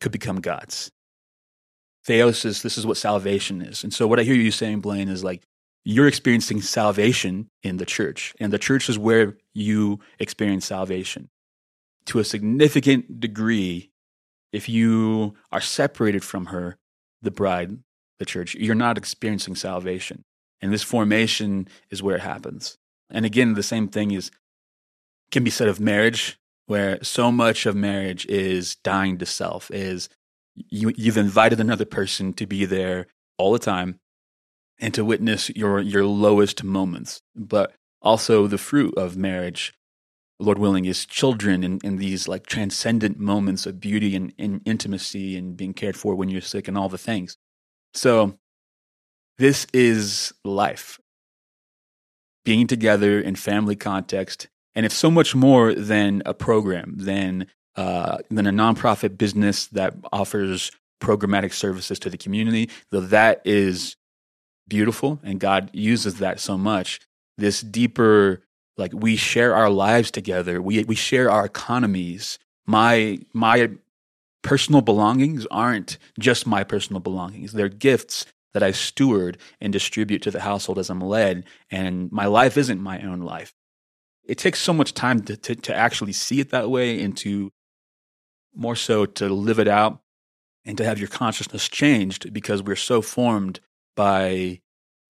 could 0.00 0.12
become 0.12 0.40
gods. 0.40 0.90
Theosis, 2.06 2.62
this 2.62 2.76
is 2.76 2.86
what 2.86 2.96
salvation 2.96 3.62
is. 3.62 3.84
And 3.84 3.92
so 3.94 4.06
what 4.06 4.18
I 4.18 4.24
hear 4.24 4.34
you 4.34 4.50
saying, 4.50 4.80
Blaine, 4.80 5.08
is 5.08 5.22
like 5.22 5.42
you're 5.84 6.08
experiencing 6.08 6.60
salvation 6.60 7.48
in 7.62 7.76
the 7.76 7.86
church, 7.86 8.34
and 8.40 8.52
the 8.52 8.58
church 8.58 8.88
is 8.88 8.98
where 8.98 9.36
you 9.54 10.00
experience 10.18 10.66
salvation. 10.66 11.28
To 12.06 12.18
a 12.18 12.24
significant 12.24 13.20
degree, 13.20 13.90
if 14.52 14.68
you 14.68 15.34
are 15.50 15.60
separated 15.60 16.24
from 16.24 16.46
her, 16.46 16.76
the 17.20 17.30
bride, 17.30 17.78
the 18.18 18.24
church, 18.24 18.54
you're 18.54 18.74
not 18.74 18.98
experiencing 18.98 19.54
salvation. 19.54 20.24
And 20.60 20.72
this 20.72 20.82
formation 20.82 21.68
is 21.90 22.02
where 22.02 22.16
it 22.16 22.22
happens. 22.22 22.78
And 23.10 23.24
again, 23.24 23.54
the 23.54 23.62
same 23.62 23.88
thing 23.88 24.12
is 24.12 24.30
can 25.30 25.44
be 25.44 25.50
said 25.50 25.68
of 25.68 25.80
marriage, 25.80 26.38
where 26.66 27.02
so 27.02 27.32
much 27.32 27.66
of 27.66 27.74
marriage 27.74 28.26
is 28.26 28.76
dying 28.76 29.18
to 29.18 29.26
self, 29.26 29.70
is 29.70 30.08
you, 30.54 30.92
you've 30.96 31.16
invited 31.16 31.60
another 31.60 31.84
person 31.84 32.32
to 32.34 32.46
be 32.46 32.64
there 32.64 33.06
all 33.38 33.52
the 33.52 33.58
time 33.58 33.98
and 34.80 34.92
to 34.94 35.04
witness 35.04 35.50
your, 35.50 35.80
your 35.80 36.04
lowest 36.04 36.64
moments. 36.64 37.22
But 37.34 37.74
also 38.00 38.46
the 38.46 38.58
fruit 38.58 38.94
of 38.96 39.16
marriage, 39.16 39.72
Lord 40.38 40.58
willing, 40.58 40.84
is 40.84 41.06
children 41.06 41.62
in, 41.62 41.78
in 41.84 41.96
these 41.96 42.28
like 42.28 42.46
transcendent 42.46 43.18
moments 43.18 43.66
of 43.66 43.80
beauty 43.80 44.16
and, 44.16 44.32
and 44.38 44.60
intimacy 44.64 45.36
and 45.36 45.56
being 45.56 45.74
cared 45.74 45.96
for 45.96 46.14
when 46.14 46.28
you're 46.28 46.40
sick 46.40 46.68
and 46.68 46.76
all 46.76 46.88
the 46.88 46.98
things. 46.98 47.36
So 47.94 48.38
this 49.38 49.66
is 49.72 50.32
life. 50.44 50.98
Being 52.44 52.66
together 52.66 53.20
in 53.20 53.36
family 53.36 53.76
context, 53.76 54.48
and 54.74 54.84
it's 54.84 54.96
so 54.96 55.10
much 55.10 55.34
more 55.34 55.74
than 55.74 56.22
a 56.26 56.34
program, 56.34 56.94
than 56.96 57.46
uh, 57.76 58.18
than 58.30 58.46
a 58.46 58.52
nonprofit 58.52 59.16
business 59.16 59.66
that 59.68 59.94
offers 60.12 60.70
programmatic 61.00 61.52
services 61.52 61.98
to 61.98 62.10
the 62.10 62.18
community. 62.18 62.70
Though 62.90 63.00
that 63.00 63.42
is 63.44 63.96
beautiful, 64.68 65.20
and 65.22 65.40
God 65.40 65.70
uses 65.72 66.18
that 66.18 66.40
so 66.40 66.56
much. 66.56 67.00
This 67.38 67.60
deeper, 67.60 68.42
like 68.76 68.92
we 68.94 69.16
share 69.16 69.54
our 69.54 69.70
lives 69.70 70.10
together. 70.10 70.60
We 70.62 70.84
we 70.84 70.94
share 70.94 71.30
our 71.30 71.44
economies. 71.44 72.38
My 72.66 73.18
my 73.32 73.70
personal 74.42 74.80
belongings 74.80 75.46
aren't 75.50 75.98
just 76.18 76.46
my 76.46 76.64
personal 76.64 77.00
belongings. 77.00 77.52
They're 77.52 77.68
gifts 77.68 78.26
that 78.52 78.62
I 78.62 78.72
steward 78.72 79.38
and 79.60 79.72
distribute 79.72 80.22
to 80.22 80.30
the 80.30 80.40
household 80.40 80.78
as 80.78 80.90
I'm 80.90 81.00
led. 81.00 81.44
And 81.70 82.10
my 82.12 82.26
life 82.26 82.56
isn't 82.56 82.80
my 82.80 83.00
own 83.00 83.20
life. 83.20 83.54
It 84.24 84.38
takes 84.38 84.60
so 84.60 84.72
much 84.72 84.94
time 84.94 85.22
to, 85.22 85.36
to, 85.36 85.54
to 85.54 85.74
actually 85.74 86.12
see 86.12 86.40
it 86.40 86.50
that 86.50 86.70
way 86.70 87.02
and 87.02 87.16
to 87.18 87.50
more 88.54 88.76
so 88.76 89.06
to 89.06 89.28
live 89.28 89.58
it 89.58 89.68
out 89.68 90.00
and 90.64 90.78
to 90.78 90.84
have 90.84 90.98
your 90.98 91.08
consciousness 91.08 91.68
changed 91.68 92.32
because 92.32 92.62
we're 92.62 92.76
so 92.76 93.02
formed 93.02 93.60
by 93.96 94.60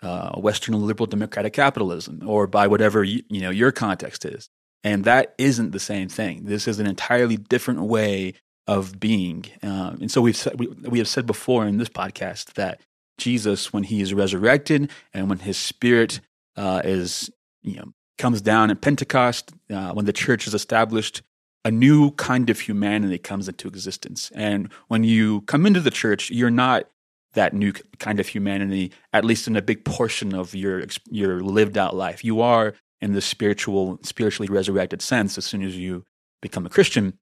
uh, 0.03 0.32
Western 0.38 0.74
liberal 0.86 1.07
democratic 1.07 1.53
capitalism 1.53 2.22
or 2.26 2.47
by 2.47 2.66
whatever 2.66 3.05
you, 3.05 3.22
you 3.28 3.40
know 3.40 3.51
your 3.51 3.72
context 3.72 4.24
is. 4.24 4.49
And 4.84 5.05
that 5.05 5.34
isn't 5.38 5.70
the 5.70 5.78
same 5.78 6.09
thing. 6.09 6.45
This 6.45 6.66
is 6.66 6.80
an 6.80 6.86
entirely 6.86 7.36
different 7.36 7.82
way 7.82 8.34
of 8.66 8.99
being. 8.99 9.45
Uh, 9.62 9.95
and 10.01 10.11
so 10.11 10.20
we've 10.20 10.49
we, 10.57 10.66
we 10.66 10.99
have 10.99 11.09
said 11.09 11.26
before 11.26 11.66
in 11.66 11.78
this 11.78 11.88
podcast 11.88 12.55
that 12.55 12.80
Jesus, 13.18 13.72
when 13.72 13.84
he 13.84 14.01
is 14.01 14.14
resurrected 14.14 14.90
and 15.12 15.28
when 15.28 15.40
his 15.40 15.57
spirit 15.57 16.20
uh, 16.57 16.82
is, 16.84 17.30
you 17.62 17.76
know, 17.76 17.93
comes 18.18 18.40
down 18.40 18.70
at 18.70 18.80
Pentecost, 18.80 19.53
uh, 19.70 19.93
when 19.93 20.05
the 20.05 20.12
church 20.12 20.47
is 20.47 20.55
established, 20.55 21.22
a 21.65 21.71
new 21.71 22.11
kind 22.13 22.51
of 22.51 22.61
humanity 22.61 23.19
comes 23.19 23.49
into 23.49 23.69
existence. 23.69 24.31
And 24.35 24.73
when 24.89 25.05
you 25.05 25.43
come 25.43 25.67
into 25.67 25.81
the 25.81 25.91
church, 25.91 26.31
you're 26.31 26.51
not 26.51 26.89
that 27.35 27.55
new 27.55 27.73
kind 27.99 28.21
of 28.21 28.29
humanity, 28.29 28.93
at 29.13 29.25
least 29.25 29.47
in 29.47 29.57
a 29.57 29.63
big 29.63 29.85
portion 29.85 30.35
of 30.35 30.55
your 30.55 30.85
your 31.11 31.41
lived 31.41 31.79
out 31.79 31.95
life. 31.95 32.25
You 32.25 32.41
are 32.41 32.75
in 33.01 33.13
the 33.13 33.21
spiritual, 33.21 33.99
spiritually 34.03 34.53
resurrected 34.53 35.03
sense 35.03 35.39
as 35.39 35.45
soon 35.45 35.63
as 35.63 35.77
you 35.77 36.05
become 36.41 36.67
a 36.67 36.71
Christian. 36.71 37.19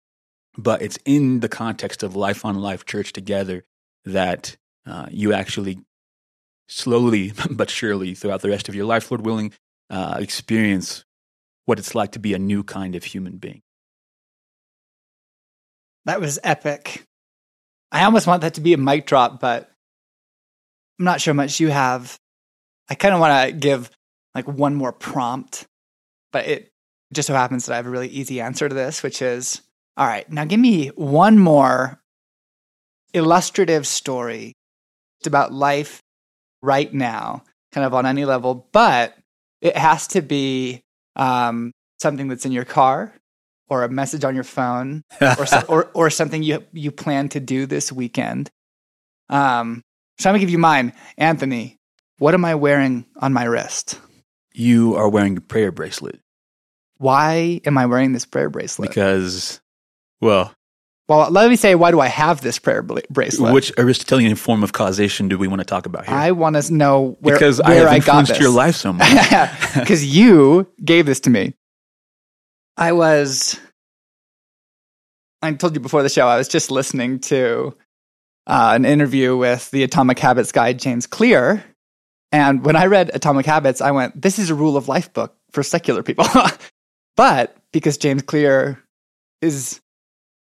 But 0.59 0.82
it's 0.82 0.99
in 1.05 1.41
the 1.41 1.49
context 1.49 2.03
of 2.03 2.16
life 2.16 2.45
on 2.45 2.57
life 2.57 2.84
church 2.84 3.12
together 3.12 3.64
that 4.05 4.57
uh, 4.86 5.07
you 5.11 5.32
actually 5.32 5.80
slowly 6.68 7.32
but 7.51 7.70
surely 7.70 8.14
throughout 8.14 8.41
the 8.41 8.49
rest 8.49 8.68
of 8.68 8.74
your 8.74 8.86
life, 8.86 9.11
Lord 9.11 9.24
willing, 9.24 9.53
uh, 9.91 10.16
experience 10.18 11.05
what 11.66 11.78
it's 11.78 11.95
like 11.95 12.12
to 12.12 12.18
be 12.18 12.34
a 12.34 12.38
new 12.38 12.64
kind 12.64 12.97
of 12.97 13.05
human 13.05 13.36
being. 13.36 13.62
That 16.07 16.20
was 16.20 16.38
epic. 16.42 17.05
I 17.92 18.05
almost 18.05 18.26
want 18.26 18.42
that 18.42 18.55
to 18.55 18.61
be 18.61 18.72
a 18.72 18.78
mic 18.78 19.07
drop, 19.07 19.40
but 19.40 19.70
I'm 20.98 21.05
not 21.05 21.20
sure 21.20 21.34
much 21.34 21.61
you 21.61 21.68
have. 21.68 22.16
I 22.88 22.94
kind 22.94 23.14
of 23.14 23.20
want 23.20 23.48
to 23.48 23.53
give 23.53 23.90
like 24.34 24.46
one 24.46 24.74
more 24.74 24.92
prompt, 24.92 25.66
but 26.32 26.46
it 26.46 26.70
just 27.12 27.26
so 27.26 27.34
happens 27.34 27.66
that 27.66 27.74
I 27.74 27.76
have 27.76 27.86
a 27.86 27.90
really 27.90 28.09
easy 28.09 28.40
answer 28.40 28.68
to 28.68 28.74
this, 28.74 29.03
which 29.03 29.22
is 29.22 29.62
all 29.96 30.07
right, 30.07 30.30
now 30.30 30.44
give 30.44 30.61
me 30.61 30.88
one 30.88 31.38
more 31.38 32.01
illustrative 33.12 33.86
story 33.86 34.55
it's 35.20 35.26
about 35.26 35.53
life 35.53 36.01
right 36.62 36.92
now, 36.92 37.42
kind 37.72 37.86
of 37.86 37.92
on 37.92 38.07
any 38.07 38.24
level, 38.24 38.66
but 38.72 39.16
it 39.61 39.76
has 39.76 40.07
to 40.09 40.22
be 40.22 40.82
um, 41.14 41.72
something 42.01 42.28
that's 42.28 42.46
in 42.46 42.53
your 42.53 42.64
car 42.64 43.14
or 43.70 43.84
a 43.84 43.88
message 43.88 44.24
on 44.24 44.34
your 44.34 44.44
phone 44.44 45.02
or, 45.20 45.46
so, 45.46 45.60
or, 45.68 45.90
or 45.94 46.10
something 46.10 46.42
you, 46.42 46.64
you 46.72 46.90
plan 46.90 47.28
to 47.30 47.40
do 47.40 47.64
this 47.64 47.90
weekend. 47.90 48.50
Um, 49.30 49.82
so 50.18 50.28
I'm 50.28 50.34
gonna 50.34 50.40
give 50.40 50.50
you 50.50 50.58
mine. 50.58 50.92
Anthony, 51.16 51.78
what 52.18 52.34
am 52.34 52.44
I 52.44 52.56
wearing 52.56 53.06
on 53.16 53.32
my 53.32 53.44
wrist? 53.44 53.98
You 54.52 54.96
are 54.96 55.08
wearing 55.08 55.38
a 55.38 55.40
prayer 55.40 55.72
bracelet. 55.72 56.20
Why 56.98 57.60
am 57.64 57.78
I 57.78 57.86
wearing 57.86 58.12
this 58.12 58.26
prayer 58.26 58.50
bracelet? 58.50 58.90
Because, 58.90 59.60
well, 60.20 60.52
well, 61.10 61.28
let 61.28 61.50
me 61.50 61.56
say, 61.56 61.74
why 61.74 61.90
do 61.90 61.98
I 61.98 62.06
have 62.06 62.40
this 62.40 62.60
prayer 62.60 62.82
bracelet? 62.82 63.52
Which 63.52 63.72
Aristotelian 63.76 64.36
form 64.36 64.62
of 64.62 64.72
causation 64.72 65.26
do 65.26 65.38
we 65.38 65.48
want 65.48 65.60
to 65.60 65.64
talk 65.64 65.86
about 65.86 66.06
here? 66.06 66.14
I 66.14 66.30
want 66.30 66.54
to 66.54 66.72
know 66.72 67.16
where, 67.20 67.34
because 67.34 67.58
where 67.58 67.88
I 67.88 67.90
have 67.90 67.96
influenced 67.96 68.34
I 68.34 68.38
your 68.38 68.50
life 68.50 68.76
so 68.76 68.92
much. 68.92 69.08
Because 69.74 70.04
you 70.04 70.68
gave 70.84 71.06
this 71.06 71.18
to 71.20 71.30
me. 71.30 71.54
I 72.81 72.93
was, 72.93 73.61
I 75.43 75.53
told 75.53 75.74
you 75.74 75.81
before 75.81 76.03
the 76.03 76.09
show, 76.09 76.26
I 76.26 76.39
was 76.39 76.49
just 76.49 76.70
listening 76.70 77.18
to 77.20 77.76
uh, 78.47 78.72
an 78.74 78.87
interview 78.87 79.37
with 79.37 79.70
the 79.70 79.83
Atomic 79.83 80.18
Habits 80.18 80.51
guy, 80.51 80.72
James 80.72 81.07
Clear. 81.07 81.62
And 82.33 82.64
when 82.64 82.76
I 82.76 82.87
read 82.87 83.11
Atomic 83.12 83.45
Habits, 83.45 83.83
I 83.83 83.91
went, 83.91 84.20
this 84.20 84.39
is 84.39 84.49
a 84.49 84.55
rule 84.55 84.78
of 84.78 84.89
life 84.89 85.12
book 85.12 85.37
for 85.51 85.62
secular 85.62 86.03
people. 86.03 86.24
but 87.16 87.55
because 87.70 87.99
James 87.99 88.22
Clear 88.22 88.83
is 89.43 89.78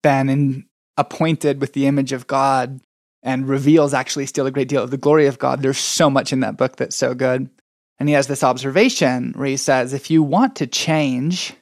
been 0.03 0.29
in, 0.29 0.65
appointed 0.95 1.59
with 1.59 1.73
the 1.73 1.87
image 1.87 2.11
of 2.11 2.27
God 2.27 2.81
and 3.23 3.49
reveals 3.49 3.95
actually 3.95 4.27
still 4.27 4.45
a 4.45 4.51
great 4.51 4.67
deal 4.67 4.83
of 4.83 4.91
the 4.91 4.97
glory 4.97 5.25
of 5.25 5.39
God. 5.39 5.63
There's 5.63 5.79
so 5.79 6.07
much 6.07 6.31
in 6.31 6.41
that 6.41 6.55
book 6.55 6.75
that's 6.75 6.95
so 6.95 7.15
good. 7.15 7.49
And 7.97 8.07
he 8.07 8.13
has 8.13 8.27
this 8.27 8.43
observation 8.43 9.33
where 9.35 9.47
he 9.47 9.57
says, 9.57 9.91
if 9.91 10.11
you 10.11 10.21
want 10.21 10.57
to 10.57 10.67
change, 10.67 11.55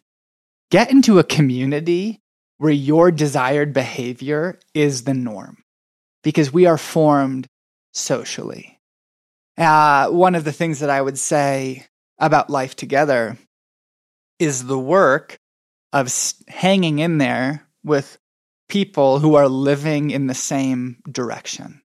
get 0.72 0.92
into 0.92 1.20
a 1.20 1.24
community 1.24 2.22
where 2.58 2.72
your 2.72 3.12
desired 3.12 3.74
behavior 3.74 4.60
is 4.74 5.04
the 5.04 5.14
norm 5.14 5.64
because 6.24 6.52
we 6.52 6.66
are 6.66 6.78
formed 6.78 7.48
socially. 7.94 8.80
Uh, 9.58 10.10
one 10.10 10.36
of 10.36 10.44
the 10.44 10.52
things 10.52 10.80
that 10.80 10.90
I 10.90 11.02
would 11.02 11.18
say 11.18 11.86
about 12.20 12.50
life 12.50 12.76
together 12.76 13.38
is 14.40 14.66
the 14.66 14.80
work 14.80 15.38
of 15.94 16.14
hanging 16.48 17.00
in 17.00 17.18
there 17.18 17.66
with 17.84 18.18
people 18.68 19.20
who 19.20 19.36
are 19.36 19.48
living 19.48 20.12
in 20.12 20.28
the 20.28 20.34
same 20.34 20.98
direction. 21.10 21.82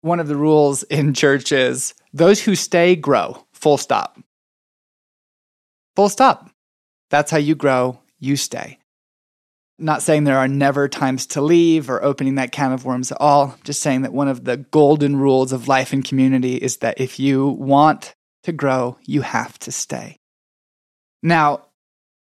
One 0.00 0.20
of 0.20 0.28
the 0.28 0.36
rules 0.36 0.84
in 0.84 1.12
church 1.12 1.52
is 1.52 1.94
those 2.12 2.40
who 2.40 2.54
stay 2.54 2.94
grow, 2.96 3.44
full 3.52 3.76
stop. 3.76 4.18
Full 5.96 6.08
stop. 6.08 6.50
That's 7.10 7.30
how 7.30 7.38
you 7.38 7.54
grow, 7.54 8.00
you 8.18 8.36
stay. 8.36 8.78
Not 9.78 10.02
saying 10.02 10.24
there 10.24 10.38
are 10.38 10.48
never 10.48 10.88
times 10.88 11.26
to 11.28 11.40
leave 11.40 11.88
or 11.88 12.02
opening 12.02 12.34
that 12.34 12.52
can 12.52 12.72
of 12.72 12.84
worms 12.84 13.12
at 13.12 13.20
all. 13.20 13.56
Just 13.62 13.80
saying 13.80 14.02
that 14.02 14.12
one 14.12 14.28
of 14.28 14.44
the 14.44 14.56
golden 14.56 15.16
rules 15.16 15.52
of 15.52 15.68
life 15.68 15.92
and 15.92 16.04
community 16.04 16.56
is 16.56 16.78
that 16.78 17.00
if 17.00 17.20
you 17.20 17.46
want 17.46 18.14
to 18.42 18.52
grow, 18.52 18.98
you 19.04 19.22
have 19.22 19.56
to 19.60 19.70
stay. 19.70 20.18
Now, 21.22 21.66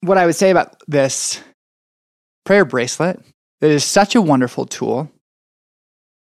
what 0.02 0.18
I 0.18 0.26
would 0.26 0.36
say 0.36 0.50
about 0.50 0.76
this 0.88 1.42
prayer 2.46 2.66
bracelet 2.66 3.20
that 3.62 3.72
is 3.72 3.84
such 3.84 4.16
a 4.16 4.22
wonderful 4.22 4.66
tool 4.66 5.10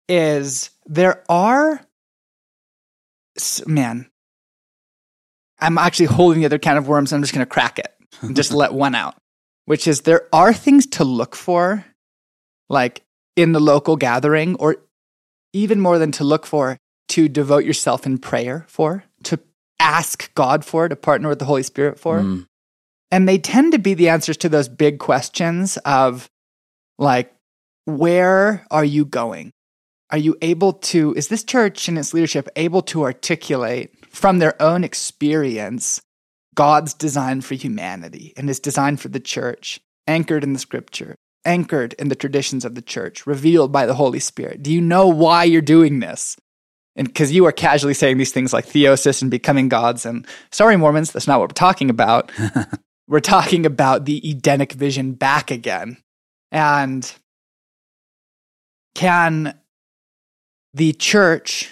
is 0.08 0.70
there 0.86 1.24
are 1.30 1.82
man 3.68 4.10
i'm 5.60 5.78
actually 5.78 6.06
holding 6.06 6.40
the 6.40 6.46
other 6.46 6.58
can 6.58 6.78
of 6.78 6.88
worms 6.88 7.12
i'm 7.12 7.22
just 7.22 7.34
going 7.34 7.46
to 7.46 7.50
crack 7.50 7.78
it 7.78 7.94
and 8.22 8.36
just 8.42 8.52
let 8.52 8.74
one 8.74 8.96
out 8.96 9.16
which 9.66 9.88
is 9.88 10.02
there 10.02 10.28
are 10.34 10.54
things 10.54 10.86
to 10.86 11.04
look 11.04 11.36
for 11.36 11.86
like 12.70 13.04
in 13.36 13.52
the 13.52 13.60
local 13.60 13.96
gathering 13.96 14.56
or 14.56 14.78
even 15.54 15.80
more 15.80 16.00
than 16.00 16.12
to 16.12 16.24
look 16.24 16.46
for 16.46 16.78
to 17.10 17.30
devote 17.30 17.64
yourself 17.64 18.06
in 18.06 18.18
prayer 18.18 18.66
for 18.68 19.04
to 19.24 19.40
ask 19.80 20.34
god 20.36 20.66
for 20.66 20.88
to 20.88 20.96
partner 20.96 21.30
with 21.30 21.40
the 21.40 21.46
holy 21.46 21.64
spirit 21.64 22.00
for 22.00 22.20
mm. 22.20 22.46
and 23.12 23.28
they 23.28 23.38
tend 23.38 23.72
to 23.72 23.80
be 23.80 23.94
the 23.94 24.10
answers 24.10 24.38
to 24.38 24.50
those 24.50 24.68
big 24.68 25.00
questions 25.00 25.78
of 25.86 26.30
like 26.98 27.34
where 27.86 28.66
are 28.72 28.86
you 28.86 29.06
going 29.06 29.52
are 30.10 30.18
you 30.18 30.38
able 30.42 30.74
to, 30.74 31.14
is 31.16 31.28
this 31.28 31.44
church 31.44 31.88
and 31.88 31.98
its 32.00 32.14
leadership 32.14 32.48
able 32.56 32.82
to 32.84 33.04
articulate 33.04 33.94
from 34.10 34.40
their 34.40 34.60
own 34.62 34.84
experience 34.84 36.02
God's 36.58 36.96
design 36.96 37.42
for 37.42 37.54
humanity 37.54 38.34
and 38.36 38.48
his 38.48 38.60
design 38.60 38.98
for 38.98 39.10
the 39.10 39.20
church, 39.20 39.80
anchored 40.08 40.44
in 40.44 40.54
the 40.54 40.60
scripture, 40.60 41.16
anchored 41.46 41.94
in 41.94 42.10
the 42.10 42.16
traditions 42.16 42.66
of 42.66 42.74
the 42.74 42.82
church, 42.82 43.28
revealed 43.28 43.72
by 43.72 43.86
the 43.86 43.94
Holy 43.94 44.20
Spirit? 44.20 44.64
Do 44.64 44.74
you 44.74 44.82
know 44.82 45.08
why 45.08 45.44
you're 45.44 45.62
doing 45.62 46.00
this? 46.00 46.36
And 46.96 47.08
because 47.08 47.32
you 47.32 47.46
are 47.46 47.52
casually 47.52 47.94
saying 47.94 48.18
these 48.18 48.32
things 48.32 48.54
like 48.54 48.66
theosis 48.66 49.22
and 49.22 49.30
becoming 49.30 49.70
gods, 49.70 50.04
and 50.04 50.26
sorry, 50.52 50.78
Mormons, 50.78 51.12
that's 51.12 51.28
not 51.28 51.40
what 51.40 51.50
we're 51.50 51.54
talking 51.54 51.92
about. 51.92 52.32
we're 53.08 53.20
talking 53.20 53.68
about 53.68 54.06
the 54.06 54.28
Edenic 54.28 54.72
vision 54.74 55.14
back 55.14 55.52
again. 55.52 55.98
And 56.52 57.14
can 58.96 59.60
the 60.74 60.94
church, 60.94 61.70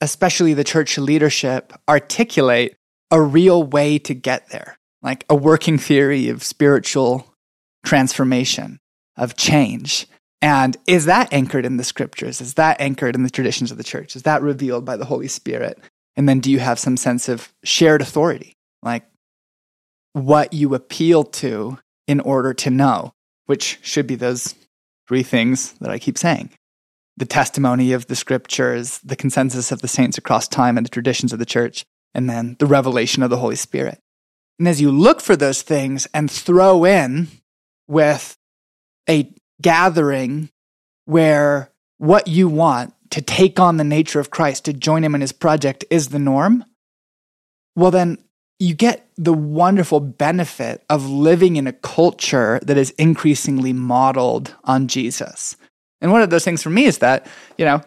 especially 0.00 0.54
the 0.54 0.62
church 0.62 0.98
leadership, 0.98 1.72
articulate 1.88 2.77
a 3.10 3.20
real 3.20 3.62
way 3.62 3.98
to 3.98 4.14
get 4.14 4.48
there, 4.50 4.78
like 5.02 5.24
a 5.28 5.34
working 5.34 5.78
theory 5.78 6.28
of 6.28 6.42
spiritual 6.42 7.34
transformation, 7.84 8.78
of 9.16 9.36
change. 9.36 10.06
And 10.40 10.76
is 10.86 11.06
that 11.06 11.32
anchored 11.32 11.66
in 11.66 11.78
the 11.78 11.84
scriptures? 11.84 12.40
Is 12.40 12.54
that 12.54 12.80
anchored 12.80 13.14
in 13.14 13.22
the 13.22 13.30
traditions 13.30 13.70
of 13.70 13.76
the 13.76 13.84
church? 13.84 14.14
Is 14.14 14.22
that 14.22 14.42
revealed 14.42 14.84
by 14.84 14.96
the 14.96 15.04
Holy 15.04 15.28
Spirit? 15.28 15.78
And 16.16 16.28
then 16.28 16.40
do 16.40 16.50
you 16.50 16.58
have 16.58 16.78
some 16.78 16.96
sense 16.96 17.28
of 17.28 17.52
shared 17.64 18.02
authority, 18.02 18.54
like 18.82 19.04
what 20.12 20.52
you 20.52 20.74
appeal 20.74 21.24
to 21.24 21.78
in 22.06 22.20
order 22.20 22.54
to 22.54 22.70
know, 22.70 23.12
which 23.46 23.78
should 23.82 24.06
be 24.06 24.14
those 24.14 24.54
three 25.06 25.22
things 25.22 25.72
that 25.74 25.90
I 25.90 25.98
keep 25.98 26.18
saying 26.18 26.50
the 27.16 27.26
testimony 27.26 27.92
of 27.92 28.06
the 28.06 28.14
scriptures, 28.14 28.98
the 28.98 29.16
consensus 29.16 29.72
of 29.72 29.80
the 29.82 29.88
saints 29.88 30.16
across 30.16 30.46
time 30.46 30.76
and 30.76 30.86
the 30.86 30.90
traditions 30.90 31.32
of 31.32 31.40
the 31.40 31.44
church, 31.44 31.84
and 32.14 32.28
then 32.28 32.56
the 32.58 32.66
revelation 32.66 33.22
of 33.22 33.30
the 33.30 33.38
Holy 33.38 33.56
Spirit. 33.56 34.00
And 34.58 34.66
as 34.66 34.80
you 34.80 34.90
look 34.90 35.20
for 35.20 35.36
those 35.36 35.62
things 35.62 36.06
and 36.12 36.30
throw 36.30 36.84
in 36.84 37.28
with 37.86 38.36
a 39.08 39.32
gathering 39.62 40.50
where 41.04 41.70
what 41.98 42.28
you 42.28 42.48
want 42.48 42.94
to 43.10 43.22
take 43.22 43.58
on 43.58 43.76
the 43.76 43.84
nature 43.84 44.20
of 44.20 44.30
Christ, 44.30 44.64
to 44.66 44.72
join 44.72 45.04
him 45.04 45.14
in 45.14 45.20
his 45.20 45.32
project 45.32 45.84
is 45.90 46.08
the 46.08 46.18
norm, 46.18 46.64
well, 47.76 47.90
then 47.90 48.18
you 48.58 48.74
get 48.74 49.08
the 49.16 49.32
wonderful 49.32 50.00
benefit 50.00 50.84
of 50.90 51.08
living 51.08 51.56
in 51.56 51.66
a 51.66 51.72
culture 51.72 52.58
that 52.64 52.76
is 52.76 52.90
increasingly 52.90 53.72
modeled 53.72 54.54
on 54.64 54.88
Jesus. 54.88 55.56
And 56.00 56.10
one 56.10 56.22
of 56.22 56.30
those 56.30 56.44
things 56.44 56.62
for 56.62 56.70
me 56.70 56.84
is 56.84 56.98
that, 56.98 57.26
you 57.56 57.64
know, 57.64 57.82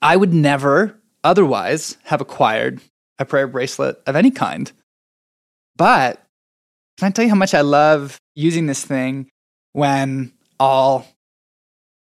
I 0.00 0.16
would 0.16 0.32
never 0.32 0.98
otherwise 1.22 1.96
have 2.04 2.20
acquired 2.20 2.80
a 3.22 3.26
prayer 3.26 3.46
bracelet 3.46 4.02
of 4.06 4.16
any 4.16 4.30
kind. 4.30 4.70
But 5.76 6.22
can 6.98 7.08
I 7.08 7.10
tell 7.10 7.24
you 7.24 7.30
how 7.30 7.36
much 7.36 7.54
I 7.54 7.62
love 7.62 8.18
using 8.34 8.66
this 8.66 8.84
thing 8.84 9.30
when 9.72 10.32
I'll 10.60 11.06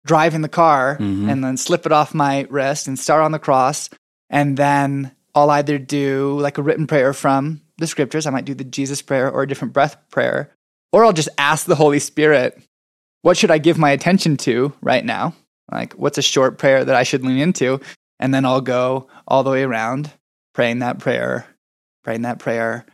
drive 0.05 0.35
in 0.35 0.43
the 0.43 0.49
car 0.49 0.97
mm-hmm. 0.99 1.29
and 1.29 1.45
then 1.45 1.57
slip 1.57 1.87
it 1.87 1.93
off 1.93 2.15
my 2.15 2.47
wrist 2.51 2.89
and 2.89 2.99
start 2.99 3.23
on 3.23 3.33
the 3.33 3.39
cross. 3.39 3.91
And 4.31 4.57
then 4.57 5.15
I'll 5.35 5.51
either 5.51 5.79
do 5.79 6.39
like 6.41 6.59
a 6.59 6.63
written 6.63 6.87
prayer 6.87 7.13
from 7.13 7.61
the 7.79 7.87
scriptures. 7.87 8.27
I 8.27 8.31
might 8.31 8.45
do 8.45 8.55
the 8.55 8.65
Jesus 8.65 9.03
prayer 9.03 9.31
or 9.31 9.43
a 9.43 9.49
different 9.49 9.75
breath 9.75 9.97
prayer. 10.11 10.51
Or 10.93 11.05
I'll 11.05 11.13
just 11.13 11.29
ask 11.39 11.67
the 11.67 11.77
Holy 11.77 11.99
Spirit 11.99 12.61
what 13.23 13.37
should 13.37 13.51
I 13.51 13.59
give 13.59 13.77
my 13.77 13.91
attention 13.91 14.39
to 14.39 14.73
right 14.81 15.05
now? 15.05 15.35
Like, 15.71 15.93
what's 15.93 16.17
a 16.17 16.23
short 16.23 16.57
prayer 16.57 16.85
that 16.85 16.97
I 16.97 17.03
should 17.03 17.23
lean 17.23 17.39
into? 17.39 17.81
And 18.19 18.33
then 18.35 18.47
I'll 18.47 18.63
go 18.63 19.09
all 19.29 19.43
the 19.43 19.51
way 19.51 19.63
around 19.63 20.11
praying 20.55 20.81
that 20.81 20.99
prayer, 20.99 21.47
praying 22.05 22.23
that 22.23 22.39
prayer, 22.39 22.87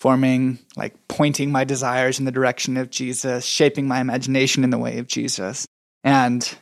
forming, 0.00 0.58
like 0.76 0.94
pointing 1.08 1.52
my 1.52 1.64
desires 1.64 2.18
in 2.18 2.24
the 2.24 2.32
direction 2.32 2.76
of 2.76 2.90
Jesus, 2.90 3.44
shaping 3.44 3.86
my 3.86 4.00
imagination 4.00 4.64
in 4.64 4.70
the 4.70 4.78
way 4.78 4.98
of 4.98 5.06
Jesus. 5.06 5.66
And 6.02 6.56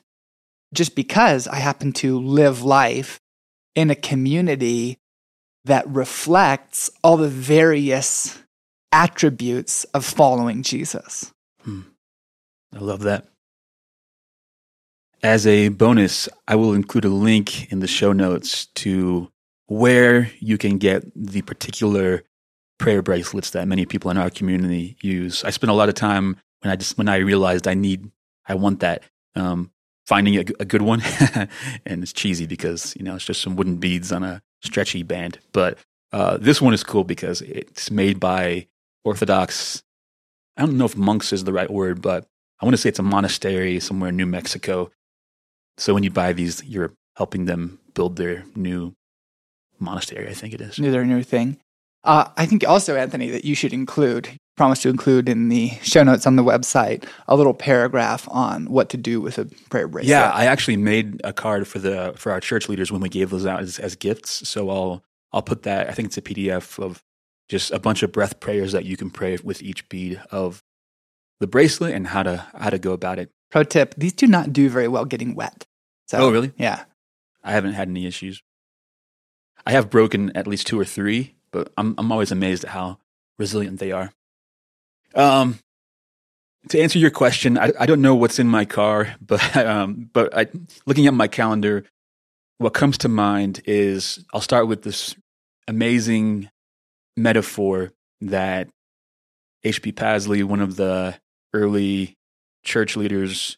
just 0.74 0.94
because 0.94 1.48
I 1.48 1.56
happen 1.56 1.92
to 1.94 2.18
live 2.18 2.62
life 2.62 3.18
in 3.74 3.90
a 3.90 3.94
community 3.94 4.98
that 5.64 5.88
reflects 5.88 6.90
all 7.02 7.16
the 7.16 7.28
various 7.28 8.38
attributes 8.92 9.84
of 9.84 10.04
following 10.04 10.62
Jesus. 10.62 11.32
Hmm. 11.62 11.82
I 12.74 12.78
love 12.78 13.00
that. 13.00 13.26
As 15.22 15.46
a 15.46 15.68
bonus, 15.68 16.28
I 16.48 16.56
will 16.56 16.72
include 16.72 17.04
a 17.04 17.10
link 17.10 17.70
in 17.70 17.80
the 17.80 17.86
show 17.86 18.12
notes 18.12 18.66
to 18.76 19.30
where 19.70 20.28
you 20.40 20.58
can 20.58 20.78
get 20.78 21.04
the 21.14 21.42
particular 21.42 22.24
prayer 22.80 23.02
bracelets 23.02 23.50
that 23.50 23.68
many 23.68 23.86
people 23.86 24.10
in 24.10 24.18
our 24.18 24.28
community 24.28 24.96
use. 25.00 25.44
I 25.44 25.50
spent 25.50 25.70
a 25.70 25.74
lot 25.74 25.88
of 25.88 25.94
time 25.94 26.36
when 26.60 26.72
I 26.72 26.76
just 26.76 26.98
when 26.98 27.08
I 27.08 27.18
realized 27.18 27.68
I 27.68 27.74
need 27.74 28.10
I 28.48 28.56
want 28.56 28.80
that 28.80 29.04
um, 29.36 29.70
finding 30.06 30.34
a, 30.34 30.40
a 30.58 30.64
good 30.64 30.82
one, 30.82 31.02
and 31.86 32.02
it's 32.02 32.12
cheesy 32.12 32.46
because 32.46 32.96
you 32.96 33.04
know 33.04 33.14
it's 33.14 33.24
just 33.24 33.42
some 33.42 33.54
wooden 33.54 33.76
beads 33.76 34.10
on 34.10 34.24
a 34.24 34.42
stretchy 34.60 35.04
band. 35.04 35.38
But 35.52 35.78
uh, 36.12 36.38
this 36.38 36.60
one 36.60 36.74
is 36.74 36.82
cool 36.82 37.04
because 37.04 37.40
it's 37.42 37.92
made 37.92 38.18
by 38.18 38.66
Orthodox. 39.04 39.84
I 40.56 40.62
don't 40.62 40.78
know 40.78 40.86
if 40.86 40.96
monks 40.96 41.32
is 41.32 41.44
the 41.44 41.52
right 41.52 41.70
word, 41.70 42.02
but 42.02 42.26
I 42.60 42.64
want 42.64 42.74
to 42.74 42.76
say 42.76 42.88
it's 42.88 42.98
a 42.98 43.04
monastery 43.04 43.78
somewhere 43.78 44.08
in 44.08 44.16
New 44.16 44.26
Mexico. 44.26 44.90
So 45.78 45.94
when 45.94 46.02
you 46.02 46.10
buy 46.10 46.32
these, 46.32 46.60
you're 46.64 46.92
helping 47.16 47.44
them 47.44 47.78
build 47.94 48.16
their 48.16 48.44
new 48.56 48.96
monastery, 49.80 50.28
I 50.28 50.34
think 50.34 50.54
it 50.54 50.60
is. 50.60 50.76
Their 50.76 51.04
new 51.04 51.22
thing. 51.22 51.58
Uh, 52.02 52.28
I 52.36 52.46
think 52.46 52.66
also, 52.66 52.96
Anthony, 52.96 53.30
that 53.30 53.44
you 53.44 53.54
should 53.54 53.72
include, 53.72 54.30
promise 54.56 54.80
to 54.82 54.88
include 54.88 55.28
in 55.28 55.48
the 55.48 55.70
show 55.82 56.02
notes 56.02 56.26
on 56.26 56.36
the 56.36 56.44
website, 56.44 57.04
a 57.28 57.36
little 57.36 57.52
paragraph 57.52 58.26
on 58.30 58.66
what 58.66 58.88
to 58.90 58.96
do 58.96 59.20
with 59.20 59.38
a 59.38 59.44
prayer 59.68 59.86
bracelet. 59.86 60.08
Yeah, 60.08 60.30
I 60.30 60.46
actually 60.46 60.78
made 60.78 61.20
a 61.24 61.32
card 61.32 61.68
for 61.68 61.78
the 61.78 62.14
for 62.16 62.32
our 62.32 62.40
church 62.40 62.68
leaders 62.68 62.90
when 62.90 63.02
we 63.02 63.08
gave 63.08 63.30
those 63.30 63.44
out 63.44 63.60
as, 63.60 63.78
as 63.78 63.96
gifts. 63.96 64.48
So 64.48 64.70
I'll 64.70 65.02
I'll 65.32 65.42
put 65.42 65.62
that. 65.64 65.88
I 65.88 65.92
think 65.92 66.06
it's 66.06 66.16
a 66.16 66.22
PDF 66.22 66.82
of 66.82 67.02
just 67.48 67.70
a 67.70 67.78
bunch 67.78 68.02
of 68.02 68.12
breath 68.12 68.40
prayers 68.40 68.72
that 68.72 68.84
you 68.84 68.96
can 68.96 69.10
pray 69.10 69.36
with 69.42 69.62
each 69.62 69.86
bead 69.88 70.22
of 70.30 70.62
the 71.38 71.46
bracelet 71.46 71.94
and 71.94 72.06
how 72.06 72.22
to 72.22 72.46
how 72.54 72.70
to 72.70 72.78
go 72.78 72.92
about 72.92 73.18
it. 73.18 73.30
Pro 73.50 73.62
tip: 73.62 73.94
These 73.98 74.14
do 74.14 74.26
not 74.26 74.54
do 74.54 74.70
very 74.70 74.88
well 74.88 75.04
getting 75.04 75.34
wet. 75.34 75.66
So, 76.10 76.18
oh, 76.18 76.30
really? 76.32 76.52
Yeah. 76.56 76.84
I 77.44 77.52
haven't 77.52 77.74
had 77.74 77.88
any 77.88 78.04
issues. 78.06 78.42
I 79.66 79.72
have 79.72 79.90
broken 79.90 80.34
at 80.36 80.46
least 80.46 80.66
two 80.66 80.78
or 80.78 80.84
three, 80.84 81.34
but 81.50 81.72
I'm 81.76 81.94
I'm 81.98 82.12
always 82.12 82.32
amazed 82.32 82.64
at 82.64 82.70
how 82.70 82.98
resilient 83.38 83.78
they 83.78 83.92
are. 83.92 84.12
Um, 85.14 85.58
to 86.68 86.80
answer 86.80 86.98
your 86.98 87.10
question, 87.10 87.58
I, 87.58 87.72
I 87.78 87.86
don't 87.86 88.02
know 88.02 88.14
what's 88.14 88.38
in 88.38 88.46
my 88.46 88.64
car, 88.64 89.14
but 89.20 89.56
um, 89.56 90.10
but 90.12 90.36
I, 90.36 90.46
looking 90.86 91.06
at 91.06 91.14
my 91.14 91.28
calendar, 91.28 91.84
what 92.58 92.74
comes 92.74 92.98
to 92.98 93.08
mind 93.08 93.62
is 93.64 94.24
I'll 94.32 94.40
start 94.40 94.68
with 94.68 94.82
this 94.82 95.14
amazing 95.66 96.50
metaphor 97.16 97.92
that 98.20 98.68
H.P. 99.64 99.92
Pasley, 99.92 100.42
one 100.44 100.60
of 100.60 100.76
the 100.76 101.18
early 101.52 102.16
church 102.62 102.96
leaders, 102.96 103.56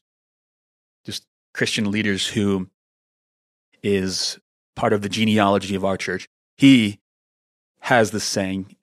just 1.04 1.24
Christian 1.54 1.90
leaders 1.90 2.26
who 2.26 2.68
is 3.82 4.38
part 4.74 4.92
of 4.92 5.02
the 5.02 5.08
genealogy 5.08 5.74
of 5.74 5.84
our 5.84 5.96
church. 5.96 6.26
He 6.56 6.98
has 7.80 8.10
this 8.10 8.24
saying, 8.24 8.76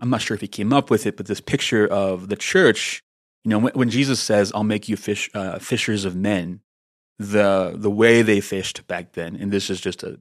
I'm 0.00 0.10
not 0.10 0.22
sure 0.22 0.34
if 0.34 0.40
he 0.40 0.48
came 0.48 0.72
up 0.72 0.90
with 0.90 1.06
it, 1.06 1.16
but 1.16 1.26
this 1.26 1.40
picture 1.40 1.86
of 1.86 2.28
the 2.28 2.36
church, 2.36 3.02
You 3.46 3.50
know, 3.50 3.60
when, 3.60 3.72
when 3.74 3.90
Jesus 3.90 4.18
says, 4.18 4.50
"I'll 4.52 4.64
make 4.64 4.88
you 4.88 4.96
fish 4.96 5.30
uh, 5.32 5.60
fishers 5.60 6.04
of 6.04 6.16
men," 6.16 6.62
the 7.16 7.74
the 7.76 7.90
way 7.90 8.22
they 8.22 8.40
fished 8.40 8.86
back 8.88 9.12
then, 9.12 9.36
and 9.36 9.52
this 9.52 9.70
is 9.70 9.80
just 9.80 10.02
a, 10.02 10.18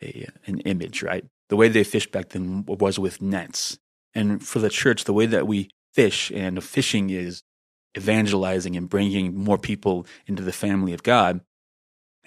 a 0.00 0.28
an 0.46 0.60
image, 0.60 1.02
right? 1.02 1.24
The 1.48 1.56
way 1.56 1.68
they 1.68 1.82
fished 1.82 2.12
back 2.12 2.28
then 2.28 2.64
was 2.66 3.00
with 3.00 3.20
nets, 3.20 3.80
and 4.14 4.46
for 4.46 4.60
the 4.60 4.70
church, 4.70 5.04
the 5.04 5.12
way 5.12 5.26
that 5.26 5.48
we 5.48 5.70
fish 5.92 6.30
and 6.30 6.62
fishing 6.62 7.10
is 7.10 7.42
evangelizing 7.96 8.76
and 8.76 8.88
bringing 8.88 9.34
more 9.34 9.58
people 9.58 10.06
into 10.26 10.44
the 10.44 10.52
family 10.52 10.92
of 10.92 11.02
God 11.02 11.40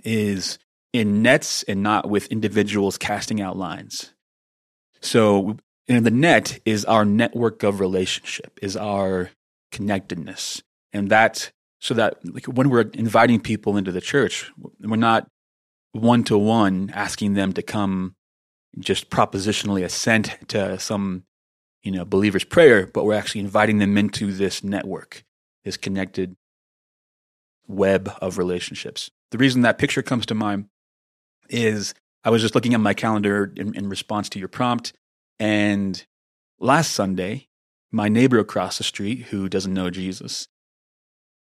is 0.04 0.60
in 0.94 1.24
nets 1.24 1.64
and 1.64 1.82
not 1.82 2.10
with 2.10 2.28
individuals 2.28 2.98
casting 2.98 3.42
out 3.42 3.58
lines. 3.58 4.14
So, 5.02 5.58
in 5.88 6.04
the 6.04 6.12
net 6.12 6.60
is 6.66 6.86
our 6.86 7.04
network 7.04 7.64
of 7.64 7.82
relationship, 7.82 8.58
is 8.62 8.78
our 8.78 9.32
connectedness. 9.72 10.64
And 10.94 11.10
that, 11.10 11.52
so 11.82 11.94
that 11.96 12.20
like, 12.24 12.46
when 12.46 12.70
we're 12.70 12.90
inviting 12.94 13.42
people 13.42 13.76
into 13.76 13.92
the 13.92 14.00
church, 14.00 14.50
we're 14.80 14.96
not 14.96 15.28
one 15.92 16.24
to 16.26 16.38
one 16.38 16.90
asking 16.94 17.34
them 17.34 17.52
to 17.54 17.62
come 17.62 18.16
just 18.80 19.10
propositionally 19.10 19.84
assent 19.84 20.38
to 20.48 20.80
some, 20.80 21.24
you 21.82 21.92
know, 21.92 22.06
believer's 22.06 22.46
prayer, 22.46 22.88
but 22.88 23.04
we're 23.04 23.14
actually 23.14 23.42
inviting 23.42 23.80
them 23.80 23.98
into 23.98 24.32
this 24.32 24.64
network, 24.64 25.24
this 25.66 25.76
connected 25.76 26.36
web 27.68 28.12
of 28.22 28.38
relationships. 28.38 29.12
The 29.32 29.38
reason 29.38 29.62
that 29.62 29.78
picture 29.78 30.02
comes 30.02 30.26
to 30.28 30.36
mind 30.36 30.70
is 31.50 31.94
I 32.24 32.30
was 32.30 32.42
just 32.42 32.56
looking 32.56 32.74
at 32.74 32.80
my 32.80 32.94
calendar 32.94 33.52
in, 33.56 33.76
in 33.76 33.90
response 33.90 34.30
to 34.30 34.40
your 34.40 34.48
prompt, 34.48 34.94
and 35.40 36.04
last 36.60 36.92
Sunday, 36.92 37.48
my 37.92 38.10
neighbor 38.10 38.40
across 38.40 38.78
the 38.78 38.84
street 38.84 39.24
who 39.24 39.50
doesn't 39.50 39.74
know 39.74 39.90
Jesus, 39.90 40.48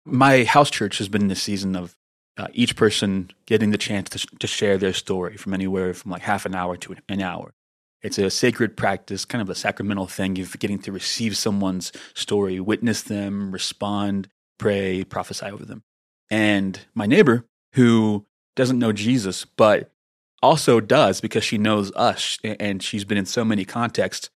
my 0.05 0.43
house 0.43 0.71
church 0.71 0.97
has 0.97 1.07
been 1.07 1.23
in 1.23 1.31
a 1.31 1.35
season 1.35 1.75
of 1.75 1.95
uh, 2.37 2.47
each 2.53 2.75
person 2.75 3.29
getting 3.45 3.71
the 3.71 3.77
chance 3.77 4.09
to, 4.09 4.27
to 4.39 4.47
share 4.47 4.77
their 4.77 4.93
story 4.93 5.37
from 5.37 5.53
anywhere 5.53 5.93
from 5.93 6.11
like 6.11 6.21
half 6.21 6.45
an 6.45 6.55
hour 6.55 6.77
to 6.77 6.95
an 7.09 7.21
hour. 7.21 7.53
It's 8.01 8.17
a 8.17 8.31
sacred 8.31 8.75
practice, 8.75 9.25
kind 9.25 9.41
of 9.41 9.49
a 9.49 9.55
sacramental 9.55 10.07
thing 10.07 10.39
of 10.39 10.57
getting 10.57 10.79
to 10.79 10.91
receive 10.91 11.37
someone's 11.37 11.91
story, 12.15 12.59
witness 12.59 13.03
them, 13.03 13.51
respond, 13.51 14.27
pray, 14.57 15.03
prophesy 15.03 15.45
over 15.45 15.65
them. 15.65 15.83
And 16.31 16.79
my 16.95 17.05
neighbor, 17.05 17.45
who 17.73 18.25
doesn't 18.61 18.77
know 18.77 18.93
Jesus, 18.93 19.43
but 19.43 19.91
also 20.43 20.79
does 20.79 21.19
because 21.19 21.43
she 21.43 21.57
knows 21.57 21.91
us 21.93 22.37
and 22.43 22.83
she's 22.83 23.03
been 23.03 23.17
in 23.17 23.25
so 23.25 23.43
many 23.43 23.65
contexts 23.65 24.29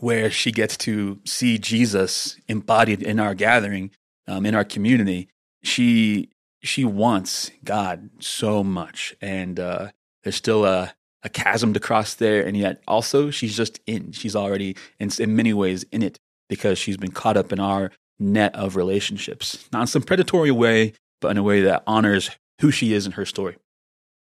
where 0.00 0.28
she 0.28 0.50
gets 0.50 0.76
to 0.78 1.20
see 1.24 1.56
Jesus 1.56 2.36
embodied 2.48 3.00
in 3.00 3.20
our 3.20 3.34
gathering, 3.34 3.92
um, 4.26 4.44
in 4.44 4.56
our 4.56 4.64
community. 4.64 5.28
She 5.62 6.30
she 6.64 6.84
wants 6.84 7.52
God 7.62 8.10
so 8.18 8.64
much, 8.64 9.14
and 9.20 9.60
uh, 9.60 9.90
there's 10.24 10.34
still 10.34 10.64
a 10.64 10.92
a 11.22 11.28
chasm 11.28 11.74
to 11.74 11.80
cross 11.80 12.14
there, 12.14 12.44
and 12.44 12.56
yet 12.56 12.82
also 12.88 13.30
she's 13.30 13.56
just 13.56 13.78
in. 13.86 14.10
She's 14.10 14.34
already 14.34 14.76
in 14.98 15.10
in 15.20 15.36
many 15.36 15.52
ways 15.52 15.84
in 15.92 16.02
it 16.02 16.18
because 16.48 16.76
she's 16.76 16.96
been 16.96 17.12
caught 17.12 17.36
up 17.36 17.52
in 17.52 17.60
our 17.60 17.92
net 18.18 18.52
of 18.56 18.74
relationships, 18.74 19.68
not 19.72 19.82
in 19.82 19.86
some 19.86 20.02
predatory 20.02 20.50
way, 20.50 20.94
but 21.20 21.28
in 21.28 21.38
a 21.38 21.42
way 21.44 21.60
that 21.62 21.84
honors 21.86 22.30
who 22.62 22.70
she 22.70 22.94
is 22.94 23.04
and 23.04 23.14
her 23.16 23.26
story. 23.26 23.56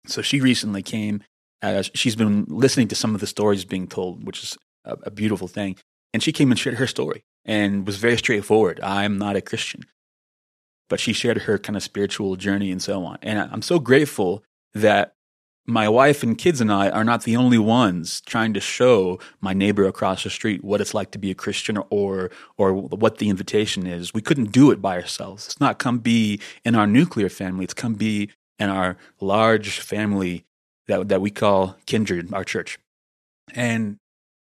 So 0.07 0.23
she 0.23 0.41
recently 0.41 0.83
came. 0.83 1.23
Uh, 1.61 1.83
she's 1.83 2.15
been 2.15 2.45
listening 2.49 2.89
to 2.89 2.95
some 2.95 3.15
of 3.15 3.21
the 3.21 3.27
stories 3.27 3.65
being 3.65 3.89
told, 3.89 4.25
which 4.25 4.43
is 4.43 4.59
a, 4.85 4.97
a 5.05 5.11
beautiful 5.11 5.49
thing. 5.49 5.77
And 6.13 6.23
she 6.23 6.33
came 6.33 6.51
and 6.51 6.59
shared 6.59 6.77
her 6.77 6.87
story 6.87 7.25
and 7.45 7.87
was 7.87 7.97
very 7.97 8.17
straightforward. 8.17 8.81
I'm 8.83 9.19
not 9.19 9.35
a 9.35 9.41
Christian. 9.41 9.83
But 10.89 11.01
she 11.01 11.13
shared 11.13 11.43
her 11.43 11.59
kind 11.59 11.77
of 11.77 11.83
spiritual 11.83 12.37
journey 12.37 12.71
and 12.71 12.83
so 12.83 13.05
on. 13.05 13.19
And 13.23 13.39
I'm 13.39 13.63
so 13.63 13.79
grateful 13.79 14.45
that 14.75 15.15
my 15.69 15.87
wife 15.87 16.23
and 16.23 16.39
kids 16.39 16.63
and 16.63 16.73
I 16.73 16.89
are 16.89 17.05
not 17.05 17.25
the 17.25 17.37
only 17.37 17.59
ones 17.59 18.23
trying 18.23 18.55
to 18.55 18.61
show 18.61 19.21
my 19.43 19.53
neighbor 19.53 19.87
across 19.87 20.25
the 20.25 20.31
street 20.31 20.65
what 20.65 20.81
it's 20.81 20.95
like 20.95 21.11
to 21.11 21.19
be 21.19 21.31
a 21.31 21.35
Christian 21.35 21.79
or 21.91 22.31
or 22.57 22.73
what 22.73 23.19
the 23.19 23.29
invitation 23.29 23.87
is. 23.87 24.15
We 24.15 24.23
couldn't 24.23 24.51
do 24.51 24.71
it 24.71 24.81
by 24.81 24.97
ourselves. 24.97 25.47
It's 25.47 25.61
not 25.61 25.79
come 25.79 25.99
be 25.99 26.41
in 26.65 26.75
our 26.75 26.87
nuclear 26.87 27.29
family. 27.29 27.65
It's 27.65 27.75
come 27.75 27.95
be 27.95 28.31
in 28.59 28.71
our 28.71 28.97
large 29.21 29.81
family 29.81 30.47
that 30.87 31.09
that 31.11 31.21
we 31.21 31.31
call 31.31 31.77
Kindred, 31.85 32.33
our 32.33 32.45
church. 32.45 32.79
And 33.55 33.99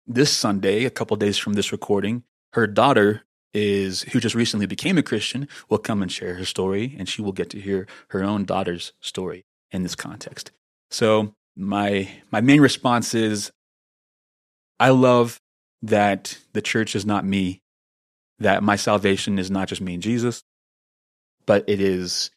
this 0.06 0.32
Sunday, 0.32 0.84
a 0.84 0.90
couple 0.90 1.16
days 1.16 1.36
from 1.36 1.54
this 1.54 1.72
recording, 1.72 2.22
her 2.52 2.68
daughter 2.68 3.24
is 3.52 4.02
who 4.12 4.20
just 4.20 4.36
recently 4.36 4.66
became 4.66 4.96
a 4.96 5.02
Christian 5.02 5.48
will 5.68 5.78
come 5.78 6.00
and 6.00 6.12
share 6.12 6.34
her 6.34 6.44
story, 6.44 6.94
and 6.96 7.08
she 7.08 7.22
will 7.22 7.32
get 7.32 7.50
to 7.50 7.60
hear 7.60 7.88
her 8.10 8.22
own 8.22 8.44
daughter's 8.44 8.92
story 9.00 9.44
in 9.72 9.82
this 9.82 9.96
context. 9.96 10.52
So 10.90 11.34
my 11.56 12.08
my 12.30 12.40
main 12.40 12.60
response 12.60 13.14
is 13.14 13.50
I 14.80 14.90
love 14.90 15.40
that 15.82 16.38
the 16.52 16.62
church 16.62 16.96
is 16.96 17.04
not 17.04 17.24
me, 17.24 17.62
that 18.38 18.62
my 18.62 18.76
salvation 18.76 19.38
is 19.38 19.50
not 19.50 19.68
just 19.68 19.80
me 19.80 19.94
and 19.94 20.02
Jesus, 20.02 20.42
but 21.46 21.64
it 21.68 21.80
is 21.80 22.30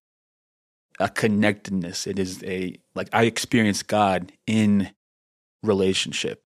a 1.00 1.10
connectedness. 1.10 2.08
It 2.08 2.20
is 2.20 2.44
a 2.44 2.78
like 2.96 3.10
I 3.14 3.24
experience 3.24 3.84
God 3.84 4.32
in 4.48 4.92
relationship 5.64 6.42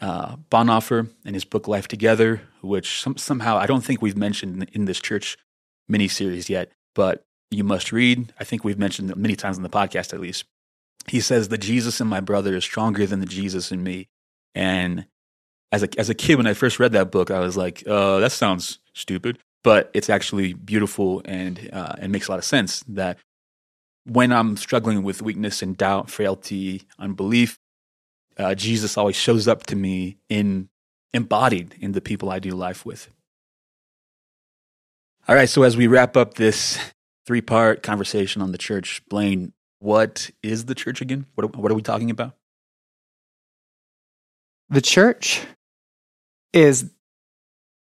uh, 0.00 0.36
Bonhoeffer 0.50 1.08
and 1.24 1.34
his 1.34 1.44
book 1.44 1.68
Life 1.68 1.88
Together, 1.88 2.42
which 2.62 3.00
some, 3.02 3.16
somehow 3.16 3.56
I 3.58 3.66
don't 3.66 3.84
think 3.84 4.00
we've 4.00 4.16
mentioned 4.16 4.68
in 4.72 4.86
this 4.86 5.00
church 5.00 5.36
mini 5.88 6.08
series 6.08 6.48
yet, 6.48 6.72
but 6.94 7.24
you 7.50 7.64
must 7.64 7.92
read. 7.92 8.32
I 8.38 8.44
think 8.44 8.64
we've 8.64 8.78
mentioned 8.78 9.10
it 9.10 9.16
many 9.16 9.36
times 9.36 9.56
in 9.56 9.62
the 9.62 9.68
podcast 9.68 10.12
at 10.12 10.20
least. 10.20 10.44
He 11.08 11.20
says 11.20 11.48
the 11.48 11.58
Jesus 11.58 12.00
in 12.00 12.06
my 12.06 12.20
brother 12.20 12.54
is 12.56 12.64
stronger 12.64 13.06
than 13.06 13.20
the 13.20 13.26
Jesus 13.26 13.72
in 13.72 13.82
me. 13.82 14.08
And 14.54 15.06
as 15.72 15.82
a 15.82 15.88
as 15.98 16.10
a 16.10 16.14
kid, 16.14 16.36
when 16.36 16.46
I 16.46 16.54
first 16.54 16.78
read 16.78 16.92
that 16.92 17.10
book, 17.10 17.30
I 17.30 17.40
was 17.40 17.56
like, 17.56 17.82
uh, 17.86 18.18
that 18.20 18.32
sounds 18.32 18.78
stupid, 18.92 19.38
but 19.62 19.90
it's 19.94 20.10
actually 20.10 20.52
beautiful 20.52 21.22
and 21.24 21.70
uh, 21.72 21.94
and 21.98 22.12
makes 22.12 22.28
a 22.28 22.32
lot 22.32 22.38
of 22.38 22.44
sense 22.44 22.84
that 22.88 23.18
when 24.04 24.32
I'm 24.32 24.56
struggling 24.56 25.02
with 25.02 25.22
weakness 25.22 25.62
and 25.62 25.76
doubt, 25.76 26.10
frailty, 26.10 26.82
unbelief, 26.98 27.58
uh, 28.38 28.54
Jesus 28.54 28.96
always 28.96 29.16
shows 29.16 29.46
up 29.46 29.66
to 29.66 29.76
me 29.76 30.16
in 30.28 30.68
embodied 31.12 31.74
in 31.80 31.92
the 31.92 32.00
people 32.00 32.30
I 32.30 32.38
do 32.38 32.50
life 32.50 32.86
with. 32.86 33.10
All 35.28 35.34
right, 35.34 35.48
so 35.48 35.62
as 35.62 35.76
we 35.76 35.86
wrap 35.86 36.16
up 36.16 36.34
this 36.34 36.78
three 37.26 37.40
part 37.40 37.82
conversation 37.82 38.42
on 38.42 38.52
the 38.52 38.58
church, 38.58 39.02
Blaine, 39.08 39.52
what 39.80 40.30
is 40.42 40.66
the 40.66 40.74
church 40.74 41.00
again? 41.00 41.26
What, 41.34 41.56
what 41.56 41.72
are 41.72 41.74
we 41.74 41.82
talking 41.82 42.10
about? 42.10 42.34
The 44.68 44.80
church 44.80 45.42
is 46.52 46.90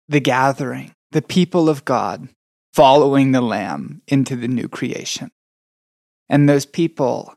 the 0.07 0.21
gathering, 0.21 0.93
the 1.11 1.21
people 1.21 1.67
of 1.67 1.83
God 1.83 2.29
following 2.73 3.31
the 3.31 3.41
Lamb 3.41 4.01
into 4.07 4.35
the 4.35 4.47
new 4.47 4.69
creation. 4.69 5.31
And 6.29 6.47
those 6.47 6.65
people 6.65 7.33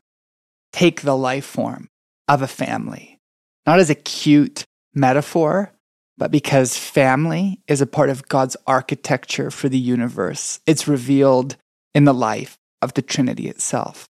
take 0.71 1.01
the 1.01 1.17
life 1.17 1.45
form 1.45 1.89
of 2.27 2.41
a 2.41 2.47
family, 2.47 3.19
not 3.65 3.79
as 3.79 3.89
a 3.89 3.95
cute 3.95 4.63
metaphor, 4.93 5.73
but 6.17 6.31
because 6.31 6.77
family 6.77 7.59
is 7.67 7.81
a 7.81 7.87
part 7.87 8.09
of 8.09 8.27
God's 8.27 8.55
architecture 8.67 9.49
for 9.49 9.69
the 9.69 9.79
universe. 9.79 10.59
It's 10.67 10.87
revealed 10.87 11.57
in 11.95 12.05
the 12.05 12.13
life 12.13 12.57
of 12.81 12.93
the 12.93 13.01
Trinity 13.01 13.47
itself. 13.47 14.07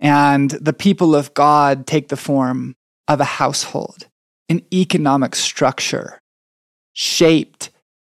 And 0.00 0.50
the 0.50 0.72
people 0.72 1.14
of 1.14 1.34
God 1.34 1.86
take 1.86 2.08
the 2.08 2.16
form 2.16 2.76
of 3.08 3.20
a 3.20 3.24
household, 3.24 4.06
an 4.48 4.62
economic 4.72 5.34
structure 5.34 6.20
shaped 6.92 7.70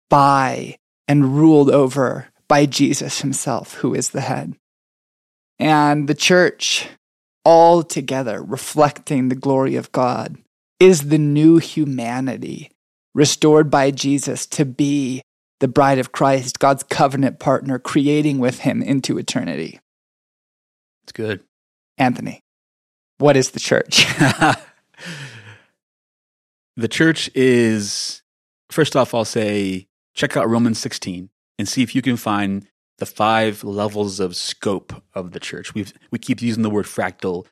by 0.09 0.77
and 1.07 1.37
ruled 1.37 1.71
over 1.71 2.29
by 2.49 2.67
Jesus 2.67 3.21
himself, 3.21 3.75
who 3.75 3.95
is 3.95 4.11
the 4.11 4.21
head. 4.23 4.55
And 5.59 6.09
the 6.09 6.15
church 6.15 6.89
all 7.45 7.83
together 7.83 8.43
reflecting 8.43 9.29
the 9.29 9.35
glory 9.35 9.77
of 9.77 9.93
God, 9.93 10.37
is 10.81 11.09
the 11.09 11.19
new 11.19 11.59
humanity 11.59 12.71
restored 13.15 13.71
by 13.71 13.91
Jesus 13.91 14.47
to 14.47 14.65
be 14.65 15.23
the 15.61 15.69
bride 15.69 15.99
of 15.99 16.13
Christ, 16.13 16.59
God's 16.59 16.83
covenant 16.83 17.39
partner, 17.39 17.79
creating 17.79 18.39
with 18.39 18.61
him 18.61 18.83
into 18.83 19.19
eternity. 19.19 19.79
It's 21.05 21.13
good. 21.13 21.43
Anthony, 21.99 22.43
what 23.19 23.37
is 23.37 23.51
the 23.51 23.61
church? 23.61 24.07
the 26.77 26.89
church 26.89 27.31
is, 27.35 28.23
first 28.71 28.97
off, 28.97 29.15
I'll 29.15 29.25
say 29.25 29.89
check 30.15 30.37
out 30.37 30.49
Romans 30.49 30.79
16 30.79 31.31
and 31.59 31.69
see 31.69 31.83
if 31.83 31.95
you 31.95 32.03
can 32.03 32.17
find 32.17 32.67
the 32.99 33.07
five 33.07 33.65
levels 33.65 34.21
of 34.21 34.37
scope 34.37 35.03
of 35.15 35.33
the 35.33 35.41
church. 35.41 35.75
we 35.75 35.87
we 36.11 36.19
keep 36.19 36.41
using 36.41 36.63
the 36.63 36.71
word 36.71 36.87
fractal. 36.87 37.47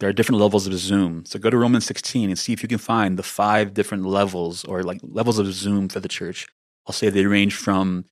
There 0.00 0.08
are 0.08 0.12
different 0.12 0.40
levels 0.40 0.66
of 0.66 0.74
Zoom. 0.74 1.24
So 1.24 1.38
go 1.38 1.50
to 1.50 1.56
Romans 1.56 1.86
16 1.86 2.28
and 2.28 2.38
see 2.38 2.52
if 2.52 2.62
you 2.62 2.68
can 2.68 2.78
find 2.78 3.18
the 3.18 3.22
five 3.22 3.72
different 3.72 4.04
levels 4.04 4.64
or 4.64 4.82
like 4.82 5.00
levels 5.02 5.38
of 5.38 5.50
Zoom 5.52 5.88
for 5.88 6.00
the 6.00 6.08
church. 6.08 6.46
I'll 6.86 6.92
say 6.92 7.08
they 7.08 7.24
range 7.24 7.54
from 7.54 8.04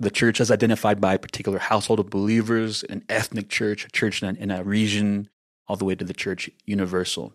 the 0.00 0.10
church 0.10 0.40
is 0.40 0.50
identified 0.50 1.00
by 1.00 1.14
a 1.14 1.18
particular 1.18 1.58
household 1.58 2.00
of 2.00 2.10
believers, 2.10 2.84
an 2.84 3.04
ethnic 3.08 3.48
church, 3.48 3.84
a 3.84 3.90
church 3.90 4.22
in 4.22 4.36
a, 4.36 4.40
in 4.40 4.50
a 4.50 4.62
region, 4.62 5.28
all 5.66 5.76
the 5.76 5.84
way 5.84 5.94
to 5.94 6.04
the 6.04 6.14
church 6.14 6.48
universal. 6.64 7.32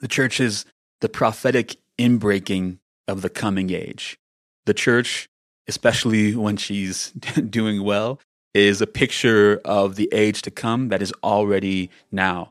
The 0.00 0.08
church 0.08 0.40
is 0.40 0.64
the 1.00 1.08
prophetic 1.08 1.76
inbreaking 1.98 2.78
of 3.06 3.22
the 3.22 3.30
coming 3.30 3.70
age. 3.70 4.18
The 4.66 4.74
church, 4.74 5.28
especially 5.68 6.34
when 6.34 6.56
she's 6.56 7.10
doing 7.50 7.82
well, 7.84 8.20
is 8.54 8.80
a 8.80 8.86
picture 8.86 9.60
of 9.64 9.96
the 9.96 10.08
age 10.12 10.42
to 10.42 10.50
come 10.50 10.88
that 10.88 11.02
is 11.02 11.12
already 11.22 11.90
now. 12.10 12.50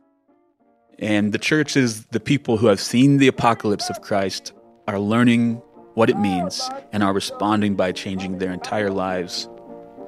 And 1.00 1.34
the 1.34 1.38
church 1.38 1.76
is 1.76 2.06
the 2.08 2.20
people 2.20 2.58
who 2.58 2.68
have 2.68 2.80
seen 2.80 3.18
the 3.18 3.28
apocalypse 3.28 3.90
of 3.90 4.02
Christ, 4.02 4.54
are 4.88 5.00
learning 5.00 5.62
what 5.94 6.10
it 6.10 6.18
means, 6.18 6.70
and 6.92 7.04
are 7.04 7.14
responding 7.14 7.76
by 7.76 7.92
changing 7.92 8.38
their 8.38 8.52
entire 8.52 8.90
lives 8.90 9.48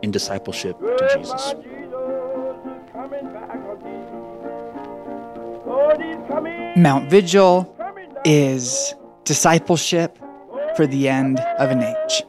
in 0.01 0.11
discipleship 0.11 0.79
to 0.79 1.09
Jesus. 1.15 1.53
Mount 6.77 7.09
Vigil 7.09 7.73
is 8.25 8.93
discipleship 9.23 10.17
for 10.75 10.85
the 10.85 11.07
end 11.07 11.39
of 11.39 11.71
an 11.71 11.81
age. 11.81 12.23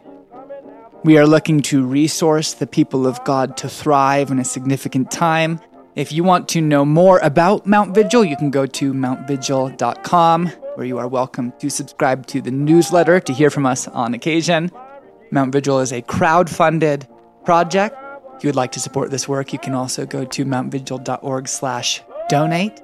We 1.04 1.18
are 1.18 1.26
looking 1.26 1.62
to 1.62 1.84
resource 1.84 2.54
the 2.54 2.66
people 2.66 3.06
of 3.06 3.22
God 3.24 3.56
to 3.58 3.68
thrive 3.68 4.30
in 4.30 4.38
a 4.38 4.44
significant 4.44 5.10
time. 5.10 5.60
If 5.94 6.12
you 6.12 6.24
want 6.24 6.48
to 6.50 6.60
know 6.60 6.84
more 6.84 7.18
about 7.20 7.66
Mount 7.66 7.94
Vigil, 7.94 8.24
you 8.24 8.36
can 8.36 8.50
go 8.50 8.66
to 8.66 8.92
mountvigil.com, 8.92 10.50
where 10.76 10.86
you 10.86 10.98
are 10.98 11.08
welcome 11.08 11.52
to 11.58 11.70
subscribe 11.70 12.26
to 12.26 12.42
the 12.42 12.50
newsletter 12.50 13.18
to 13.18 13.32
hear 13.32 13.48
from 13.48 13.64
us 13.64 13.88
on 13.88 14.12
occasion. 14.12 14.70
Mount 15.30 15.50
Vigil 15.50 15.80
is 15.80 15.90
a 15.90 16.02
crowd-funded 16.02 17.08
project. 17.46 17.96
If 18.36 18.44
you 18.44 18.48
would 18.48 18.56
like 18.56 18.72
to 18.72 18.80
support 18.80 19.10
this 19.10 19.26
work, 19.26 19.54
you 19.54 19.58
can 19.58 19.72
also 19.72 20.04
go 20.04 20.26
to 20.26 20.44
mountvigil.org/donate. 20.44 22.82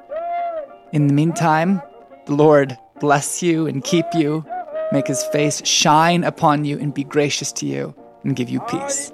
In 0.92 1.06
the 1.06 1.12
meantime, 1.12 1.82
the 2.24 2.34
Lord 2.34 2.78
bless 2.98 3.42
you 3.42 3.66
and 3.66 3.84
keep 3.84 4.06
you, 4.14 4.46
make 4.90 5.08
his 5.08 5.22
face 5.24 5.60
shine 5.66 6.24
upon 6.24 6.64
you 6.64 6.78
and 6.78 6.94
be 6.94 7.04
gracious 7.04 7.52
to 7.52 7.66
you, 7.66 7.94
and 8.24 8.34
give 8.34 8.48
you 8.48 8.60
peace. 8.60 9.12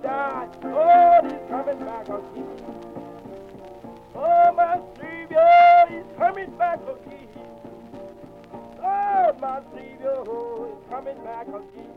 My 9.40 9.60
Savior 9.72 10.24
oh, 10.26 10.78
is 10.82 10.88
coming 10.90 11.22
back 11.22 11.46
again. 11.46 11.94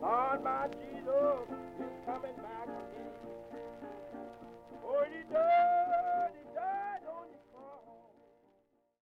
Lord, 0.00 0.44
my 0.44 0.68
Jesus 0.68 1.48
is 1.80 2.06
coming 2.06 2.36
back 2.36 2.68
again. 2.68 3.10
Oh, 4.84 5.04
he 5.10 5.22
does. 5.32 6.49